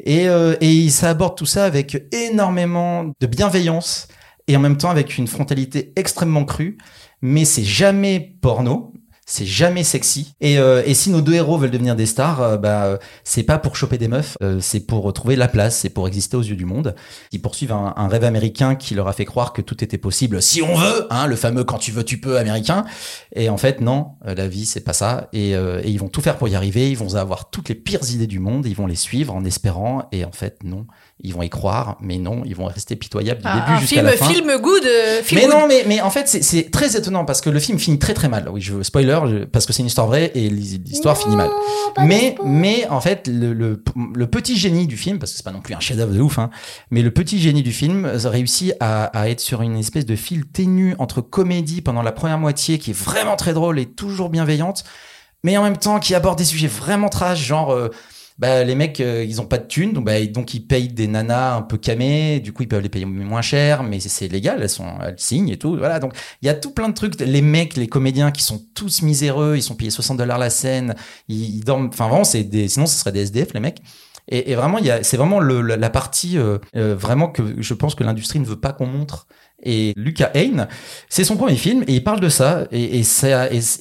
Et, 0.00 0.28
euh, 0.28 0.56
et 0.60 0.88
ça 0.90 1.10
aborde 1.10 1.36
tout 1.36 1.46
ça 1.46 1.64
avec 1.64 2.02
énormément 2.12 3.12
de 3.20 3.26
bienveillance 3.26 4.08
et 4.48 4.56
en 4.56 4.60
même 4.60 4.76
temps 4.76 4.90
avec 4.90 5.18
une 5.18 5.26
frontalité 5.26 5.92
extrêmement 5.96 6.44
crue. 6.44 6.78
Mais 7.22 7.44
c'est 7.44 7.64
jamais 7.64 8.36
porno, 8.40 8.92
c'est 9.26 9.46
jamais 9.46 9.84
sexy. 9.84 10.34
Et, 10.40 10.58
euh, 10.58 10.82
et 10.84 10.94
si 10.94 11.10
nos 11.10 11.20
deux 11.20 11.34
héros 11.34 11.56
veulent 11.58 11.70
devenir 11.70 11.96
des 11.96 12.06
stars, 12.06 12.42
euh, 12.42 12.56
bah, 12.56 12.84
euh, 12.84 12.98
c'est 13.24 13.42
pas 13.42 13.58
pour 13.58 13.76
choper 13.76 13.98
des 13.98 14.08
meufs, 14.08 14.36
euh, 14.42 14.58
c'est 14.60 14.80
pour 14.80 15.12
trouver 15.12 15.36
la 15.36 15.48
place, 15.48 15.76
c'est 15.78 15.88
pour 15.90 16.06
exister 16.08 16.36
aux 16.36 16.42
yeux 16.42 16.56
du 16.56 16.64
monde. 16.66 16.94
Ils 17.32 17.40
poursuivent 17.40 17.72
un, 17.72 17.94
un 17.96 18.08
rêve 18.08 18.24
américain 18.24 18.74
qui 18.74 18.94
leur 18.94 19.08
a 19.08 19.12
fait 19.12 19.24
croire 19.24 19.52
que 19.52 19.62
tout 19.62 19.82
était 19.82 19.98
possible 19.98 20.42
si 20.42 20.60
on 20.62 20.74
veut, 20.74 21.06
hein, 21.10 21.26
le 21.26 21.36
fameux 21.36 21.64
quand 21.64 21.78
tu 21.78 21.90
veux 21.90 22.04
tu 22.04 22.18
peux 22.20 22.36
américain. 22.38 22.84
Et 23.34 23.48
en 23.48 23.56
fait, 23.56 23.80
non, 23.80 24.08
euh, 24.26 24.34
la 24.34 24.46
vie 24.48 24.66
c'est 24.66 24.80
pas 24.84 24.92
ça. 24.92 25.28
Et, 25.32 25.56
euh, 25.56 25.80
et 25.82 25.88
ils 25.90 25.98
vont 25.98 26.08
tout 26.08 26.20
faire 26.20 26.36
pour 26.36 26.48
y 26.48 26.54
arriver. 26.54 26.90
Ils 26.90 26.96
vont 26.98 27.14
avoir 27.14 27.50
toutes 27.50 27.68
les 27.68 27.74
pires 27.74 28.00
idées 28.10 28.26
du 28.26 28.38
monde. 28.40 28.66
Ils 28.66 28.76
vont 28.76 28.86
les 28.86 28.94
suivre 28.96 29.34
en 29.34 29.44
espérant. 29.44 30.08
Et 30.12 30.24
en 30.24 30.32
fait, 30.32 30.58
non, 30.64 30.86
ils 31.20 31.32
vont 31.32 31.42
y 31.42 31.48
croire, 31.50 31.96
mais 32.00 32.18
non, 32.18 32.42
ils 32.44 32.54
vont 32.54 32.66
rester 32.66 32.94
pitoyables 32.96 33.40
du 33.40 33.46
Ah, 33.48 33.66
début 33.68 33.80
jusqu'à 33.80 33.96
film, 33.96 34.06
la 34.06 34.16
fin. 34.16 34.28
film 34.28 34.56
good. 34.60 34.84
film 35.22 35.40
Mais 35.40 35.46
good. 35.46 35.54
non, 35.56 35.66
mais, 35.66 35.84
mais 35.86 36.00
en 36.00 36.10
fait, 36.10 36.28
c'est- 36.28 36.42
c'est 36.42 36.70
très 36.70 36.96
étonnant 36.96 37.24
parce 37.24 37.40
que 37.40 37.50
le 37.50 37.58
film 37.60 37.78
finit 37.78 37.98
très 37.98 38.14
très 38.14 38.28
mal. 38.28 38.48
Oui, 38.50 38.60
je 38.60 38.82
spoiler 38.82 39.13
parce 39.52 39.66
que 39.66 39.72
c'est 39.72 39.82
une 39.82 39.86
histoire 39.86 40.06
vraie 40.06 40.30
et 40.34 40.48
l'histoire 40.50 41.16
finit 41.16 41.36
mal. 41.36 41.50
Mais, 42.06 42.34
mais 42.44 42.86
en 42.88 43.00
fait, 43.00 43.28
le, 43.28 43.52
le, 43.52 43.82
le 44.14 44.26
petit 44.26 44.56
génie 44.56 44.86
du 44.86 44.96
film, 44.96 45.18
parce 45.18 45.32
que 45.32 45.36
c'est 45.36 45.44
pas 45.44 45.52
non 45.52 45.60
plus 45.60 45.74
un 45.74 45.80
chef-d'œuvre 45.80 46.12
de 46.12 46.20
ouf, 46.20 46.38
hein, 46.38 46.50
mais 46.90 47.02
le 47.02 47.10
petit 47.10 47.38
génie 47.38 47.62
du 47.62 47.72
film 47.72 48.04
euh, 48.04 48.18
réussit 48.24 48.74
à, 48.80 49.04
à 49.06 49.28
être 49.28 49.40
sur 49.40 49.62
une 49.62 49.76
espèce 49.76 50.06
de 50.06 50.16
fil 50.16 50.46
ténu 50.46 50.94
entre 50.98 51.20
comédie 51.20 51.80
pendant 51.82 52.02
la 52.02 52.12
première 52.12 52.38
moitié 52.38 52.78
qui 52.78 52.90
est 52.90 52.98
vraiment 52.98 53.36
très 53.36 53.52
drôle 53.54 53.78
et 53.78 53.86
toujours 53.86 54.28
bienveillante, 54.30 54.84
mais 55.42 55.56
en 55.56 55.62
même 55.62 55.76
temps 55.76 56.00
qui 56.00 56.14
aborde 56.14 56.38
des 56.38 56.44
sujets 56.44 56.68
vraiment 56.68 57.08
trash, 57.08 57.44
genre. 57.44 57.72
euh, 57.72 57.90
bah, 58.38 58.64
les 58.64 58.74
mecs, 58.74 59.00
euh, 59.00 59.24
ils 59.24 59.40
ont 59.40 59.46
pas 59.46 59.58
de 59.58 59.66
thunes, 59.66 59.92
donc, 59.92 60.04
bah, 60.06 60.24
donc 60.26 60.54
ils 60.54 60.66
payent 60.66 60.88
des 60.88 61.06
nanas 61.06 61.56
un 61.56 61.62
peu 61.62 61.76
camées, 61.78 62.40
du 62.40 62.52
coup 62.52 62.62
ils 62.64 62.68
peuvent 62.68 62.82
les 62.82 62.88
payer 62.88 63.04
moins 63.04 63.42
cher, 63.42 63.82
mais 63.84 64.00
c'est- 64.00 64.28
légal, 64.28 64.58
elles 64.62 64.68
sont, 64.68 64.86
elles 65.02 65.14
signent 65.18 65.50
et 65.50 65.56
tout, 65.58 65.76
voilà. 65.76 66.00
Donc 66.00 66.14
il 66.42 66.46
y 66.46 66.48
a 66.48 66.54
tout 66.54 66.72
plein 66.72 66.88
de 66.88 66.94
trucs. 66.94 67.20
Les 67.20 67.42
mecs, 67.42 67.76
les 67.76 67.86
comédiens 67.86 68.30
qui 68.32 68.42
sont 68.42 68.62
tous 68.74 69.02
miséreux, 69.02 69.56
ils 69.56 69.62
sont 69.62 69.76
payés 69.76 69.90
60 69.90 70.18
dollars 70.18 70.38
la 70.38 70.50
scène, 70.50 70.94
ils, 71.28 71.60
dorment, 71.64 71.88
enfin 71.92 72.08
vraiment 72.08 72.24
c'est 72.24 72.42
des, 72.44 72.68
sinon 72.68 72.86
ce 72.86 72.96
serait 72.98 73.12
des 73.12 73.20
SDF 73.20 73.54
les 73.54 73.60
mecs. 73.60 73.80
Et, 74.28 74.50
et 74.52 74.54
vraiment 74.54 74.78
c'est 75.02 75.16
vraiment 75.18 75.38
le, 75.38 75.60
la, 75.60 75.76
la 75.76 75.90
partie 75.90 76.38
euh, 76.38 76.58
euh, 76.76 76.94
vraiment 76.96 77.28
que 77.28 77.42
je 77.60 77.74
pense 77.74 77.94
que 77.94 78.04
l'industrie 78.04 78.40
ne 78.40 78.46
veut 78.46 78.58
pas 78.60 78.72
qu'on 78.72 78.86
montre. 78.86 79.26
Et 79.62 79.94
Lucas 79.96 80.30
Hain, 80.34 80.68
c'est 81.08 81.24
son 81.24 81.36
premier 81.36 81.56
film 81.56 81.84
et 81.86 81.94
il 81.94 82.04
parle 82.04 82.20
de 82.20 82.28
ça 82.28 82.66
et, 82.70 83.02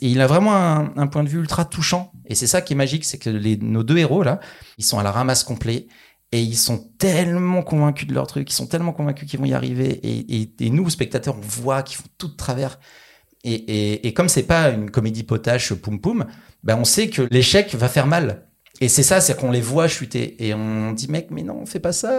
il 0.01 0.21
a 0.21 0.27
vraiment 0.27 0.53
un, 0.95 1.07
point 1.07 1.23
de 1.23 1.29
vue 1.29 1.39
ultra 1.39 1.65
touchant. 1.65 2.11
Et 2.25 2.35
c'est 2.35 2.47
ça 2.47 2.61
qui 2.61 2.73
est 2.73 2.75
magique, 2.75 3.03
c'est 3.03 3.17
que 3.17 3.29
nos 3.63 3.83
deux 3.83 3.97
héros 3.97 4.23
là, 4.23 4.39
ils 4.77 4.85
sont 4.85 4.99
à 4.99 5.03
la 5.03 5.11
ramasse 5.11 5.43
complet 5.43 5.87
et 6.31 6.41
ils 6.41 6.57
sont 6.57 6.91
tellement 6.97 7.63
convaincus 7.63 8.07
de 8.07 8.13
leur 8.13 8.27
truc, 8.27 8.49
ils 8.49 8.55
sont 8.55 8.67
tellement 8.67 8.93
convaincus 8.93 9.29
qu'ils 9.29 9.39
vont 9.39 9.45
y 9.45 9.53
arriver 9.53 9.99
et, 10.03 10.69
nous 10.69 10.89
spectateurs 10.89 11.35
on 11.37 11.41
voit 11.41 11.83
qu'ils 11.83 11.97
font 11.97 12.09
tout 12.17 12.29
de 12.29 12.35
travers. 12.35 12.79
Et 13.43 14.13
comme 14.15 14.29
c'est 14.29 14.43
pas 14.43 14.69
une 14.69 14.89
comédie 14.89 15.23
potache 15.23 15.73
poum 15.73 15.99
poum, 15.99 16.25
ben 16.63 16.77
on 16.77 16.85
sait 16.85 17.09
que 17.09 17.23
l'échec 17.29 17.75
va 17.75 17.89
faire 17.89 18.07
mal. 18.07 18.47
Et 18.83 18.89
c'est 18.89 19.01
ça, 19.03 19.21
c'est 19.21 19.37
qu'on 19.39 19.49
les 19.49 19.61
voit 19.61 19.87
chuter 19.87 20.35
et 20.45 20.53
on 20.53 20.91
dit 20.91 21.07
mec 21.07 21.29
mais 21.31 21.41
non 21.41 21.65
fais 21.65 21.79
pas 21.79 21.93
ça 21.93 22.11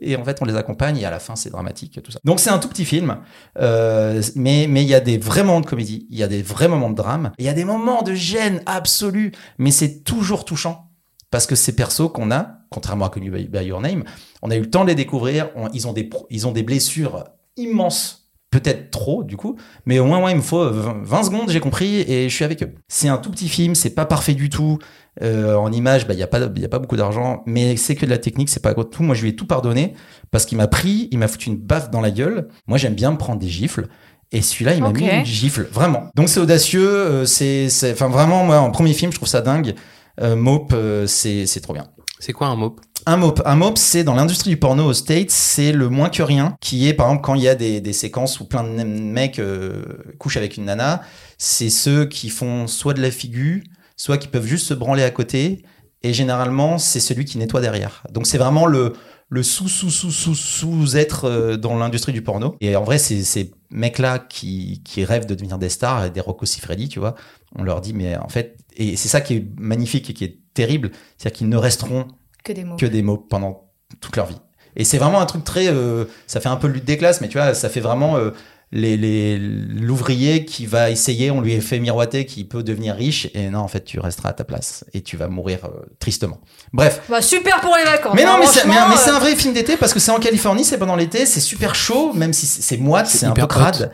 et 0.00 0.14
en 0.14 0.24
fait 0.24 0.38
on 0.40 0.44
les 0.44 0.54
accompagne 0.54 0.98
et 0.98 1.04
à 1.04 1.10
la 1.10 1.18
fin 1.18 1.34
c'est 1.34 1.50
dramatique 1.50 2.00
tout 2.00 2.12
ça. 2.12 2.20
Donc 2.24 2.38
c'est 2.38 2.50
un 2.50 2.58
tout 2.60 2.68
petit 2.68 2.84
film, 2.84 3.16
euh, 3.58 4.22
mais 4.36 4.62
il 4.64 4.82
y 4.88 4.94
a 4.94 5.00
des 5.00 5.18
vrais 5.18 5.42
moments 5.42 5.60
de 5.60 5.66
comédie, 5.66 6.06
il 6.10 6.16
y 6.18 6.22
a 6.22 6.28
des 6.28 6.40
vrais 6.42 6.68
moments 6.68 6.90
de 6.90 6.94
drame, 6.94 7.32
il 7.38 7.44
y 7.44 7.48
a 7.48 7.54
des 7.54 7.64
moments 7.64 8.02
de 8.02 8.14
gêne 8.14 8.62
absolue, 8.66 9.32
mais 9.58 9.72
c'est 9.72 10.04
toujours 10.04 10.44
touchant 10.44 10.90
parce 11.32 11.46
que 11.48 11.56
ces 11.56 11.74
persos 11.74 12.08
qu'on 12.12 12.30
a, 12.30 12.58
contrairement 12.70 13.06
à 13.06 13.10
Connu 13.10 13.30
by, 13.32 13.48
by 13.48 13.64
Your 13.64 13.80
Name, 13.80 14.04
on 14.42 14.50
a 14.52 14.54
eu 14.56 14.60
le 14.60 14.70
temps 14.70 14.84
de 14.84 14.90
les 14.90 14.94
découvrir, 14.94 15.50
on- 15.56 15.70
ils 15.72 15.88
ont 15.88 15.92
des 15.92 16.08
ils 16.30 16.46
ont 16.46 16.52
des 16.52 16.62
blessures 16.62 17.24
immenses. 17.56 18.21
Peut-être 18.52 18.90
trop, 18.90 19.24
du 19.24 19.36
coup, 19.36 19.56
mais 19.86 19.98
au 19.98 20.04
moins, 20.04 20.20
moi, 20.20 20.30
il 20.30 20.36
me 20.36 20.42
faut 20.42 20.62
20 20.62 21.02
20 21.02 21.22
secondes, 21.24 21.50
j'ai 21.50 21.58
compris, 21.58 22.02
et 22.02 22.28
je 22.28 22.34
suis 22.34 22.44
avec 22.44 22.62
eux. 22.62 22.74
C'est 22.86 23.08
un 23.08 23.16
tout 23.16 23.30
petit 23.30 23.48
film, 23.48 23.74
c'est 23.74 23.94
pas 23.94 24.04
parfait 24.04 24.34
du 24.34 24.48
tout. 24.48 24.78
Euh, 25.22 25.56
en 25.56 25.72
image, 25.72 26.06
bah, 26.06 26.14
il 26.14 26.20
y 26.20 26.22
a 26.22 26.26
pas, 26.26 26.38
il 26.54 26.62
y 26.62 26.64
a 26.64 26.68
pas 26.68 26.78
beaucoup 26.78 26.96
d'argent, 26.96 27.42
mais 27.46 27.76
c'est 27.76 27.94
que 27.94 28.06
de 28.06 28.10
la 28.10 28.18
technique, 28.18 28.50
c'est 28.50 28.62
pas 28.62 28.74
tout. 28.74 29.02
Moi, 29.02 29.14
je 29.14 29.22
lui 29.22 29.30
ai 29.30 29.36
tout 29.36 29.46
pardonné 29.46 29.94
parce 30.30 30.46
qu'il 30.46 30.58
m'a 30.58 30.68
pris, 30.68 31.08
il 31.10 31.18
m'a 31.18 31.28
foutu 31.28 31.48
une 31.48 31.56
baffe 31.56 31.90
dans 31.90 32.00
la 32.00 32.10
gueule. 32.10 32.48
Moi, 32.66 32.78
j'aime 32.78 32.94
bien 32.94 33.10
me 33.10 33.18
prendre 33.18 33.40
des 33.40 33.48
gifles. 33.48 33.88
Et 34.32 34.40
celui-là, 34.40 34.74
il 34.74 34.82
m'a 34.82 34.92
mis 34.92 35.06
une 35.06 35.24
gifle, 35.24 35.68
vraiment. 35.70 36.08
Donc 36.14 36.30
c'est 36.30 36.40
audacieux, 36.40 36.88
euh, 36.88 37.26
c'est, 37.26 37.68
c'est, 37.68 37.92
enfin 37.92 38.08
vraiment, 38.08 38.44
moi, 38.44 38.58
en 38.60 38.70
premier 38.70 38.94
film, 38.94 39.12
je 39.12 39.16
trouve 39.16 39.28
ça 39.28 39.42
dingue. 39.42 39.74
Euh, 40.20 40.36
Mope, 40.36 40.72
euh, 40.74 41.06
c'est, 41.06 41.46
c'est 41.46 41.60
trop 41.60 41.74
bien. 41.74 41.86
C'est 42.22 42.32
quoi 42.32 42.46
un 42.46 42.54
mope 42.54 42.80
Un 43.04 43.16
mope, 43.16 43.42
un 43.44 43.56
mope, 43.56 43.78
c'est 43.78 44.04
dans 44.04 44.14
l'industrie 44.14 44.50
du 44.50 44.56
porno 44.56 44.84
aux 44.84 44.92
States, 44.92 45.32
c'est 45.32 45.72
le 45.72 45.88
moins 45.88 46.08
que 46.08 46.22
rien, 46.22 46.54
qui 46.60 46.86
est 46.86 46.94
par 46.94 47.08
exemple 47.08 47.24
quand 47.24 47.34
il 47.34 47.42
y 47.42 47.48
a 47.48 47.56
des, 47.56 47.80
des 47.80 47.92
séquences 47.92 48.38
où 48.38 48.44
plein 48.44 48.62
de 48.62 48.84
mecs 48.84 49.40
euh, 49.40 49.82
couchent 50.20 50.36
avec 50.36 50.56
une 50.56 50.66
nana, 50.66 51.02
c'est 51.36 51.68
ceux 51.68 52.06
qui 52.06 52.28
font 52.28 52.68
soit 52.68 52.94
de 52.94 53.02
la 53.02 53.10
figure, 53.10 53.60
soit 53.96 54.18
qui 54.18 54.28
peuvent 54.28 54.46
juste 54.46 54.68
se 54.68 54.74
branler 54.74 55.02
à 55.02 55.10
côté, 55.10 55.64
et 56.04 56.12
généralement 56.12 56.78
c'est 56.78 57.00
celui 57.00 57.24
qui 57.24 57.38
nettoie 57.38 57.60
derrière. 57.60 58.04
Donc 58.12 58.28
c'est 58.28 58.38
vraiment 58.38 58.66
le 58.66 58.92
le 59.28 59.42
sous 59.42 59.66
sous 59.66 59.90
sous 59.90 60.12
sous 60.12 60.36
sous 60.36 60.96
être 60.96 61.24
euh, 61.24 61.56
dans 61.56 61.76
l'industrie 61.76 62.12
du 62.12 62.22
porno. 62.22 62.54
Et 62.60 62.76
en 62.76 62.84
vrai, 62.84 62.98
c'est 62.98 63.24
ces 63.24 63.50
mecs-là 63.70 64.20
qui 64.20 64.80
qui 64.84 65.04
rêvent 65.04 65.26
de 65.26 65.34
devenir 65.34 65.58
des 65.58 65.70
stars, 65.70 66.08
des 66.08 66.20
Rocco 66.20 66.46
Siffredi, 66.46 66.88
tu 66.88 67.00
vois. 67.00 67.16
On 67.56 67.64
leur 67.64 67.80
dit 67.80 67.94
mais 67.94 68.16
en 68.16 68.28
fait, 68.28 68.58
et 68.76 68.94
c'est 68.94 69.08
ça 69.08 69.20
qui 69.20 69.34
est 69.34 69.46
magnifique 69.58 70.08
et 70.08 70.14
qui 70.14 70.22
est 70.22 70.41
terrible, 70.54 70.90
c'est-à-dire 71.18 71.38
qu'ils 71.38 71.48
ne 71.48 71.56
resteront 71.56 72.08
Que 72.44 72.52
des 72.52 72.64
mots. 72.64 72.76
que 72.76 72.86
des 72.86 73.02
mots 73.02 73.18
pendant 73.18 73.70
toute 74.00 74.16
leur 74.16 74.26
vie. 74.26 74.40
Et 74.76 74.84
c'est 74.84 74.98
vraiment 74.98 75.20
un 75.20 75.26
truc 75.26 75.44
très, 75.44 75.68
euh, 75.68 76.06
ça 76.26 76.40
fait 76.40 76.48
un 76.48 76.56
peu 76.56 76.66
lutte 76.66 76.84
des 76.84 76.96
classes, 76.96 77.20
mais 77.20 77.28
tu 77.28 77.38
vois, 77.38 77.54
ça 77.54 77.68
fait 77.68 77.80
vraiment 77.80 78.16
euh, 78.16 78.30
les 78.72 78.96
les 78.96 79.38
l'ouvrier 79.38 80.44
qui 80.46 80.64
va 80.64 80.90
essayer, 80.90 81.30
on 81.30 81.40
lui 81.40 81.60
fait 81.60 81.78
miroiter 81.78 82.24
qu'il 82.24 82.48
peut 82.48 82.62
devenir 82.62 82.94
riche, 82.94 83.28
et 83.34 83.50
non, 83.50 83.58
en 83.60 83.68
fait, 83.68 83.84
tu 83.84 84.00
resteras 84.00 84.30
à 84.30 84.32
ta 84.32 84.44
place 84.44 84.84
et 84.94 85.02
tu 85.02 85.16
vas 85.18 85.28
mourir 85.28 85.66
euh, 85.66 85.84
tristement. 85.98 86.40
Bref. 86.72 87.02
Bah, 87.08 87.20
super 87.20 87.60
pour 87.60 87.76
les 87.76 87.84
vacances. 87.84 88.14
Mais 88.16 88.24
non, 88.24 88.32
hein, 88.32 88.36
mais 88.40 88.46
c'est, 88.46 88.66
mais, 88.66 88.74
c'est 88.96 89.10
euh, 89.10 89.16
un 89.16 89.18
vrai 89.18 89.36
film 89.36 89.52
d'été 89.52 89.76
parce 89.76 89.92
que 89.92 90.00
c'est 90.00 90.10
en 90.10 90.18
Californie, 90.18 90.64
c'est 90.64 90.78
pendant 90.78 90.96
l'été, 90.96 91.26
c'est 91.26 91.40
super 91.40 91.74
chaud, 91.74 92.14
même 92.14 92.32
si 92.32 92.46
c'est, 92.46 92.78
moite, 92.78 93.08
c'est, 93.08 93.26
un 93.26 93.32
peu 93.32 93.46
crade. 93.46 93.92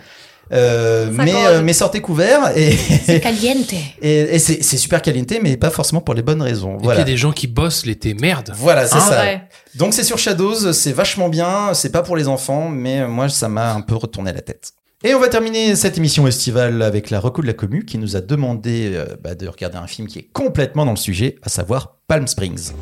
Euh, 0.52 1.10
mais, 1.12 1.34
euh, 1.46 1.62
mais 1.62 1.72
sortez 1.72 2.00
couverts 2.00 2.56
et, 2.56 2.72
C'est 3.04 3.20
caliente. 3.22 3.72
et, 4.00 4.20
et 4.34 4.38
c'est 4.38 4.62
c'est 4.62 4.76
super 4.78 5.02
qualité, 5.02 5.40
mais 5.42 5.56
pas 5.56 5.70
forcément 5.70 6.00
pour 6.00 6.14
les 6.14 6.22
bonnes 6.22 6.42
raisons. 6.42 6.76
Et 6.76 6.78
puis 6.78 6.88
il 6.92 6.98
y 6.98 7.00
a 7.00 7.04
des 7.04 7.16
gens 7.16 7.32
qui 7.32 7.46
bossent 7.46 7.84
l'été, 7.84 8.14
merde. 8.14 8.52
Voilà, 8.56 8.86
c'est 8.86 8.96
Hein 8.96 9.00
ça. 9.00 9.20
Ouais. 9.22 9.42
Donc 9.74 9.92
c'est 9.94 10.04
sur 10.04 10.18
Shadows, 10.18 10.72
c'est 10.72 10.92
vachement 10.92 11.28
bien, 11.28 11.74
c'est 11.74 11.90
pas 11.92 12.02
pour 12.02 12.16
les 12.16 12.28
enfants, 12.28 12.68
mais 12.68 13.06
moi 13.06 13.28
ça 13.28 13.48
m'a 13.48 13.72
un 13.74 13.80
peu 13.82 13.94
retourné 13.94 14.32
la 14.32 14.40
tête. 14.40 14.72
Et 15.04 15.14
on 15.14 15.20
va 15.20 15.28
terminer 15.28 15.76
cette 15.76 15.96
émission 15.96 16.26
estivale 16.26 16.82
avec 16.82 17.10
la 17.10 17.20
reco 17.20 17.40
de 17.40 17.46
la 17.46 17.52
commu 17.52 17.84
qui 17.84 17.98
nous 17.98 18.16
a 18.16 18.20
demandé 18.20 18.90
euh, 18.94 19.04
bah, 19.22 19.36
de 19.36 19.46
regarder 19.46 19.76
un 19.76 19.86
film 19.86 20.08
qui 20.08 20.18
est 20.18 20.28
complètement 20.32 20.84
dans 20.84 20.90
le 20.92 20.96
sujet, 20.96 21.36
à 21.42 21.48
savoir 21.48 21.98
Palm 22.08 22.26
Springs. 22.26 22.72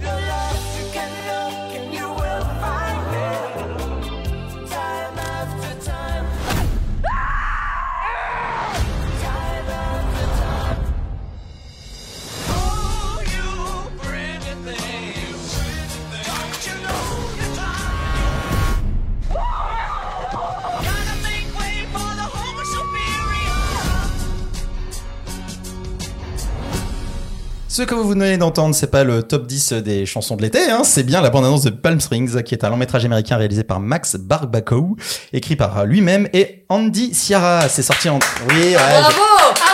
Ce 27.77 27.83
que 27.83 27.95
vous 27.95 28.09
venez 28.09 28.39
d'entendre, 28.39 28.75
c'est 28.75 28.91
pas 28.91 29.05
le 29.05 29.23
top 29.23 29.47
10 29.47 29.75
des 29.85 30.07
chansons 30.07 30.37
de 30.37 30.41
l'été, 30.41 30.71
hein, 30.71 30.81
c'est 30.83 31.03
bien 31.03 31.21
la 31.21 31.29
bande-annonce 31.29 31.63
de 31.63 31.69
Palm 31.69 32.01
Springs, 32.01 32.43
qui 32.43 32.55
est 32.55 32.65
un 32.65 32.71
long 32.71 32.79
métrage 32.79 33.05
américain 33.05 33.37
réalisé 33.37 33.65
par 33.65 33.81
Max 33.81 34.17
Barbacoa, 34.17 34.95
écrit 35.35 35.57
par 35.57 35.85
lui-même 35.85 36.27
et 36.33 36.65
Andy 36.69 37.13
Ciara. 37.15 37.69
C'est 37.69 37.83
sorti 37.83 38.09
en... 38.09 38.19
Oui, 38.49 38.55
ouais, 38.57 38.75
Bravo 38.75 39.21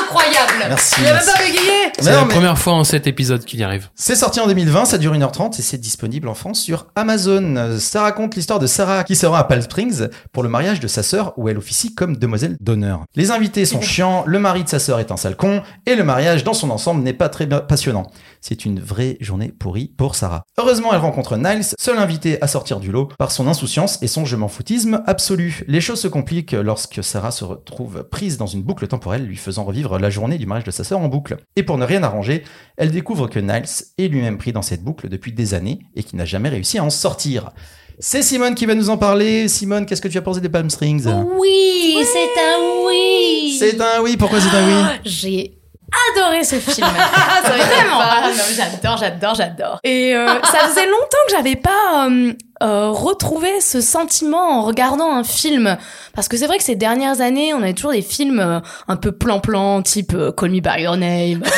Incroyable. 0.02 0.52
Merci, 0.68 0.96
Il 1.00 1.06
a 1.06 1.14
même 1.14 1.24
pas 1.24 1.38
bégayé 1.38 1.70
C'est 1.98 2.10
la 2.12 2.24
mais- 2.24 2.28
première 2.34 2.58
fois 2.58 2.74
en 2.74 2.84
cet 2.84 3.06
épisode 3.06 3.44
qu'il 3.44 3.60
y 3.60 3.64
arrive. 3.64 3.88
C'est 3.94 4.14
sorti 4.14 4.40
en 4.40 4.46
2020, 4.46 4.84
ça 4.84 4.98
dure 4.98 5.14
1h30 5.14 5.58
et 5.58 5.62
c'est 5.62 5.78
disponible 5.78 6.28
en 6.28 6.34
France 6.34 6.60
sur 6.60 6.86
Amazon. 6.96 7.76
Ça 7.78 8.02
raconte 8.02 8.34
l'histoire 8.36 8.58
de 8.58 8.66
Sarah 8.66 9.04
qui 9.04 9.16
se 9.16 9.24
rend 9.26 9.36
à 9.36 9.44
Palm 9.44 9.62
Springs 9.62 10.08
pour 10.32 10.42
le 10.42 10.48
mariage 10.48 10.80
de 10.80 10.86
sa 10.88 11.02
sœur 11.02 11.32
où 11.38 11.48
elle 11.48 11.56
officie 11.58 11.94
comme 11.94 12.16
demoiselle 12.16 12.56
d'honneur. 12.60 13.04
Les 13.14 13.30
invités 13.30 13.64
sont 13.64 13.80
chiants, 13.82 14.24
le 14.26 14.38
mari 14.38 14.64
de 14.64 14.68
sa 14.68 14.78
sœur 14.78 15.00
est 15.00 15.10
un 15.10 15.16
sale 15.16 15.36
con 15.36 15.62
et 15.86 15.94
le 15.94 16.04
mariage 16.04 16.44
dans 16.44 16.54
son 16.54 16.70
ensemble 16.70 17.02
n'est 17.02 17.12
pas 17.14 17.28
très 17.30 17.46
passionnant. 17.48 18.10
C'est 18.44 18.64
une 18.64 18.80
vraie 18.80 19.16
journée 19.20 19.52
pourrie 19.56 19.92
pour 19.96 20.16
Sarah. 20.16 20.42
Heureusement, 20.58 20.92
elle 20.92 20.98
rencontre 20.98 21.36
Niles, 21.36 21.64
seul 21.78 21.96
invité 21.96 22.42
à 22.42 22.48
sortir 22.48 22.80
du 22.80 22.90
lot 22.90 23.08
par 23.16 23.30
son 23.30 23.46
insouciance 23.46 24.02
et 24.02 24.08
son 24.08 24.24
je 24.24 24.34
m'en 24.34 24.48
foutisme 24.48 25.00
absolu. 25.06 25.62
Les 25.68 25.80
choses 25.80 26.00
se 26.00 26.08
compliquent 26.08 26.50
lorsque 26.50 27.04
Sarah 27.04 27.30
se 27.30 27.44
retrouve 27.44 28.02
prise 28.02 28.38
dans 28.38 28.48
une 28.48 28.64
boucle 28.64 28.88
temporelle 28.88 29.24
lui 29.24 29.36
faisant 29.36 29.62
revivre 29.62 29.96
la 29.96 30.10
journée 30.10 30.38
du 30.38 30.46
mariage 30.46 30.64
de 30.64 30.72
sa 30.72 30.82
sœur 30.82 30.98
en 30.98 31.06
boucle. 31.06 31.36
Et 31.54 31.62
pour 31.62 31.78
ne 31.78 31.84
rien 31.84 32.02
arranger, 32.02 32.42
elle 32.76 32.90
découvre 32.90 33.28
que 33.28 33.38
Niles 33.38 33.84
est 33.96 34.08
lui-même 34.08 34.38
pris 34.38 34.52
dans 34.52 34.60
cette 34.60 34.82
boucle 34.82 35.08
depuis 35.08 35.32
des 35.32 35.54
années 35.54 35.78
et 35.94 36.02
qu'il 36.02 36.18
n'a 36.18 36.24
jamais 36.24 36.48
réussi 36.48 36.78
à 36.78 36.84
en 36.84 36.90
sortir. 36.90 37.50
C'est 38.00 38.22
Simone 38.22 38.56
qui 38.56 38.66
va 38.66 38.74
nous 38.74 38.90
en 38.90 38.98
parler. 38.98 39.46
Simone, 39.46 39.86
qu'est-ce 39.86 40.02
que 40.02 40.08
tu 40.08 40.18
as 40.18 40.22
pensé 40.22 40.40
des 40.40 40.48
Palm 40.48 40.68
Springs 40.68 41.06
Oui, 41.38 41.96
c'est 42.02 42.40
un 42.40 42.86
oui. 42.88 43.56
C'est 43.56 43.80
un 43.80 44.02
oui, 44.02 44.16
pourquoi 44.16 44.40
c'est 44.40 44.56
un 44.56 44.66
oui? 44.66 45.00
J'ai 45.04 45.61
adoré 46.10 46.44
ce 46.44 46.56
film. 46.56 46.86
Vraiment. 47.44 48.00
Ah, 48.00 48.28
non, 48.28 48.42
j'adore, 48.54 48.96
j'adore, 48.96 49.34
j'adore. 49.34 49.78
Et 49.84 50.14
euh, 50.14 50.26
ça 50.44 50.58
faisait 50.68 50.86
longtemps 50.86 51.18
que 51.28 51.32
j'avais 51.36 51.56
pas 51.56 52.06
euh, 52.08 52.32
euh, 52.62 52.90
retrouvé 52.90 53.60
ce 53.60 53.80
sentiment 53.80 54.58
en 54.58 54.62
regardant 54.62 55.12
un 55.12 55.24
film. 55.24 55.76
Parce 56.14 56.28
que 56.28 56.36
c'est 56.36 56.46
vrai 56.46 56.58
que 56.58 56.64
ces 56.64 56.76
dernières 56.76 57.20
années, 57.20 57.52
on 57.54 57.62
avait 57.62 57.74
toujours 57.74 57.92
des 57.92 58.02
films 58.02 58.38
euh, 58.40 58.60
un 58.88 58.96
peu 58.96 59.10
plan-plan, 59.12 59.82
type 59.82 60.12
euh, 60.14 60.30
Call 60.32 60.50
Me 60.50 60.60
By 60.60 60.82
Your 60.82 60.96
Name. 60.96 61.42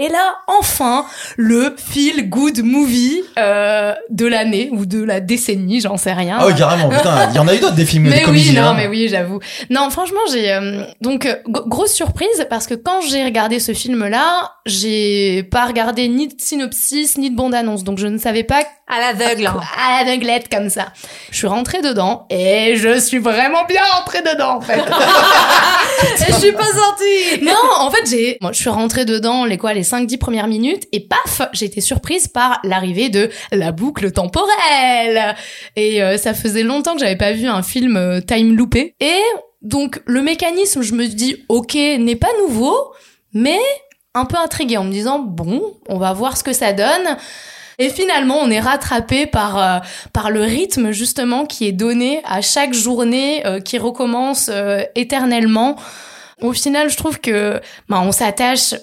Et 0.00 0.08
là, 0.08 0.36
enfin, 0.46 1.06
le 1.36 1.74
feel 1.76 2.28
good 2.28 2.62
movie 2.62 3.20
euh, 3.36 3.92
de 4.10 4.26
l'année 4.26 4.68
ou 4.70 4.86
de 4.86 5.02
la 5.02 5.18
décennie, 5.18 5.80
j'en 5.80 5.96
sais 5.96 6.12
rien. 6.12 6.36
Ah 6.40 6.46
oui, 6.46 6.54
carrément, 6.54 6.88
putain, 6.88 7.28
il 7.30 7.34
y 7.36 7.38
en 7.40 7.48
a 7.48 7.54
eu 7.54 7.58
d'autres 7.58 7.74
des 7.74 7.84
films 7.84 8.04
Mais 8.08 8.20
de 8.20 8.24
comédie. 8.24 8.50
oui, 8.50 8.56
non, 8.56 8.62
hein. 8.68 8.74
mais 8.76 8.86
oui, 8.86 9.08
j'avoue. 9.08 9.40
Non, 9.70 9.90
franchement, 9.90 10.20
j'ai 10.32 10.52
euh, 10.52 10.84
donc 11.00 11.26
euh, 11.26 11.34
grosse 11.48 11.92
surprise 11.92 12.46
parce 12.48 12.68
que 12.68 12.74
quand 12.74 13.00
j'ai 13.08 13.24
regardé 13.24 13.58
ce 13.58 13.74
film-là, 13.74 14.52
j'ai 14.66 15.42
pas 15.42 15.66
regardé 15.66 16.06
ni 16.06 16.28
de 16.28 16.34
synopsis 16.40 17.18
ni 17.18 17.30
de 17.30 17.36
bande-annonce, 17.36 17.82
donc 17.82 17.98
je 17.98 18.06
ne 18.06 18.18
savais 18.18 18.44
pas 18.44 18.60
À 18.86 19.00
l'aveugle. 19.00 19.46
hein. 19.48 19.60
à 19.76 20.04
l'aveuglette 20.04 20.48
comme 20.48 20.68
ça. 20.70 20.92
Je 21.32 21.38
suis 21.38 21.46
rentrée 21.48 21.82
dedans 21.82 22.26
et 22.30 22.74
je 22.76 23.00
suis 23.00 23.18
vraiment 23.18 23.64
bien 23.68 23.82
rentrée 23.96 24.22
dedans 24.22 24.58
en 24.58 24.60
fait. 24.60 24.78
Et 26.28 26.32
je 26.32 26.38
suis 26.38 26.52
pas 26.52 26.62
sortie 26.64 27.42
non, 27.42 27.52
en 27.80 27.90
fait, 27.90 28.08
j'ai 28.08 28.38
moi 28.40 28.52
je 28.52 28.58
suis 28.60 28.70
rentrée 28.70 29.04
dedans 29.04 29.44
les 29.44 29.58
quoi 29.58 29.72
les 29.72 29.82
5 29.88 30.06
10 30.06 30.18
premières 30.18 30.46
minutes 30.46 30.86
et 30.92 31.00
paf, 31.00 31.42
été 31.60 31.80
surprise 31.80 32.28
par 32.28 32.60
l'arrivée 32.62 33.08
de 33.08 33.30
la 33.50 33.72
boucle 33.72 34.12
temporelle. 34.12 35.34
Et 35.76 36.02
euh, 36.02 36.16
ça 36.16 36.34
faisait 36.34 36.62
longtemps 36.62 36.94
que 36.94 37.00
j'avais 37.00 37.16
pas 37.16 37.32
vu 37.32 37.46
un 37.46 37.62
film 37.62 37.96
euh, 37.96 38.20
time 38.20 38.54
loopé 38.54 38.94
et 39.00 39.20
donc 39.62 40.00
le 40.06 40.22
mécanisme, 40.22 40.82
je 40.82 40.94
me 40.94 41.06
dis 41.06 41.44
OK, 41.48 41.74
n'est 41.74 42.16
pas 42.16 42.28
nouveau, 42.40 42.76
mais 43.32 43.58
un 44.14 44.24
peu 44.24 44.36
intriguée 44.36 44.76
en 44.76 44.84
me 44.84 44.92
disant 44.92 45.18
bon, 45.18 45.74
on 45.88 45.98
va 45.98 46.12
voir 46.12 46.36
ce 46.36 46.44
que 46.44 46.52
ça 46.52 46.72
donne. 46.72 47.16
Et 47.80 47.90
finalement, 47.90 48.38
on 48.40 48.50
est 48.50 48.60
rattrapé 48.60 49.26
par 49.26 49.58
euh, 49.58 49.78
par 50.12 50.30
le 50.30 50.42
rythme 50.42 50.90
justement 50.90 51.46
qui 51.46 51.66
est 51.66 51.72
donné 51.72 52.20
à 52.24 52.40
chaque 52.40 52.74
journée 52.74 53.42
qui 53.64 53.78
recommence 53.78 54.50
éternellement. 54.94 55.76
Au 56.40 56.52
final, 56.52 56.88
je 56.88 56.96
trouve 56.96 57.18
que 57.20 57.60
bah, 57.88 58.00
on 58.04 58.12
s'attache 58.12 58.74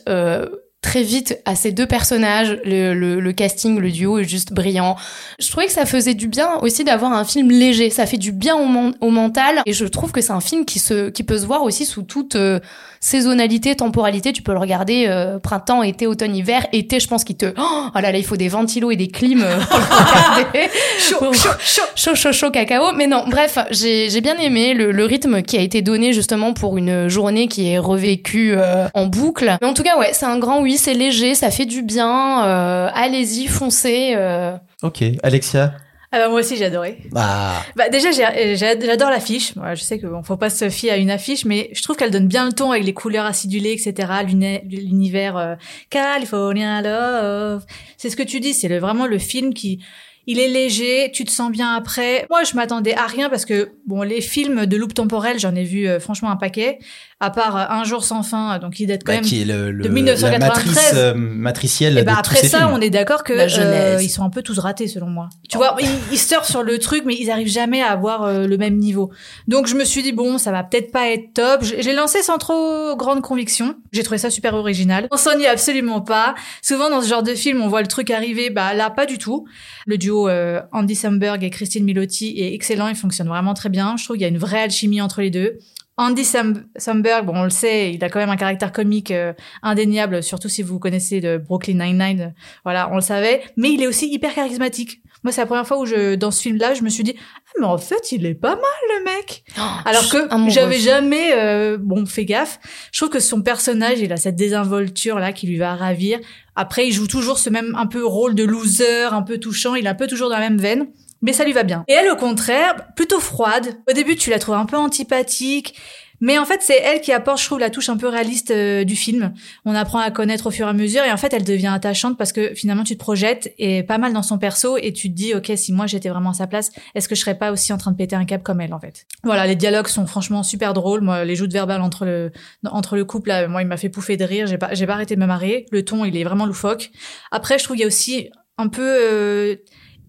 très 0.86 1.02
vite 1.04 1.40
à 1.46 1.56
ces 1.56 1.72
deux 1.72 1.88
personnages. 1.88 2.60
Le, 2.64 2.94
le, 2.94 3.20
le 3.20 3.32
casting, 3.34 3.80
le 3.80 3.90
duo 3.92 4.20
est 4.20 4.24
juste 4.24 4.54
brillant. 4.54 4.96
Je 5.40 5.50
trouvais 5.50 5.66
que 5.66 5.72
ça 5.72 5.86
faisait 5.86 6.14
du 6.14 6.28
bien 6.28 6.48
aussi 6.62 6.84
d'avoir 6.84 7.12
un 7.12 7.26
film 7.26 7.50
léger. 7.50 7.90
Ça 7.90 8.06
fait 8.06 8.18
du 8.18 8.32
bien 8.32 8.56
au, 8.56 8.68
men- 8.68 8.94
au 9.02 9.10
mental. 9.10 9.62
Et 9.66 9.74
je 9.74 9.86
trouve 9.86 10.12
que 10.12 10.22
c'est 10.22 10.32
un 10.34 10.42
film 10.42 10.64
qui 10.66 10.78
se 10.80 11.10
qui 11.10 11.24
peut 11.24 11.38
se 11.40 11.46
voir 11.46 11.64
aussi 11.64 11.86
sous 11.86 12.04
toute 12.04 12.36
euh, 12.36 12.60
saisonnalité, 13.00 13.76
temporalité. 13.76 14.32
Tu 14.34 14.42
peux 14.42 14.52
le 14.54 14.60
regarder 14.60 15.06
euh, 15.08 15.40
printemps, 15.40 15.84
été, 15.84 16.08
automne, 16.08 16.36
hiver. 16.36 16.66
Été, 16.74 17.00
je 17.00 17.08
pense 17.08 17.24
qu'il 17.24 17.38
te 17.38 17.48
oh 17.58 17.90
là 18.00 18.12
là, 18.12 18.18
il 18.18 18.26
faut 18.26 18.38
des 18.38 18.48
ventilos 18.48 18.92
et 18.92 18.96
des 18.96 19.08
clims. 19.08 19.44
euh, 19.44 19.58
pour 19.60 19.78
le 19.78 19.84
regarder. 19.84 20.70
chaud, 21.00 21.34
chaud, 21.34 21.50
chaud, 21.60 21.82
chaud, 21.96 22.16
chaud, 22.16 22.32
chaud, 22.32 22.52
cacao. 22.52 22.92
Mais 22.96 23.08
non, 23.08 23.24
bref, 23.28 23.58
j'ai 23.72 24.10
j'ai 24.10 24.22
bien 24.22 24.38
aimé 24.38 24.74
le, 24.74 24.92
le 24.92 25.06
rythme 25.06 25.42
qui 25.42 25.58
a 25.58 25.62
été 25.62 25.82
donné 25.82 26.14
justement 26.14 26.54
pour 26.54 26.78
une 26.78 27.08
journée 27.10 27.48
qui 27.48 27.70
est 27.70 27.78
revécue 27.80 28.54
euh, 28.58 28.88
en 28.94 29.06
boucle. 29.08 29.58
Mais 29.62 29.68
en 29.68 29.74
tout 29.74 29.84
cas, 29.84 29.98
ouais, 29.98 30.12
c'est 30.14 30.26
un 30.26 30.38
grand 30.38 30.62
oui, 30.62 30.75
c'est 30.78 30.94
léger, 30.94 31.36
ça 31.36 31.52
fait 31.52 31.66
du 31.66 31.82
bien. 31.82 32.46
euh, 32.46 32.90
Allez-y, 32.94 33.48
foncez. 33.48 34.14
euh. 34.16 34.56
Ok, 34.84 35.04
Alexia. 35.24 35.74
Ah 36.12 36.20
bah 36.20 36.30
moi 36.30 36.40
aussi 36.40 36.56
j'ai 36.56 36.64
adoré. 36.66 37.00
Bah, 37.12 37.52
Bah 37.76 37.90
déjà 37.90 38.10
j'ai- 38.12 38.56
j'adore 38.56 39.10
l'affiche. 39.10 39.54
Moi, 39.58 39.76
je 39.76 39.82
sais 39.84 40.00
que 40.00 40.08
bon, 40.08 40.24
faut 40.24 40.38
pas 40.38 40.50
se 40.50 40.70
fier 40.70 40.92
à 40.92 40.98
une 40.98 41.10
affiche, 41.12 41.44
mais 41.44 41.70
je 41.74 41.82
trouve 41.82 41.98
qu'elle 41.98 42.12
donne 42.12 42.28
bien 42.28 42.46
le 42.46 42.54
ton 42.54 42.72
avec 42.72 42.86
les 42.86 42.94
couleurs 42.94 43.26
acidulées, 43.26 43.72
etc. 43.74 44.08
l'uni- 44.26 44.62
L'univers 44.70 45.36
euh, 45.36 45.56
California 45.90 46.82
Love. 46.82 47.66
C'est 47.98 48.10
ce 48.10 48.16
que 48.16 48.24
tu 48.24 48.40
dis. 48.40 48.54
C'est 48.54 48.68
le, 48.70 48.78
vraiment 48.80 49.08
le 49.08 49.18
film 49.18 49.54
qui 49.54 49.84
il 50.28 50.40
est 50.40 50.48
léger, 50.48 51.12
tu 51.14 51.24
te 51.24 51.30
sens 51.32 51.52
bien 51.52 51.76
après. 51.76 52.26
Moi, 52.32 52.44
je 52.44 52.56
m'attendais 52.56 52.96
à 52.96 53.06
rien 53.06 53.30
parce 53.30 53.46
que 53.46 53.74
bon, 53.86 54.02
les 54.02 54.22
films 54.22 54.66
de 54.66 54.76
loupe 54.78 54.94
temporelle, 54.96 55.38
j'en 55.40 55.54
ai 55.54 55.64
vu 55.64 55.88
euh, 55.88 56.00
franchement 56.00 56.32
un 56.32 56.36
paquet. 56.36 56.80
À 57.22 57.30
part 57.30 57.56
euh, 57.56 57.64
Un 57.70 57.86
jour 57.86 58.04
sans 58.04 58.24
fin, 58.24 58.60
donc 58.60 58.78
il 58.82 58.88
date 58.88 59.04
quand 59.06 59.14
bah, 59.14 59.20
même 59.22 59.24
qui 59.26 59.42
est 59.42 59.46
le, 59.46 59.72
le- 59.72 59.84
de 59.84 59.88
la 59.88 59.94
1993. 59.94 60.66
matrice 60.76 60.92
euh, 60.96 61.14
matricielle 61.16 61.98
et 61.98 62.02
de 62.02 62.06
bah 62.06 62.12
tous 62.16 62.20
après 62.20 62.36
ces 62.42 62.50
ça, 62.50 62.58
films. 62.60 62.72
on 62.74 62.82
est 62.82 62.90
d'accord 62.90 63.24
que 63.24 63.32
La 63.32 63.44
euh, 63.46 64.00
ils 64.02 64.10
sont 64.10 64.24
un 64.24 64.30
peu 64.30 64.42
tous 64.42 64.60
ratés 64.60 64.90
selon 64.90 65.08
moi. 65.08 65.30
Tu 65.50 65.56
vois, 65.58 65.78
ils, 65.80 65.88
ils 66.12 66.18
surfent 66.20 66.50
sur 66.50 66.62
le 66.62 66.78
truc, 66.78 67.04
mais 67.06 67.16
ils 67.18 67.32
arrivent 67.32 67.48
jamais 67.48 67.82
à 67.82 67.92
avoir 67.92 68.24
euh, 68.24 68.48
le 68.48 68.58
même 68.58 68.76
niveau. 68.78 69.12
Donc 69.48 69.68
je 69.68 69.76
me 69.76 69.86
suis 69.86 70.04
dit 70.04 70.12
bon, 70.12 70.38
ça 70.38 70.52
va 70.52 70.64
peut-être 70.64 70.92
pas 70.92 71.08
être 71.10 71.34
top. 71.34 71.64
J'ai 71.64 71.94
lancé 71.94 72.22
sans 72.22 72.38
trop 72.38 72.98
grande 72.98 73.22
conviction. 73.22 73.76
J'ai 73.94 74.04
trouvé 74.04 74.18
ça 74.18 74.30
super 74.30 74.54
original. 74.54 75.08
On 75.10 75.18
s'ennuie 75.18 75.48
absolument 75.48 76.02
pas. 76.02 76.36
Souvent 76.62 76.90
dans 76.90 77.02
ce 77.02 77.08
genre 77.08 77.24
de 77.24 77.34
film, 77.34 77.62
on 77.62 77.70
voit 77.70 77.82
le 77.82 77.88
truc 77.88 78.12
arriver, 78.12 78.50
bah 78.50 78.74
là 78.74 78.90
pas 78.90 79.06
du 79.06 79.18
tout. 79.20 79.46
Le 79.88 79.98
duo 79.98 80.28
euh, 80.28 80.60
Andy 80.74 80.96
Samberg 80.96 81.46
et 81.46 81.50
Christine 81.50 81.86
Milotti 81.86 82.36
est 82.42 82.54
excellent, 82.54 82.90
il 82.90 82.96
fonctionne 82.96 83.30
vraiment 83.30 83.54
très 83.54 83.70
bien. 83.70 83.96
Je 83.98 84.04
trouve 84.04 84.18
qu'il 84.18 84.24
y 84.24 84.26
a 84.26 84.30
une 84.30 84.38
vraie 84.38 84.64
alchimie 84.64 85.00
entre 85.02 85.22
les 85.22 85.30
deux. 85.30 85.60
Andy 85.98 86.26
Sam- 86.26 86.66
Samberg, 86.76 87.26
bon, 87.26 87.34
on 87.36 87.44
le 87.46 87.50
sait, 87.50 87.94
il 87.94 88.04
a 88.04 88.10
quand 88.10 88.20
même 88.20 88.30
un 88.30 88.36
caractère 88.36 88.72
comique 88.74 89.12
euh, 89.12 89.32
indéniable, 89.64 90.22
surtout 90.24 90.50
si 90.50 90.62
vous 90.62 90.78
connaissez 90.78 91.22
de 91.22 91.38
Brooklyn 91.38 91.76
Nine-Nine. 91.86 92.34
Voilà, 92.66 92.90
on 92.92 92.96
le 92.96 93.02
savait. 93.02 93.42
Mais 93.56 93.72
il 93.72 93.82
est 93.82 93.88
aussi 93.88 94.08
hyper 94.12 94.34
charismatique. 94.34 95.02
Moi, 95.24 95.32
c'est 95.32 95.42
la 95.42 95.48
première 95.48 95.66
fois 95.66 95.80
où 95.80 95.86
je, 95.86 96.14
dans 96.16 96.30
ce 96.32 96.42
film-là, 96.42 96.74
je 96.76 96.84
me 96.84 96.90
suis 96.90 97.04
dit, 97.04 97.16
ah, 97.18 97.52
mais 97.60 97.66
en 97.66 97.78
fait, 97.80 98.12
il 98.12 98.26
est 98.26 98.36
pas 98.36 98.56
mal, 98.56 99.00
le 99.00 99.04
mec. 99.06 99.44
Alors 99.86 100.02
je 100.04 100.08
suis 100.10 100.18
que 100.20 100.28
j'avais 100.52 100.78
jamais, 100.78 101.32
euh, 101.34 101.78
bon, 101.80 102.06
fait 102.06 102.26
gaffe. 102.26 102.60
Je 102.92 103.00
trouve 103.00 103.10
que 103.10 103.20
son 103.20 103.42
personnage, 103.42 104.00
il 104.02 104.12
a 104.14 104.18
cette 104.18 104.36
désinvolture-là 104.36 105.32
qui 105.34 105.48
lui 105.48 105.58
va 105.58 105.76
ravir. 105.76 106.20
Après, 106.56 106.88
il 106.88 106.92
joue 106.92 107.08
toujours 107.08 107.40
ce 107.40 107.50
même 107.50 107.74
un 107.76 107.88
peu 107.88 108.06
rôle 108.06 108.36
de 108.36 108.44
loser, 108.44 109.06
un 109.06 109.24
peu 109.24 109.40
touchant. 109.40 109.74
Il 109.76 109.86
est 109.86 109.90
un 109.90 109.96
peu 109.96 110.08
toujours 110.08 110.30
dans 110.30 110.36
la 110.38 110.50
même 110.50 110.60
veine. 110.60 110.88
Mais 111.26 111.34
ça 111.34 111.44
lui 111.44 111.54
va 111.54 111.64
bien. 111.64 111.84
Et 111.88 111.94
elle, 111.94 112.10
au 112.10 112.16
contraire, 112.16 112.94
plutôt 112.96 113.20
froide. 113.20 113.80
Au 113.90 113.94
début, 113.94 114.16
tu 114.16 114.30
la 114.30 114.40
trouves 114.40 114.56
un 114.56 114.66
peu 114.66 114.78
antipathique. 114.78 115.76
Mais 116.22 116.38
en 116.38 116.46
fait, 116.46 116.62
c'est 116.62 116.78
elle 116.78 117.02
qui 117.02 117.12
apporte, 117.12 117.42
je 117.42 117.46
trouve, 117.46 117.60
la 117.60 117.70
touche 117.70 117.90
un 117.90 117.98
peu 117.98 118.08
réaliste 118.08 118.52
euh, 118.52 118.86
du 118.86 118.96
film. 118.96 119.34
On 119.66 119.76
apprend 119.76 120.00
à 120.00 120.12
connaître 120.12 120.48
au 120.48 120.52
fur 120.52 120.66
et 120.66 120.70
à 120.70 120.74
mesure, 120.74 121.04
et 121.04 121.12
en 121.12 121.18
fait, 121.18 121.34
elle 121.34 121.44
devient 121.44 121.72
attachante 121.74 122.18
parce 122.18 122.32
que 122.32 122.54
finalement, 122.54 122.84
tu 122.84 122.94
te 122.94 123.00
projettes 123.00 123.54
et 123.58 123.84
pas 123.84 123.98
mal 123.98 124.14
dans 124.14 124.24
son 124.24 124.38
perso, 124.38 124.78
et 124.78 124.94
tu 124.94 125.10
te 125.10 125.14
dis, 125.14 125.34
ok, 125.34 125.52
si 125.56 125.74
moi 125.74 125.88
j'étais 125.88 126.08
vraiment 126.08 126.30
à 126.30 126.34
sa 126.34 126.48
place, 126.48 126.72
est-ce 126.94 127.10
que 127.10 127.16
je 127.16 127.20
serais 127.20 127.38
pas 127.38 127.52
aussi 127.52 127.74
en 127.74 127.78
train 127.78 127.92
de 127.92 127.98
péter 127.98 128.16
un 128.16 128.24
câble 128.24 128.44
comme 128.44 128.62
elle, 128.62 128.74
en 128.74 128.80
fait? 128.80 129.06
Voilà, 129.24 129.46
les 129.46 129.56
dialogues 129.56 129.88
sont 129.88 130.06
franchement 130.06 130.42
super 130.42 130.74
drôles. 130.74 131.02
Moi, 131.02 131.26
les 131.26 131.36
joutes 131.36 131.52
verbales 131.52 131.82
entre 131.82 132.06
le 132.06 132.32
entre 132.66 132.96
le 132.96 133.04
couple, 133.04 133.30
là, 133.30 133.50
moi, 133.50 133.62
il 133.62 133.68
m'a 133.68 133.78
fait 133.78 133.90
pouffer 133.90 134.16
de 134.16 134.24
rire. 134.24 134.48
J'ai 134.48 134.58
pas 134.58 134.74
j'ai 134.74 134.88
pas 134.88 134.94
arrêté 134.94 135.16
de 135.16 135.20
me 135.20 135.26
marrer. 135.26 135.66
Le 135.72 135.84
ton, 135.84 136.06
il 136.06 136.16
est 136.16 136.24
vraiment 136.24 136.46
loufoque. 136.46 136.92
Après, 137.32 137.60
je 137.60 137.66
trouve 137.66 137.76
qu'il 137.76 137.82
y 137.82 137.86
a 137.86 137.88
aussi 137.88 138.30
un 138.58 138.70
peu 138.70 138.82
euh, 138.82 139.56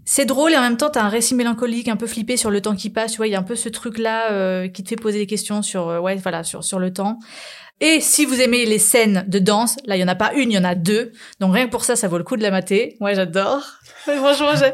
c'est 0.08 0.24
drôle 0.24 0.52
et 0.52 0.56
en 0.56 0.60
même 0.62 0.76
temps 0.78 0.88
t'as 0.88 1.02
un 1.02 1.08
récit 1.08 1.34
mélancolique 1.34 1.88
un 1.88 1.96
peu 1.96 2.06
flippé 2.06 2.36
sur 2.36 2.50
le 2.50 2.62
temps 2.62 2.76
qui 2.76 2.88
passe 2.90 3.10
tu 3.12 3.16
vois 3.18 3.26
il 3.26 3.32
y 3.32 3.34
a 3.34 3.38
un 3.38 3.42
peu 3.42 3.56
ce 3.56 3.68
truc 3.68 3.98
là 3.98 4.30
euh, 4.30 4.68
qui 4.68 4.82
te 4.84 4.88
fait 4.88 4.96
poser 4.96 5.18
des 5.18 5.26
questions 5.26 5.60
sur 5.62 5.88
euh, 5.88 5.98
ouais 5.98 6.14
voilà 6.16 6.44
sur 6.44 6.62
sur 6.64 6.78
le 6.78 6.92
temps. 6.92 7.18
Et 7.78 8.00
si 8.00 8.24
vous 8.24 8.40
aimez 8.40 8.64
les 8.64 8.78
scènes 8.78 9.26
de 9.28 9.38
danse 9.38 9.76
là 9.84 9.96
il 9.96 10.00
y 10.00 10.04
en 10.04 10.08
a 10.08 10.14
pas 10.14 10.32
une 10.34 10.50
il 10.50 10.54
y 10.54 10.58
en 10.58 10.64
a 10.64 10.74
deux. 10.74 11.12
Donc 11.40 11.52
rien 11.52 11.66
que 11.66 11.70
pour 11.72 11.84
ça 11.84 11.94
ça 11.96 12.08
vaut 12.08 12.16
le 12.18 12.24
coup 12.24 12.36
de 12.36 12.42
la 12.42 12.50
mater. 12.50 12.96
Moi 13.00 13.12
j'adore. 13.12 13.60
Ouais, 14.06 14.16
franchement 14.18 14.50
j'ai 14.54 14.72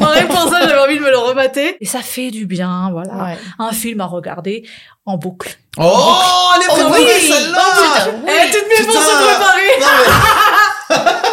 Moi, 0.00 0.08
rien 0.08 0.22
que 0.26 0.32
pour 0.32 0.48
ça 0.48 0.66
j'avais 0.66 0.80
envie 0.80 0.96
de 0.96 1.02
me 1.04 1.10
le 1.10 1.18
remater. 1.18 1.76
Et 1.82 1.84
ça 1.84 2.00
fait 2.00 2.30
du 2.30 2.46
bien 2.46 2.88
voilà. 2.92 3.22
Ouais. 3.22 3.38
un 3.58 3.72
film 3.72 4.00
à 4.00 4.06
regarder 4.06 4.66
en 5.04 5.18
boucle. 5.18 5.58
Oh, 5.76 6.16
elle 6.56 6.62
est 6.62 6.66
Oh 6.70 6.72
préparée, 6.72 7.02
oui 7.02 7.28
celle-là. 7.28 7.60
Oh, 7.62 7.82
putain. 7.82 8.10
Eh, 8.26 8.50
toutes 8.50 8.68
mes 8.70 8.90
sont 8.90 9.00
préparées 10.88 11.20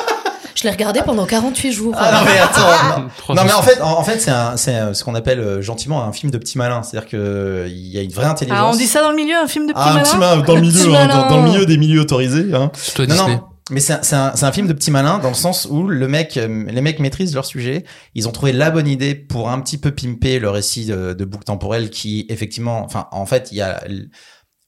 Je 0.61 0.67
l'ai 0.67 0.71
regardé 0.73 1.01
pendant 1.03 1.25
48 1.25 1.71
jours. 1.71 1.95
Ah 1.97 2.11
non 2.11 2.19
mais 2.23 2.37
attends. 2.37 3.07
Trois 3.17 3.33
non 3.33 3.41
mais 3.45 3.51
en 3.51 3.63
fait, 3.63 3.81
en, 3.81 3.97
en 3.97 4.03
fait, 4.03 4.19
c'est 4.19 4.29
un, 4.29 4.57
c'est 4.57 4.75
euh, 4.75 4.93
ce 4.93 5.03
qu'on 5.03 5.15
appelle 5.15 5.39
euh, 5.39 5.59
gentiment 5.59 6.03
un 6.03 6.13
film 6.13 6.31
de 6.31 6.37
petit 6.37 6.59
malin. 6.59 6.83
C'est-à-dire 6.83 7.09
que 7.09 7.17
euh, 7.17 7.67
il 7.67 7.87
y 7.87 7.97
a 7.97 8.03
une 8.03 8.11
vraie 8.11 8.27
intelligence. 8.27 8.59
ah 8.61 8.69
on 8.71 8.77
dit 8.77 8.85
ça 8.85 9.01
dans 9.01 9.09
le 9.09 9.15
milieu 9.15 9.35
un 9.35 9.47
film 9.47 9.65
de 9.65 9.73
petit 9.73 9.81
Ah, 9.83 9.89
un 9.89 9.93
malin 9.93 10.03
petit 10.03 10.17
malin 10.17 10.37
dans 10.43 10.53
le 10.53 10.59
Un 10.59 10.61
milieu, 10.61 10.95
hein, 10.95 11.07
dans, 11.29 11.37
le 11.37 11.49
milieu 11.49 11.65
des 11.65 11.77
milieux 11.77 12.01
autorisés. 12.01 12.53
Hein. 12.53 12.71
Toi 12.93 13.07
Non, 13.07 13.15
Disney. 13.15 13.35
non. 13.37 13.43
Mais 13.71 13.79
c'est 13.79 13.93
un, 13.93 13.99
c'est 14.03 14.15
un, 14.15 14.33
c'est 14.35 14.45
un 14.45 14.51
film 14.51 14.67
de 14.67 14.73
petit 14.73 14.91
malin 14.91 15.17
dans 15.17 15.29
le 15.29 15.33
sens 15.33 15.67
où 15.67 15.87
le 15.87 16.07
mec, 16.07 16.35
les 16.35 16.81
mecs 16.81 16.99
maîtrisent 16.99 17.33
leur 17.33 17.45
sujet. 17.45 17.83
Ils 18.13 18.27
ont 18.27 18.31
trouvé 18.31 18.51
la 18.51 18.69
bonne 18.69 18.87
idée 18.87 19.15
pour 19.15 19.49
un 19.49 19.59
petit 19.61 19.79
peu 19.79 19.89
pimper 19.91 20.37
le 20.37 20.49
récit 20.51 20.85
de, 20.85 21.13
de 21.13 21.25
boucle 21.25 21.45
temporelle 21.45 21.89
qui, 21.89 22.27
effectivement, 22.29 22.83
enfin, 22.83 23.07
en 23.11 23.25
fait, 23.25 23.47
il 23.51 23.57
y 23.57 23.61
a 23.61 23.81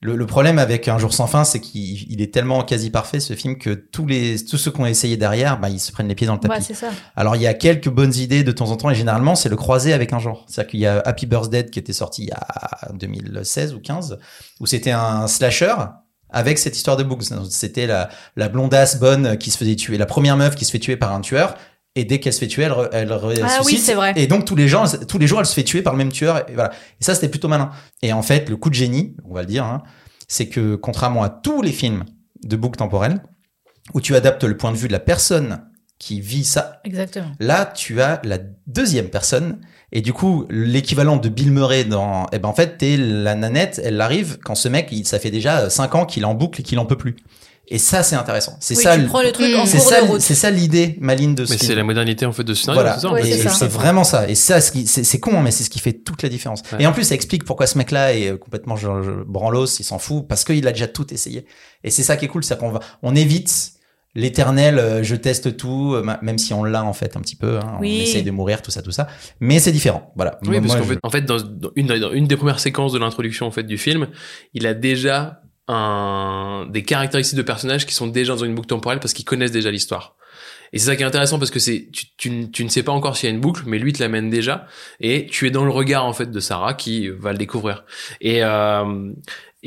le, 0.03 0.17
le 0.17 0.25
problème 0.25 0.59
avec 0.59 0.87
Un 0.87 0.97
jour 0.97 1.13
sans 1.13 1.27
fin, 1.27 1.45
c'est 1.45 1.59
qu'il 1.59 2.11
il 2.11 2.21
est 2.21 2.33
tellement 2.33 2.63
quasi 2.63 2.89
parfait 2.89 3.19
ce 3.19 3.33
film 3.33 3.57
que 3.57 3.69
tous 3.71 4.05
les 4.05 4.43
tous 4.43 4.57
ceux 4.57 4.69
qui 4.69 4.81
ont 4.81 4.85
essayé 4.85 5.15
derrière, 5.17 5.59
bah, 5.59 5.69
ils 5.69 5.79
se 5.79 5.91
prennent 5.91 6.09
les 6.09 6.15
pieds 6.15 6.27
dans 6.27 6.33
le 6.33 6.39
tapis. 6.39 6.55
ouais 6.55 6.61
c'est 6.61 6.73
ça 6.73 6.91
Alors 7.15 7.35
il 7.37 7.41
y 7.41 7.47
a 7.47 7.53
quelques 7.53 7.89
bonnes 7.89 8.13
idées 8.13 8.43
de 8.43 8.51
temps 8.51 8.69
en 8.71 8.75
temps 8.75 8.89
et 8.89 8.95
généralement 8.95 9.35
c'est 9.35 9.49
le 9.49 9.55
croisé 9.55 9.93
avec 9.93 10.11
un 10.11 10.19
genre. 10.19 10.45
C'est-à-dire 10.47 10.71
qu'il 10.71 10.79
y 10.81 10.85
a 10.85 10.99
Happy 10.99 11.25
Birthday 11.25 11.65
qui 11.65 11.79
était 11.79 11.93
sorti 11.93 12.23
il 12.23 12.27
y 12.27 12.31
a 12.31 12.91
2016 12.93 13.73
ou 13.73 13.79
15 13.79 14.19
où 14.59 14.65
c'était 14.65 14.91
un 14.91 15.27
slasher 15.27 15.73
avec 16.29 16.57
cette 16.57 16.75
histoire 16.75 16.97
de 16.97 17.03
books. 17.03 17.23
C'était 17.49 17.87
la, 17.87 18.09
la 18.35 18.49
blondasse 18.49 18.99
bonne 18.99 19.37
qui 19.37 19.51
se 19.51 19.57
faisait 19.57 19.75
tuer, 19.75 19.97
la 19.97 20.05
première 20.05 20.35
meuf 20.35 20.55
qui 20.55 20.65
se 20.65 20.71
fait 20.71 20.79
tuer 20.79 20.97
par 20.97 21.13
un 21.13 21.21
tueur. 21.21 21.55
Et 21.95 22.05
dès 22.05 22.19
qu'elle 22.19 22.33
se 22.33 22.39
fait 22.39 22.47
tuer, 22.47 22.63
elle, 22.63 22.73
elle 22.91 23.13
ressuscite. 23.13 23.45
Ah 23.47 23.61
oui, 23.65 23.77
c'est 23.77 23.93
vrai. 23.93 24.13
Et 24.15 24.25
donc 24.25 24.45
tous 24.45 24.55
les 24.55 24.67
gens, 24.67 24.85
tous 25.07 25.19
les 25.19 25.27
jours, 25.27 25.39
elle 25.39 25.45
se 25.45 25.53
fait 25.53 25.63
tuer 25.63 25.83
par 25.83 25.93
le 25.93 25.97
même 25.97 26.11
tueur. 26.11 26.49
Et 26.49 26.53
voilà. 26.53 26.71
Et 26.99 27.03
ça, 27.03 27.13
c'était 27.13 27.29
plutôt 27.29 27.47
malin. 27.47 27.69
Et 28.01 28.13
en 28.13 28.23
fait, 28.23 28.49
le 28.49 28.57
coup 28.57 28.69
de 28.69 28.75
génie, 28.75 29.15
on 29.29 29.33
va 29.33 29.41
le 29.41 29.47
dire, 29.47 29.63
hein, 29.63 29.83
c'est 30.27 30.47
que 30.47 30.75
contrairement 30.75 31.23
à 31.23 31.29
tous 31.29 31.61
les 31.61 31.71
films 31.71 32.03
de 32.43 32.55
boucle 32.55 32.77
temporelle, 32.77 33.21
où 33.93 34.01
tu 34.01 34.15
adaptes 34.15 34.43
le 34.43 34.57
point 34.57 34.71
de 34.71 34.77
vue 34.77 34.87
de 34.87 34.93
la 34.93 34.99
personne 34.99 35.61
qui 35.99 36.19
vit 36.19 36.43
ça, 36.43 36.81
exactement 36.83 37.31
Là, 37.39 37.65
tu 37.65 38.01
as 38.01 38.19
la 38.23 38.39
deuxième 38.67 39.09
personne. 39.09 39.61
Et 39.91 40.01
du 40.01 40.11
coup, 40.11 40.47
l'équivalent 40.49 41.17
de 41.17 41.29
Bill 41.29 41.51
Murray 41.51 41.83
dans, 41.83 42.25
eh 42.33 42.39
ben, 42.39 42.49
en 42.49 42.53
fait, 42.53 42.77
t'es 42.77 42.97
la 42.97 43.35
nanette, 43.35 43.79
elle 43.83 44.01
arrive 44.01 44.39
quand 44.43 44.55
ce 44.55 44.67
mec, 44.67 44.89
il, 44.91 45.05
ça 45.05 45.19
fait 45.19 45.29
déjà 45.29 45.69
5 45.69 45.95
ans 45.95 46.05
qu'il 46.07 46.25
en 46.25 46.33
boucle 46.33 46.61
et 46.61 46.63
qu'il 46.63 46.79
en 46.79 46.87
peut 46.87 46.97
plus. 46.97 47.15
Et 47.73 47.79
ça, 47.79 48.03
c'est 48.03 48.15
intéressant. 48.15 48.55
C'est 48.59 48.77
Oui, 48.77 48.83
ça, 48.83 48.95
tu 48.95 49.01
le- 49.01 49.07
prends 49.07 49.23
le 49.23 49.31
truc 49.31 49.53
en 49.55 49.65
c'est 49.65 49.79
cours 49.79 49.87
ça, 49.89 50.01
de 50.03 50.07
route. 50.07 50.21
c'est 50.21 50.35
ça 50.35 50.51
l'idée 50.51 50.95
maligne 51.01 51.33
de 51.33 51.43
ce 51.43 51.51
Mais 51.53 51.57
c'est 51.57 51.73
la 51.73 51.83
modernité 51.83 52.25
en 52.25 52.31
fait 52.31 52.43
de 52.43 52.53
ce 52.53 52.61
scénario, 52.65 52.81
Voilà, 52.99 53.19
c'est 53.49 53.67
vraiment 53.67 54.03
ça. 54.03 54.29
Et 54.29 54.35
ça, 54.35 54.61
c'est 54.61 55.19
con, 55.19 55.37
hein, 55.37 55.41
mais 55.43 55.49
c'est 55.51 55.63
ce 55.63 55.69
qui 55.71 55.79
fait 55.79 55.93
toute 55.93 56.21
la 56.21 56.29
différence. 56.29 56.61
Ouais. 56.71 56.83
Et 56.83 56.85
en 56.87 56.91
plus, 56.93 57.03
ça 57.03 57.15
explique 57.15 57.43
pourquoi 57.45 57.65
ce 57.67 57.77
mec-là 57.79 58.13
est 58.15 58.29
euh, 58.31 58.37
complètement 58.37 58.75
je- 58.75 59.23
branlos, 59.25 59.65
il 59.79 59.83
s'en 59.83 59.97
fout, 59.97 60.27
parce 60.27 60.43
qu'il 60.43 60.67
a 60.67 60.71
déjà 60.71 60.87
tout 60.87 61.11
essayé. 61.13 61.45
Et 61.83 61.89
c'est 61.89 62.03
ça 62.03 62.15
qui 62.15 62.25
est 62.25 62.27
cool, 62.27 62.43
c'est 62.43 62.57
qu'on 62.59 62.69
va, 62.69 62.79
on 63.01 63.15
évite 63.15 63.71
l'éternel, 64.15 64.77
euh, 64.77 65.01
je 65.03 65.15
teste 65.15 65.57
tout, 65.57 65.93
euh, 65.95 66.05
même 66.21 66.37
si 66.37 66.53
on 66.53 66.63
l'a 66.63 66.83
en 66.83 66.93
fait 66.93 67.17
un 67.17 67.21
petit 67.21 67.35
peu. 67.35 67.57
Hein, 67.57 67.77
Oui. 67.81 67.97
On 67.99 68.03
essaye 68.03 68.23
de 68.23 68.29
mourir, 68.31 68.61
tout 68.61 68.69
ça, 68.69 68.83
tout 68.83 68.91
ça. 68.91 69.07
Mais 69.39 69.57
c'est 69.57 69.71
différent. 69.71 70.11
Voilà. 70.15 70.37
Oui, 70.43 70.49
Moi, 70.49 70.59
parce 70.61 70.67
moi, 70.67 70.75
qu'en 70.77 70.83
je- 70.83 70.93
fait, 70.93 70.99
en 71.01 71.09
fait 71.09 71.21
dans, 71.23 71.37
dans 71.41 71.71
une, 71.75 71.87
dans 71.87 72.11
une 72.11 72.27
des 72.27 72.37
premières 72.37 72.59
séquences 72.59 72.93
de 72.93 72.99
l'introduction 72.99 73.47
en 73.47 73.51
fait 73.51 73.63
du 73.63 73.79
film, 73.79 74.07
il 74.53 74.67
a 74.67 74.75
déjà 74.75 75.41
des 76.69 76.83
caractéristiques 76.83 77.37
de 77.37 77.43
personnages 77.43 77.85
qui 77.85 77.93
sont 77.93 78.07
déjà 78.07 78.35
dans 78.35 78.43
une 78.43 78.55
boucle 78.55 78.67
temporelle 78.67 78.99
parce 78.99 79.13
qu'ils 79.13 79.25
connaissent 79.25 79.51
déjà 79.51 79.71
l'histoire. 79.71 80.15
Et 80.73 80.79
c'est 80.79 80.87
ça 80.87 80.95
qui 80.95 81.03
est 81.03 81.05
intéressant 81.05 81.37
parce 81.37 81.51
que 81.51 81.59
tu, 82.17 82.63
ne 82.63 82.69
sais 82.69 82.81
pas 82.81 82.91
encore 82.91 83.15
s'il 83.15 83.29
y 83.29 83.31
a 83.31 83.35
une 83.35 83.41
boucle, 83.41 83.61
mais 83.67 83.77
lui 83.77 83.93
te 83.93 84.01
l'amène 84.01 84.31
déjà 84.31 84.65
et 84.99 85.27
tu 85.27 85.45
es 85.45 85.51
dans 85.51 85.65
le 85.65 85.71
regard 85.71 86.03
en 86.03 86.13
fait 86.13 86.31
de 86.31 86.39
Sarah 86.39 86.73
qui 86.73 87.09
va 87.09 87.31
le 87.31 87.37
découvrir. 87.37 87.85
Et 88.21 88.43
euh, 88.43 89.11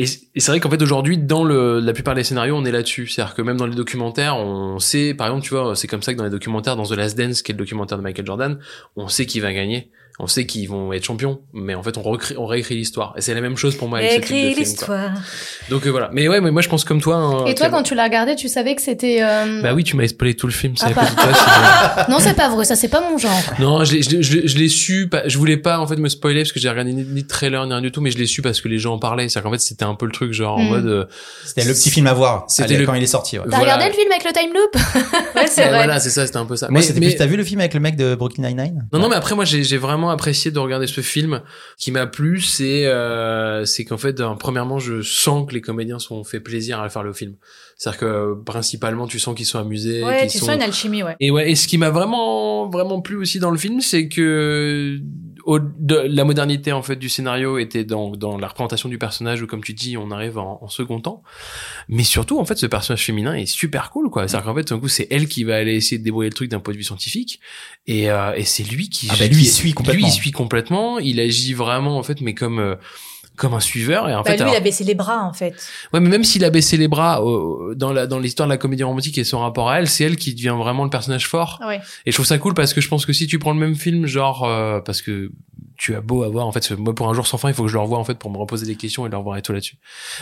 c'est 0.04 0.48
vrai 0.48 0.58
qu'en 0.58 0.68
fait 0.68 0.82
aujourd'hui 0.82 1.16
dans 1.16 1.44
la 1.44 1.92
plupart 1.92 2.16
des 2.16 2.24
scénarios 2.24 2.56
on 2.56 2.64
est 2.64 2.72
là-dessus, 2.72 3.06
c'est-à-dire 3.06 3.36
que 3.36 3.42
même 3.42 3.56
dans 3.56 3.66
les 3.66 3.76
documentaires 3.76 4.36
on 4.36 4.80
sait 4.80 5.14
par 5.14 5.28
exemple 5.28 5.44
tu 5.44 5.54
vois 5.54 5.76
c'est 5.76 5.86
comme 5.86 6.02
ça 6.02 6.12
que 6.12 6.18
dans 6.18 6.24
les 6.24 6.30
documentaires 6.30 6.74
dans 6.74 6.84
The 6.84 6.96
Last 6.96 7.16
Dance 7.16 7.42
qui 7.42 7.52
est 7.52 7.54
le 7.54 7.58
documentaire 7.58 7.98
de 7.98 8.02
Michael 8.02 8.26
Jordan, 8.26 8.58
on 8.96 9.06
sait 9.06 9.26
qui 9.26 9.38
va 9.38 9.52
gagner. 9.52 9.90
On 10.18 10.26
sait 10.26 10.46
qu'ils 10.46 10.66
vont 10.68 10.94
être 10.94 11.04
champions, 11.04 11.40
mais 11.52 11.74
en 11.74 11.82
fait 11.82 11.98
on, 11.98 12.02
recrée, 12.02 12.34
on 12.38 12.46
réécrit 12.46 12.74
l'histoire. 12.74 13.12
Et 13.18 13.20
c'est 13.20 13.34
la 13.34 13.42
même 13.42 13.56
chose 13.58 13.76
pour 13.76 13.86
moi 13.88 13.98
avec 13.98 14.24
ce 14.26 14.32
l'histoire 14.32 15.10
Donc 15.70 15.86
euh, 15.86 15.90
voilà. 15.90 16.08
Mais 16.12 16.26
ouais, 16.26 16.40
mais 16.40 16.50
moi 16.50 16.62
je 16.62 16.68
pense 16.70 16.84
comme 16.84 17.02
toi. 17.02 17.16
hein, 17.16 17.44
Et 17.46 17.54
toi, 17.54 17.68
quand 17.68 17.82
tu 17.82 17.94
l'as 17.94 18.04
regardé, 18.04 18.34
tu 18.34 18.48
savais 18.48 18.74
que 18.74 18.80
c'était. 18.82 19.18
euh, 19.22 19.60
Bah 19.62 19.74
oui, 19.74 19.84
tu 19.84 19.94
m'as 19.94 20.08
spoilé 20.08 20.34
tout 20.34 20.46
le 20.46 20.52
film. 20.54 20.74
Ah, 20.80 20.90
pas- 20.90 22.06
Non, 22.08 22.18
c'est 22.18 22.34
pas 22.34 22.48
vrai, 22.48 22.64
ça 22.64 22.76
c'est 22.76 22.88
pas 22.88 23.00
mon 23.02 23.18
genre. 23.18 23.30
Non, 23.58 23.84
je 23.84 23.94
l'ai, 23.96 24.02
je 24.02 24.10
l'ai- 24.10 24.22
je 24.22 24.36
l'ai- 24.38 24.48
je 24.48 24.56
l'ai 24.58 24.68
su. 24.68 25.08
pas- 25.08 25.28
Je 25.28 25.36
voulais 25.36 25.58
pas 25.58 25.78
en 25.80 25.86
fait 25.86 25.96
me 25.96 26.08
spoiler 26.08 26.40
parce 26.42 26.52
que 26.52 26.60
j'ai 26.60 26.70
regardé 26.70 26.92
ni, 26.94 27.04
ni 27.04 27.22
de 27.22 27.28
trailer 27.28 27.64
ni 27.66 27.72
rien 27.72 27.82
du 27.82 27.92
tout, 27.92 28.00
mais 28.00 28.10
je 28.10 28.16
l'ai 28.18 28.26
su 28.26 28.40
parce 28.42 28.60
que 28.62 28.68
les 28.68 28.78
gens 28.78 28.94
en 28.94 28.98
parlaient. 28.98 29.28
C'est-à-dire 29.28 29.50
qu'en 29.50 29.54
fait 29.54 29.60
c'était 29.62 29.84
un 29.84 29.94
peu 29.94 30.06
le 30.06 30.12
truc 30.12 30.32
genre 30.32 30.56
en 30.58 30.62
Mm. 30.62 30.68
mode. 30.68 30.86
euh, 30.86 31.04
C'était 31.44 31.64
le 31.64 31.74
petit 31.74 31.90
film 31.90 32.06
à 32.06 32.14
voir. 32.14 32.44
C'était 32.48 32.76
le- 32.78 32.86
quand 32.86 32.94
il 32.94 33.02
est 33.02 33.06
sorti. 33.06 33.38
Ouais. 33.38 33.44
T'as 33.50 33.58
Voilà. 33.58 33.74
regardé 33.74 33.94
le 33.94 34.00
film 34.00 34.10
avec 34.12 34.24
le 34.24 34.32
time 34.32 34.52
loop? 34.54 34.82
Ouais 35.36 35.46
c'est 35.50 35.62
vrai 35.66 35.76
Voilà, 35.76 36.00
c'est 36.00 36.08
ça, 36.10 36.24
c'était 36.26 36.38
un 36.38 36.46
peu 36.46 36.56
ça. 36.56 36.68
Moi, 36.70 36.80
Mais- 36.80 36.86
c'était 36.86 37.00
mais- 37.00 37.08
plus. 37.08 37.16
T'as 37.16 37.26
vu 37.26 37.36
le 37.36 37.44
film 37.44 37.60
avec 37.60 37.74
le 37.74 37.80
mec 37.80 37.96
de 37.96 38.14
Brooklyn 38.14 38.48
Nine-Nine? 38.48 38.86
Non, 38.92 38.98
non, 39.00 39.08
mais 39.10 39.16
après, 39.16 39.34
moi, 39.34 39.44
j'ai 39.44 39.62
j'ai 39.64 39.76
vraiment 40.06 40.10
apprécié 40.10 40.50
de 40.50 40.58
regarder 40.58 40.86
ce 40.86 41.00
film. 41.00 41.42
qui 41.78 41.90
m'a 41.90 42.06
plu, 42.06 42.40
c'est 42.40 42.86
euh, 42.86 43.64
c'est 43.64 43.84
qu'en 43.84 43.98
fait, 43.98 44.22
premièrement, 44.38 44.78
je 44.78 45.02
sens 45.02 45.46
que 45.48 45.54
les 45.54 45.60
comédiens 45.60 45.98
sont 45.98 46.24
fait 46.24 46.40
plaisir 46.40 46.80
à 46.80 46.88
faire 46.88 47.02
le 47.02 47.12
film. 47.12 47.34
C'est-à-dire 47.76 48.00
que 48.00 48.34
principalement, 48.44 49.06
tu 49.06 49.18
sens 49.18 49.34
qu'ils 49.34 49.46
sont 49.46 49.58
amusés. 49.58 50.02
Ouais, 50.02 50.22
qu'ils 50.22 50.30
tu 50.30 50.38
sont... 50.38 50.46
sens 50.46 50.54
une 50.56 50.62
alchimie, 50.62 51.02
ouais. 51.02 51.16
Et 51.20 51.30
ouais, 51.30 51.50
et 51.50 51.54
ce 51.54 51.68
qui 51.68 51.78
m'a 51.78 51.90
vraiment 51.90 52.68
vraiment 52.68 53.00
plu 53.00 53.16
aussi 53.16 53.38
dans 53.38 53.50
le 53.50 53.58
film, 53.58 53.80
c'est 53.80 54.08
que 54.08 54.98
au, 55.46 55.60
de, 55.60 55.94
la 55.94 56.24
modernité 56.24 56.72
en 56.72 56.82
fait 56.82 56.96
du 56.96 57.08
scénario 57.08 57.56
était 57.58 57.84
dans 57.84 58.10
dans 58.10 58.36
la 58.36 58.48
représentation 58.48 58.88
du 58.88 58.98
personnage 58.98 59.40
où 59.40 59.46
comme 59.46 59.62
tu 59.62 59.72
dis, 59.72 59.96
on 59.96 60.10
arrive 60.10 60.38
en, 60.38 60.58
en 60.60 60.68
second 60.68 61.00
temps. 61.00 61.22
Mais 61.88 62.02
surtout 62.02 62.38
en 62.38 62.44
fait, 62.44 62.58
ce 62.58 62.66
personnage 62.66 63.04
féminin 63.04 63.32
est 63.34 63.46
super 63.46 63.90
cool 63.90 64.10
quoi. 64.10 64.26
C'est-à-dire 64.26 64.46
qu'en 64.46 64.54
fait, 64.54 64.68
d'un 64.68 64.80
coup, 64.80 64.88
c'est 64.88 65.06
elle 65.10 65.28
qui 65.28 65.44
va 65.44 65.56
aller 65.56 65.74
essayer 65.74 65.98
de 65.98 66.04
débrouiller 66.04 66.30
le 66.30 66.34
truc 66.34 66.50
d'un 66.50 66.60
point 66.60 66.72
de 66.72 66.78
vue 66.78 66.84
scientifique 66.84 67.40
et 67.86 68.10
euh, 68.10 68.34
et 68.34 68.44
c'est 68.44 68.64
lui 68.64 68.88
qui 68.88 69.08
Ah 69.10 69.14
bah, 69.18 69.28
lui, 69.28 69.42
il 69.42 69.46
suit 69.46 69.72
complètement. 69.72 70.00
Lui, 70.00 70.08
il 70.08 70.12
suit 70.12 70.32
complètement. 70.32 70.98
Il 70.98 71.20
agit 71.20 71.54
vraiment 71.54 71.96
en 71.96 72.02
fait, 72.02 72.20
mais 72.20 72.34
comme 72.34 72.58
euh, 72.58 72.74
comme 73.36 73.54
un 73.54 73.60
suiveur 73.60 74.08
et 74.08 74.14
en 74.14 74.22
Bah, 74.22 74.30
fait 74.30 74.36
lui, 74.36 74.42
alors- 74.42 74.54
il 74.54 74.56
a 74.56 74.60
baissé 74.60 74.84
les 74.84 74.94
bras, 74.94 75.22
en 75.24 75.32
fait. 75.32 75.54
Ouais, 75.92 76.00
mais 76.00 76.08
même 76.08 76.24
s'il 76.24 76.44
a 76.44 76.50
baissé 76.50 76.76
les 76.76 76.88
bras 76.88 77.22
euh, 77.22 77.74
dans 77.74 77.92
la 77.92 78.06
dans 78.06 78.18
l'histoire 78.18 78.48
de 78.48 78.52
la 78.52 78.58
comédie 78.58 78.82
romantique 78.82 79.18
et 79.18 79.24
son 79.24 79.40
rapport 79.40 79.68
à 79.70 79.78
elle, 79.78 79.88
c'est 79.88 80.04
elle 80.04 80.16
qui 80.16 80.34
devient 80.34 80.54
vraiment 80.58 80.84
le 80.84 80.90
personnage 80.90 81.26
fort. 81.28 81.60
Ouais. 81.66 81.80
Et 82.06 82.10
je 82.10 82.16
trouve 82.16 82.26
ça 82.26 82.38
cool 82.38 82.54
parce 82.54 82.74
que 82.74 82.80
je 82.80 82.88
pense 82.88 83.06
que 83.06 83.12
si 83.12 83.26
tu 83.26 83.38
prends 83.38 83.52
le 83.52 83.58
même 83.60 83.74
film, 83.76 84.06
genre 84.06 84.44
euh, 84.44 84.80
parce 84.80 85.02
que 85.02 85.30
tu 85.78 85.94
as 85.94 86.00
beau 86.00 86.22
avoir 86.22 86.46
en 86.46 86.52
fait, 86.52 86.70
moi 86.72 86.94
pour 86.94 87.08
un 87.08 87.12
jour 87.12 87.26
sans 87.26 87.36
fin, 87.36 87.48
il 87.50 87.54
faut 87.54 87.62
que 87.64 87.68
je 87.68 87.74
le 87.74 87.80
revoie 87.80 87.98
en 87.98 88.04
fait 88.04 88.18
pour 88.18 88.30
me 88.30 88.38
reposer 88.38 88.64
des 88.64 88.76
questions 88.76 89.06
et 89.06 89.10
leur 89.10 89.22
voir 89.22 89.36
et 89.36 89.42
tout 89.42 89.52
là-dessus. 89.52 89.76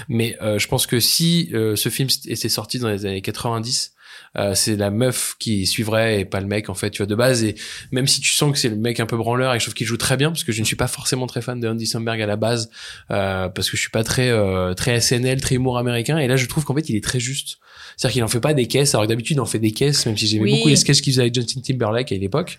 Mais 0.08 0.36
euh, 0.42 0.58
je 0.58 0.66
pense 0.66 0.86
que 0.88 0.98
si 0.98 1.50
euh, 1.54 1.76
ce 1.76 1.88
film 1.88 2.08
était 2.26 2.48
sorti 2.48 2.78
dans 2.80 2.88
les 2.88 3.06
années 3.06 3.22
90. 3.22 3.93
Euh, 4.36 4.54
c'est 4.54 4.76
la 4.76 4.90
meuf 4.90 5.36
qui 5.38 5.66
suivrait 5.66 6.20
et 6.20 6.24
pas 6.24 6.40
le 6.40 6.46
mec 6.46 6.68
en 6.68 6.74
fait 6.74 6.90
tu 6.90 6.98
vois 6.98 7.06
de 7.06 7.14
base. 7.14 7.44
Et 7.44 7.54
même 7.92 8.06
si 8.06 8.20
tu 8.20 8.30
sens 8.30 8.52
que 8.52 8.58
c'est 8.58 8.68
le 8.68 8.76
mec 8.76 9.00
un 9.00 9.06
peu 9.06 9.16
branleur 9.16 9.54
et 9.54 9.58
je 9.58 9.64
trouve 9.64 9.74
qu'il 9.74 9.86
joue 9.86 9.96
très 9.96 10.16
bien 10.16 10.30
parce 10.30 10.44
que 10.44 10.52
je 10.52 10.60
ne 10.60 10.64
suis 10.64 10.76
pas 10.76 10.88
forcément 10.88 11.26
très 11.26 11.42
fan 11.42 11.60
de 11.60 11.68
Andy 11.68 11.86
Samberg 11.86 12.20
à 12.20 12.26
la 12.26 12.36
base 12.36 12.70
euh, 13.10 13.48
parce 13.48 13.70
que 13.70 13.76
je 13.76 13.82
suis 13.82 13.90
pas 13.90 14.04
très 14.04 14.30
euh, 14.30 14.74
très 14.74 15.00
SNL 15.00 15.40
très 15.40 15.54
humour 15.56 15.78
américain. 15.78 16.18
Et 16.18 16.26
là 16.26 16.36
je 16.36 16.46
trouve 16.46 16.64
qu'en 16.64 16.74
fait 16.74 16.88
il 16.88 16.96
est 16.96 17.04
très 17.04 17.20
juste 17.20 17.58
c'est-à-dire 17.96 18.12
qu'il 18.14 18.24
en 18.24 18.28
fait 18.28 18.40
pas 18.40 18.54
des 18.54 18.66
caisses 18.66 18.94
alors 18.94 19.04
que 19.04 19.08
d'habitude 19.08 19.36
il 19.36 19.40
en 19.40 19.44
fait 19.46 19.58
des 19.58 19.70
caisses 19.72 20.06
même 20.06 20.16
si 20.16 20.26
j'aimais 20.26 20.44
Oui. 20.44 20.56
beaucoup 20.56 20.68
les 20.68 20.76
sketchs 20.76 21.00
qu'il 21.00 21.12
faisait 21.12 21.22
avec 21.22 21.34
Justin 21.34 21.60
Timberlake 21.60 22.12
à 22.12 22.16
l'époque 22.16 22.58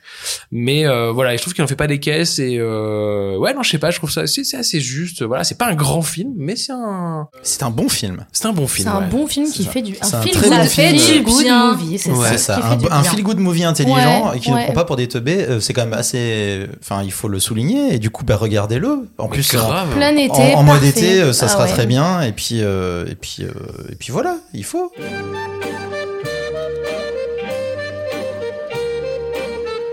mais 0.52 0.86
euh, 0.86 1.12
voilà 1.12 1.34
et 1.34 1.38
je 1.38 1.42
trouve 1.42 1.54
qu'il 1.54 1.64
en 1.64 1.68
fait 1.68 1.76
pas 1.76 1.88
des 1.88 2.00
caisses 2.00 2.40
et 2.40 2.58
euh, 2.60 3.38
ouais 3.38 3.54
non 3.54 3.64
je 3.64 3.70
sais 3.72 3.78
pas 3.78 3.92
je 3.92 3.98
trouve 3.98 4.12
ça 4.12 4.28
c'est 4.28 4.44
c'est 4.44 4.58
assez 4.58 4.80
juste 4.82 5.24
voilà 5.24 5.44
c'est 5.44 5.58
pas 5.58 5.68
un 5.68 5.76
grand 5.76 6.02
film 6.02 6.34
mais 6.38 6.56
c'est 6.56 6.72
un 6.72 7.28
C'est 7.44 7.64
un 7.64 7.70
bon 7.70 7.90
film. 7.90 8.26
c'est 8.32 8.46
un 8.48 8.54
bon 8.54 8.68
film 8.68 8.88
C'est 8.90 8.96
un 8.96 9.00
ouais. 9.02 9.08
bon 9.10 9.28
film 9.28 9.46
C'est 9.48 9.54
qui 9.54 9.64
ça. 9.64 9.72
fait 9.72 9.82
du. 9.82 9.96
C'est 10.02 10.16
Un 10.16 10.20
un 10.20 10.22
film 10.22 10.36
très 10.36 10.50
ça 10.50 10.58
bon 10.60 10.66
fait 10.66 10.94
du 10.94 11.22
bien. 11.44 11.74
movie, 11.74 11.98
c'est 11.98 12.12
C'est 12.30 12.38
ça. 12.38 12.56
qui 12.80 12.88
un, 12.88 12.92
un 12.92 13.04
feel 13.04 13.24
good 13.24 13.40
movie 13.40 13.64
intelligent 13.64 14.30
Ouais, 14.30 14.38
et 14.38 14.40
qui 14.40 14.50
ne 14.52 14.56
ouais. 14.56 14.64
prend 14.66 14.74
pas 14.74 14.86
pour 14.86 14.96
des 14.96 15.08
teubés, 15.08 15.44
euh, 15.48 15.60
c'est 15.60 15.74
quand 15.74 15.84
même 15.84 15.94
assez. 15.94 16.66
Enfin, 16.82 17.04
il 17.04 17.12
faut 17.12 17.28
le 17.28 17.40
souligner 17.40 17.94
et 17.96 18.00
du 18.00 18.10
coup, 18.10 18.24
bah, 18.26 18.36
regardez-le. 18.38 19.08
En 19.18 19.28
plus, 19.28 19.54
en, 19.56 19.58
grave. 19.58 19.94
Plein 19.96 20.16
été. 20.16 20.32
en- 20.32 20.60
en 20.60 20.64
mode 20.64 20.84
été, 20.84 21.22
euh, 21.22 21.34
ça 21.34 21.46
Ah 21.46 21.50
sera 21.50 21.64
ouais. 21.66 21.72
très 21.72 21.86
bien 21.86 22.22
et 22.22 22.32
puis 22.32 22.60
euh, 22.62 23.06
et 23.10 23.16
puis 23.16 23.38
euh, 23.44 23.52
et 23.92 23.96
puis 23.96 24.12
voilà, 24.12 24.38
il 24.54 24.64
faut. 24.64 24.92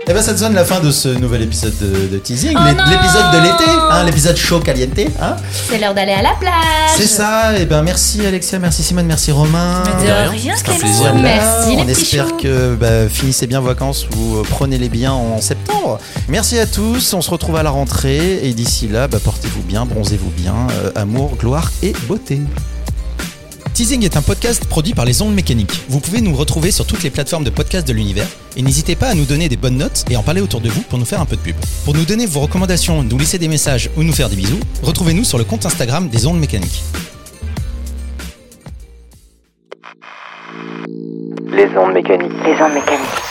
Et 0.05 0.13
ben 0.13 0.21
ça 0.21 0.33
te 0.33 0.39
sonne 0.39 0.53
la 0.53 0.65
fin 0.65 0.81
de 0.81 0.91
ce 0.91 1.07
nouvel 1.07 1.43
épisode 1.43 1.73
de, 1.79 2.07
de 2.07 2.17
teasing, 2.17 2.53
Oh 2.59 2.63
l'épisode 2.89 3.31
de 3.31 3.37
l'été, 3.41 3.63
hein, 3.89 4.03
l'épisode 4.03 4.35
chaud 4.35 4.59
caliente, 4.59 4.89
hein. 5.21 5.37
C'est 5.69 5.77
l'heure 5.79 5.93
d'aller 5.93 6.11
à 6.11 6.21
la 6.21 6.33
plage. 6.41 6.51
C'est 6.97 7.07
ça. 7.07 7.57
Et 7.57 7.65
ben 7.65 7.83
merci 7.83 8.25
Alexia, 8.25 8.59
merci 8.59 8.83
Simone, 8.83 9.05
merci 9.05 9.31
Romain. 9.31 9.81
Mais 9.85 10.05
de 10.05 10.29
rien, 10.29 10.53
C'est 10.57 10.69
un 10.71 10.75
plaisir. 10.75 11.15
Merci, 11.15 11.75
les 11.77 11.81
On 11.83 11.87
espère 11.87 12.27
choux. 12.29 12.37
que 12.37 12.75
bah, 12.75 13.07
finissez 13.09 13.47
bien 13.47 13.61
vos 13.61 13.67
vacances 13.67 14.05
ou 14.17 14.35
euh, 14.39 14.43
prenez-les 14.49 14.89
bien 14.89 15.13
en 15.13 15.39
septembre. 15.39 15.99
Merci 16.27 16.59
à 16.59 16.65
tous, 16.65 17.13
on 17.13 17.21
se 17.21 17.29
retrouve 17.31 17.55
à 17.55 17.63
la 17.63 17.69
rentrée 17.69 18.45
et 18.45 18.53
d'ici 18.53 18.89
là, 18.89 19.07
bah, 19.07 19.19
portez-vous 19.23 19.61
bien, 19.61 19.85
bronzez-vous 19.85 20.31
bien, 20.31 20.53
euh, 20.83 20.91
amour, 20.95 21.37
gloire 21.37 21.71
et 21.81 21.93
beauté. 22.09 22.41
Teasing 23.73 24.05
est 24.05 24.17
un 24.17 24.21
podcast 24.21 24.67
produit 24.67 24.93
par 24.93 25.03
les 25.03 25.23
ondes 25.23 25.33
mécaniques. 25.33 25.83
Vous 25.89 25.99
pouvez 25.99 26.21
nous 26.21 26.35
retrouver 26.35 26.69
sur 26.69 26.85
toutes 26.85 27.01
les 27.01 27.09
plateformes 27.09 27.43
de 27.43 27.49
podcast 27.49 27.87
de 27.87 27.93
l'univers 27.93 28.27
et 28.55 28.61
n'hésitez 28.61 28.95
pas 28.95 29.07
à 29.07 29.15
nous 29.15 29.25
donner 29.25 29.49
des 29.49 29.57
bonnes 29.57 29.77
notes 29.77 30.05
et 30.11 30.15
en 30.15 30.21
parler 30.21 30.41
autour 30.41 30.61
de 30.61 30.69
vous 30.69 30.81
pour 30.83 30.99
nous 30.99 31.05
faire 31.05 31.19
un 31.19 31.25
peu 31.25 31.35
de 31.35 31.41
pub. 31.41 31.55
Pour 31.83 31.95
nous 31.95 32.05
donner 32.05 32.27
vos 32.27 32.41
recommandations, 32.41 33.01
nous 33.01 33.17
laisser 33.17 33.39
des 33.39 33.47
messages 33.47 33.89
ou 33.97 34.03
nous 34.03 34.13
faire 34.13 34.29
des 34.29 34.35
bisous, 34.35 34.59
retrouvez-nous 34.83 35.23
sur 35.23 35.39
le 35.39 35.43
compte 35.43 35.65
Instagram 35.65 36.07
des 36.07 36.27
ondes 36.27 36.39
mécaniques. 36.39 36.83
Les 41.51 41.67
ondes 41.75 41.93
mécaniques. 41.93 42.31
Les 42.45 42.61
ondes 42.61 42.73
mécaniques. 42.75 43.23